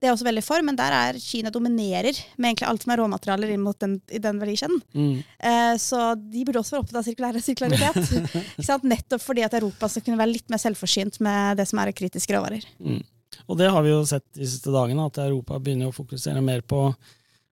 Det 0.00 0.08
er 0.08 0.14
også 0.14 0.24
veldig 0.24 0.42
for, 0.42 0.64
men 0.64 0.78
der 0.78 0.94
er 0.96 1.18
Kina 1.20 1.50
dominerer 1.52 2.16
med 2.40 2.48
egentlig 2.48 2.68
alt 2.70 2.84
som 2.86 2.92
er 2.94 3.02
råmaterialer 3.02 3.50
inn 3.52 3.60
mot 3.60 3.76
den, 3.82 3.98
i 4.08 4.20
den 4.22 4.38
verdikjeden. 4.40 4.80
Mm. 4.96 5.18
Eh, 5.50 5.74
så 5.82 6.14
de 6.16 6.44
burde 6.48 6.62
også 6.62 6.78
være 6.78 6.84
opptatt 6.86 7.00
av 7.02 7.04
sirkulær 7.04 7.38
sirkularitet. 7.44 8.86
Nettopp 8.94 9.20
fordi 9.20 9.44
at 9.44 9.58
Europa 9.58 9.90
skal 9.92 10.06
kunne 10.06 10.16
være 10.22 10.32
litt 10.38 10.48
mer 10.48 10.62
selvforsynt 10.62 11.20
med 11.20 11.60
det 11.60 11.68
som 11.68 11.82
er 11.82 11.92
kritiske 11.92 12.32
råvarer. 12.32 12.64
Mm. 12.80 13.02
Og 13.44 13.60
det 13.60 13.68
har 13.74 13.84
vi 13.84 13.92
jo 13.92 14.00
sett 14.08 14.24
de 14.38 14.48
siste 14.48 14.72
dagene, 14.72 15.04
at 15.04 15.20
Europa 15.20 15.60
begynner 15.60 15.92
å 15.92 15.96
fokusere 15.96 16.40
mer 16.48 16.64
på 16.64 16.86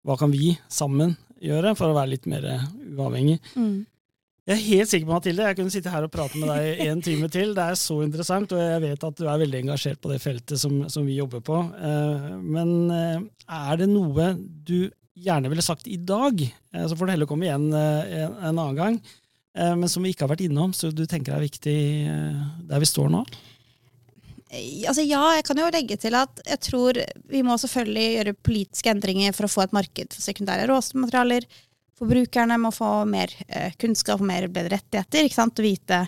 hva 0.07 0.19
kan 0.21 0.31
vi 0.31 0.55
sammen 0.71 1.17
gjøre 1.43 1.75
for 1.75 1.91
å 1.91 1.99
være 1.99 2.13
litt 2.15 2.31
mer 2.31 2.47
uavhengig. 2.95 3.41
Mm. 3.59 3.81
Jeg 4.47 4.55
er 4.55 4.63
helt 4.63 4.91
sikker 4.93 5.09
på, 5.09 5.15
Mathilde, 5.17 5.47
jeg 5.49 5.57
kunne 5.59 5.73
sitte 5.75 5.91
her 5.91 6.05
og 6.07 6.13
prate 6.15 6.39
med 6.39 6.47
deg 6.53 6.83
en 6.85 7.01
time 7.03 7.27
til. 7.35 7.51
Det 7.57 7.65
er 7.65 7.79
så 7.81 7.97
interessant, 8.05 8.53
og 8.55 8.61
jeg 8.63 8.83
vet 8.85 9.07
at 9.09 9.17
du 9.19 9.25
er 9.27 9.41
veldig 9.43 9.63
engasjert 9.65 9.99
på 9.99 10.13
det 10.13 10.21
feltet 10.23 10.61
som, 10.63 10.85
som 10.93 11.03
vi 11.09 11.17
jobber 11.17 11.43
på. 11.43 11.57
Eh, 11.75 12.29
men 12.45 12.71
eh, 12.95 13.25
er 13.57 13.81
det 13.81 13.89
noe 13.91 14.29
du 14.39 14.87
gjerne 15.19 15.51
ville 15.51 15.67
sagt 15.67 15.91
i 15.91 15.99
dag, 15.99 16.45
eh, 16.47 16.87
så 16.87 16.95
får 16.95 17.11
det 17.11 17.17
heller 17.17 17.31
komme 17.31 17.49
igjen 17.49 17.67
en, 17.75 18.39
en 18.39 18.53
annen 18.53 18.79
gang, 18.79 19.01
men 19.57 19.89
som 19.89 20.05
vi 20.05 20.11
ikke 20.13 20.27
har 20.27 20.35
vært 20.35 20.45
innom, 20.45 20.75
så 20.77 20.91
du 20.93 21.07
tenker 21.09 21.33
er 21.33 21.41
viktig 21.41 21.77
der 22.69 22.83
vi 22.83 22.87
står 22.87 23.09
nå? 23.09 23.23
Altså 24.53 25.01
ja, 25.01 25.23
jeg 25.33 25.47
kan 25.49 25.59
jo 25.59 25.71
legge 25.73 25.97
til 25.99 26.15
at 26.15 26.43
jeg 26.45 26.61
tror 26.63 27.01
vi 27.33 27.41
må 27.43 27.57
selvfølgelig 27.59 28.05
gjøre 28.19 28.35
politiske 28.47 28.93
endringer 28.93 29.33
for 29.35 29.49
å 29.49 29.51
få 29.51 29.65
et 29.65 29.73
marked 29.75 30.13
for 30.13 30.23
sekundære 30.29 30.69
råmaterialer 30.69 31.49
Forbrukerne 31.97 32.59
må 32.61 32.73
få 32.75 32.91
mer 33.09 33.33
eh, 33.49 33.73
kunnskap 33.81 34.21
og 34.21 34.29
mer 34.29 34.49
bedre 34.53 34.77
rettigheter. 34.77 35.25
ikke 35.25 35.39
sant? 35.39 35.59
Å 35.59 35.65
vite 35.65 36.03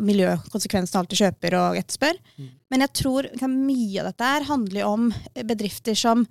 miljøkonsekvensene 0.00 0.98
av 0.98 1.04
alt 1.04 1.12
de 1.12 1.20
kjøper 1.20 1.56
og 1.58 1.80
etterspør. 1.80 2.20
Mm. 2.38 2.48
Men 2.72 2.84
jeg 2.86 2.94
tror 3.02 3.28
mye 3.48 4.00
av 4.00 4.08
dette 4.10 4.30
her 4.30 4.48
handler 4.48 4.88
om 4.88 5.10
bedrifter 5.48 5.98
som 5.98 6.24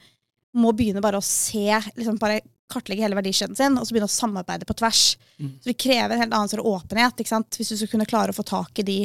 må 0.57 0.73
begynne 0.75 1.03
bare 1.03 1.21
å 1.21 1.25
se 1.25 1.67
liksom 1.95 2.17
bare 2.21 2.41
kartlegge 2.71 3.03
hele 3.03 3.17
verdikjeden 3.17 3.57
sin 3.57 3.75
og 3.75 3.83
så 3.83 3.93
begynne 3.93 4.07
å 4.07 4.13
samarbeide 4.13 4.67
på 4.67 4.75
tvers. 4.79 5.03
Mm. 5.37 5.51
Så 5.59 5.71
Vi 5.71 5.77
krever 5.85 6.15
en 6.15 6.23
helt 6.23 6.33
annen 6.33 6.51
sort 6.51 6.65
åpenhet. 6.65 7.19
ikke 7.19 7.33
sant? 7.33 7.57
Hvis 7.57 7.73
du 7.73 7.77
skal 7.77 7.93
kunne 7.95 8.09
klare 8.09 8.33
å 8.33 8.37
få 8.37 8.47
tak 8.47 8.79
i 8.79 8.87
de 8.87 8.99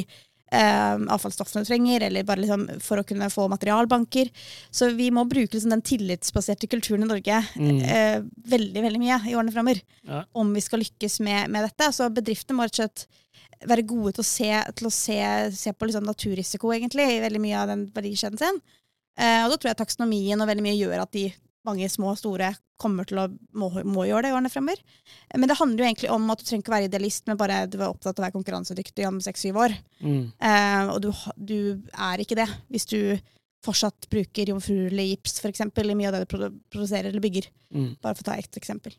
eh, 0.51 0.95
avfallsstoffene 1.13 1.63
du 1.63 1.69
trenger, 1.69 2.07
eller 2.07 2.25
bare 2.27 2.43
liksom 2.43 2.65
for 2.83 3.01
å 3.01 3.05
kunne 3.07 3.29
få 3.33 3.47
materialbanker. 3.51 4.31
Så 4.71 4.91
vi 4.97 5.09
må 5.13 5.25
bruke 5.29 5.55
liksom 5.55 5.73
den 5.75 5.85
tillitsbaserte 5.85 6.69
kulturen 6.71 7.05
i 7.05 7.11
Norge 7.11 7.43
mm. 7.55 7.79
eh, 7.83 8.17
veldig 8.55 8.83
veldig 8.87 9.03
mye 9.03 9.21
i 9.27 9.37
årene 9.37 9.55
framover. 9.55 9.83
Ja. 10.07 10.23
Om 10.37 10.53
vi 10.55 10.65
skal 10.65 10.83
lykkes 10.83 11.19
med, 11.25 11.53
med 11.53 11.67
dette. 11.67 11.91
Så 11.95 12.09
bedriftene 12.13 12.59
må 12.59 12.67
rett 12.67 12.77
og 12.77 12.83
slett 12.83 13.07
være 13.67 13.87
gode 13.89 14.13
til 14.17 14.21
å 14.21 14.27
se, 14.27 14.51
til 14.77 14.89
å 14.89 14.93
se, 14.93 15.19
se 15.57 15.73
på 15.73 15.87
liksom 15.89 16.05
naturrisiko, 16.05 16.71
egentlig, 16.75 17.07
i 17.15 17.23
veldig 17.23 17.41
mye 17.41 17.61
av 17.63 17.71
den 17.71 17.87
verdikjeden 17.95 18.39
sin. 18.41 18.59
Eh, 19.17 19.43
og 19.43 19.53
da 19.53 19.57
tror 19.57 19.71
jeg 19.71 19.79
taksonomien 19.79 20.41
og 20.41 20.49
veldig 20.49 20.65
mye 20.65 20.77
gjør 20.77 21.01
at 21.01 21.13
de 21.15 21.25
mange 21.67 21.87
små 21.91 22.13
og 22.13 22.19
store 22.19 22.51
kommer 22.77 23.07
til 23.09 23.19
å 23.21 23.25
må, 23.57 23.69
må 23.85 24.05
gjøre 24.07 24.27
det 24.27 24.31
i 24.31 24.35
årene 24.37 24.51
fremover. 24.53 24.81
Men 25.33 25.49
det 25.49 25.57
handler 25.59 25.83
jo 25.83 25.87
egentlig 25.87 26.11
om 26.13 26.27
at 26.33 26.41
du 26.41 26.45
trenger 26.45 26.63
ikke 26.63 26.75
være 26.75 26.89
idealist, 26.91 27.25
men 27.29 27.39
bare 27.39 27.63
du 27.69 27.79
er 27.79 27.87
opptatt 27.89 28.13
av 28.13 28.21
å 28.21 28.27
være 28.27 28.35
konkurransedyktig 28.37 29.07
om 29.07 29.17
seks-syv 29.23 29.57
år. 29.65 29.73
Mm. 30.03 30.21
Eh, 30.37 30.91
og 30.93 31.01
du, 31.03 31.09
du, 31.37 31.57
er 31.93 32.23
ikke 32.23 32.37
det 32.39 32.47
hvis 32.73 32.87
du 32.91 32.99
fortsatt 33.65 34.07
bruker 34.11 34.51
jomfruelig 34.53 35.07
gips 35.11 35.39
for 35.41 35.49
eksempel, 35.51 35.89
i 35.89 35.97
mye 35.97 36.11
av 36.11 36.19
det 36.19 36.25
du 36.29 36.59
produserer 36.71 37.09
eller 37.09 37.23
bygger. 37.23 37.49
Mm. 37.73 37.95
Bare 38.03 38.15
for 38.15 38.23
å 38.23 38.29
ta 38.29 38.37
ett 38.39 38.59
eksempel. 38.59 38.95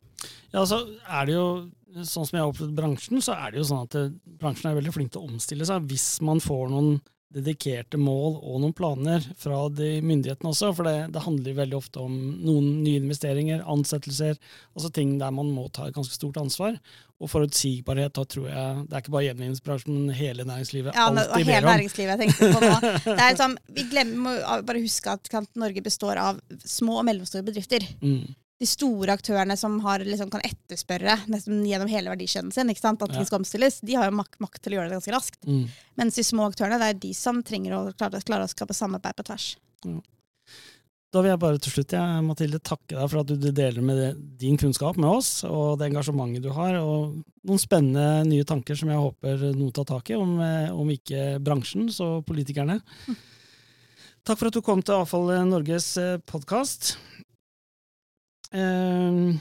Ja, 0.53 0.65
så 0.67 0.83
er 1.07 1.29
det 1.29 1.37
jo, 1.39 1.49
Sånn 2.05 2.27
som 2.29 2.37
jeg 2.37 2.45
har 2.45 2.51
opplevd 2.51 2.75
bransjen, 2.77 3.23
så 3.25 3.33
er 3.33 3.55
det 3.55 3.63
jo 3.63 3.69
sånn 3.71 3.87
at 3.87 3.95
eh, 3.97 4.11
bransjen 4.39 4.69
er 4.69 4.75
veldig 4.77 4.93
flink 4.93 5.09
til 5.15 5.23
å 5.23 5.31
omstille 5.31 5.65
seg 5.65 5.87
hvis 5.89 6.19
man 6.23 6.37
får 6.45 6.69
noen 6.69 6.99
dedikerte 7.35 7.99
mål 8.01 8.39
og 8.39 8.63
noen 8.63 8.75
planer 8.77 9.25
fra 9.37 9.67
de 9.73 9.99
myndighetene 10.05 10.53
også. 10.53 10.71
For 10.77 10.89
det, 10.89 11.11
det 11.15 11.25
handler 11.25 11.59
veldig 11.59 11.77
ofte 11.79 12.01
om 12.01 12.15
noen 12.41 12.81
nye 12.85 13.03
investeringer, 13.03 13.65
ansettelser, 13.69 14.39
altså 14.75 14.91
ting 14.95 15.17
der 15.21 15.35
man 15.35 15.53
må 15.53 15.67
ta 15.75 15.89
et 15.89 15.97
ganske 15.97 16.17
stort 16.17 16.41
ansvar. 16.41 16.79
Og 17.19 17.31
forutsigbarhet, 17.33 18.13
da 18.15 18.23
tror 18.31 18.45
jeg 18.47 18.83
Det 18.87 18.95
er 18.95 19.01
ikke 19.03 19.13
bare 19.17 19.25
gjenvinningsbransjen, 19.27 19.95
men 19.95 20.15
hele 20.15 20.45
næringslivet. 20.47 20.95
Ja, 20.95 21.09
alltid 21.09 21.33
og 21.35 21.49
hele 21.51 21.73
næringslivet 21.73 22.13
jeg 22.15 22.21
tenkte 22.23 22.51
på 22.55 22.61
nå. 22.63 22.93
Det 23.09 23.17
er 23.17 23.33
liksom, 23.33 23.57
vi 23.75 23.87
glemmer, 23.91 24.19
må 24.23 24.61
bare 24.69 24.85
huske 24.85 25.17
at 25.17 25.57
Norge 25.59 25.83
består 25.83 26.21
av 26.23 26.39
små 26.63 27.01
og 27.01 27.09
mellomstore 27.11 27.47
bedrifter. 27.47 27.85
Mm 28.01 28.37
de 28.59 28.67
store 28.67 29.15
aktørene 29.15 29.55
som 29.59 29.77
har, 29.85 30.03
liksom, 30.03 30.31
kan 30.33 30.43
etterspørre 30.47 31.15
nesten 31.31 31.63
gjennom 31.67 31.91
hele 31.91 32.11
verdikjeden 32.11 32.51
sin 32.55 32.73
ikke 32.73 32.83
sant? 32.83 33.03
at 33.05 33.15
ting 33.15 33.27
skal 33.27 33.43
omstilles, 33.43 33.79
de 33.87 33.95
har 33.99 34.09
jo 34.09 34.19
makt, 34.19 34.41
makt, 34.43 34.61
til 34.65 34.75
å 34.75 34.81
gjøre 34.81 34.91
det 34.91 34.99
ganske 34.99 35.15
raskt. 35.15 35.41
Mm. 35.47 35.67
Mens 36.01 36.19
de 36.19 36.27
små 36.27 36.49
aktørene 36.51 36.81
det 36.83 36.89
er 36.91 37.03
de 37.07 37.13
som 37.15 37.39
trenger 37.47 37.77
å 37.77 37.83
klare, 37.95 38.23
klare 38.27 38.49
å 38.49 38.51
skape 38.51 38.75
samarbeid 38.75 39.19
på 39.19 39.29
tvers. 39.31 39.53
Mm. 39.87 40.01
Da 41.09 41.23
vil 41.25 41.31
jeg 41.31 41.41
bare 41.41 41.61
til 41.63 41.73
slutt, 41.73 41.95
ja, 41.97 42.03
Mathilde, 42.21 42.59
takke 42.61 42.93
deg 42.93 43.07
for 43.09 43.23
at 43.23 43.31
du 43.31 43.47
deler 43.47 43.81
med 43.81 43.97
det, 43.97 44.09
din 44.43 44.59
kunnskap 44.61 44.99
med 45.01 45.09
oss, 45.09 45.31
og 45.49 45.79
det 45.81 45.87
engasjementet 45.89 46.45
du 46.45 46.51
har, 46.53 46.77
og 46.83 47.15
noen 47.49 47.63
spennende 47.63 48.27
nye 48.29 48.45
tanker 48.49 48.77
som 48.77 48.91
jeg 48.93 49.01
håper 49.01 49.47
noen 49.55 49.73
tar 49.73 49.87
tak 49.89 50.13
i, 50.13 50.19
om, 50.19 50.35
om 50.75 50.93
ikke 50.93 51.39
bransjen, 51.41 51.87
så 51.95 52.19
politikerne. 52.27 52.77
Mm. 53.07 53.17
Takk 54.29 54.43
for 54.43 54.51
at 54.51 54.59
du 54.59 54.61
kom 54.67 54.83
til 54.85 54.99
Avfall 54.99 55.33
Norges 55.49 55.95
eh, 55.97 56.19
podkast. 56.29 56.99
Ehm, 58.57 59.41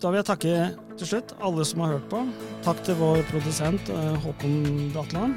da 0.00 0.08
vil 0.08 0.22
jeg 0.22 0.28
takke 0.28 0.52
til 0.96 1.10
slutt 1.10 1.34
alle 1.44 1.66
som 1.68 1.82
har 1.84 1.98
hørt 1.98 2.08
på. 2.12 2.22
Takk 2.64 2.80
til 2.86 2.96
vår 3.00 3.20
produsent 3.28 3.92
eh, 3.92 4.14
Håkon 4.24 4.88
Dateland 4.94 5.36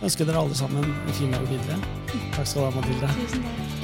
Ønsker 0.00 0.24
dere 0.24 0.40
alle 0.40 0.56
sammen 0.56 0.86
en 0.88 1.18
fin 1.18 1.34
dag 1.34 1.44
videre. 1.50 1.76
Takk 2.32 2.48
skal 2.48 2.64
du 2.64 2.70
ha, 2.70 2.72
Mathilde. 2.78 3.12
Tusen 3.20 3.44
takk. 3.44 3.79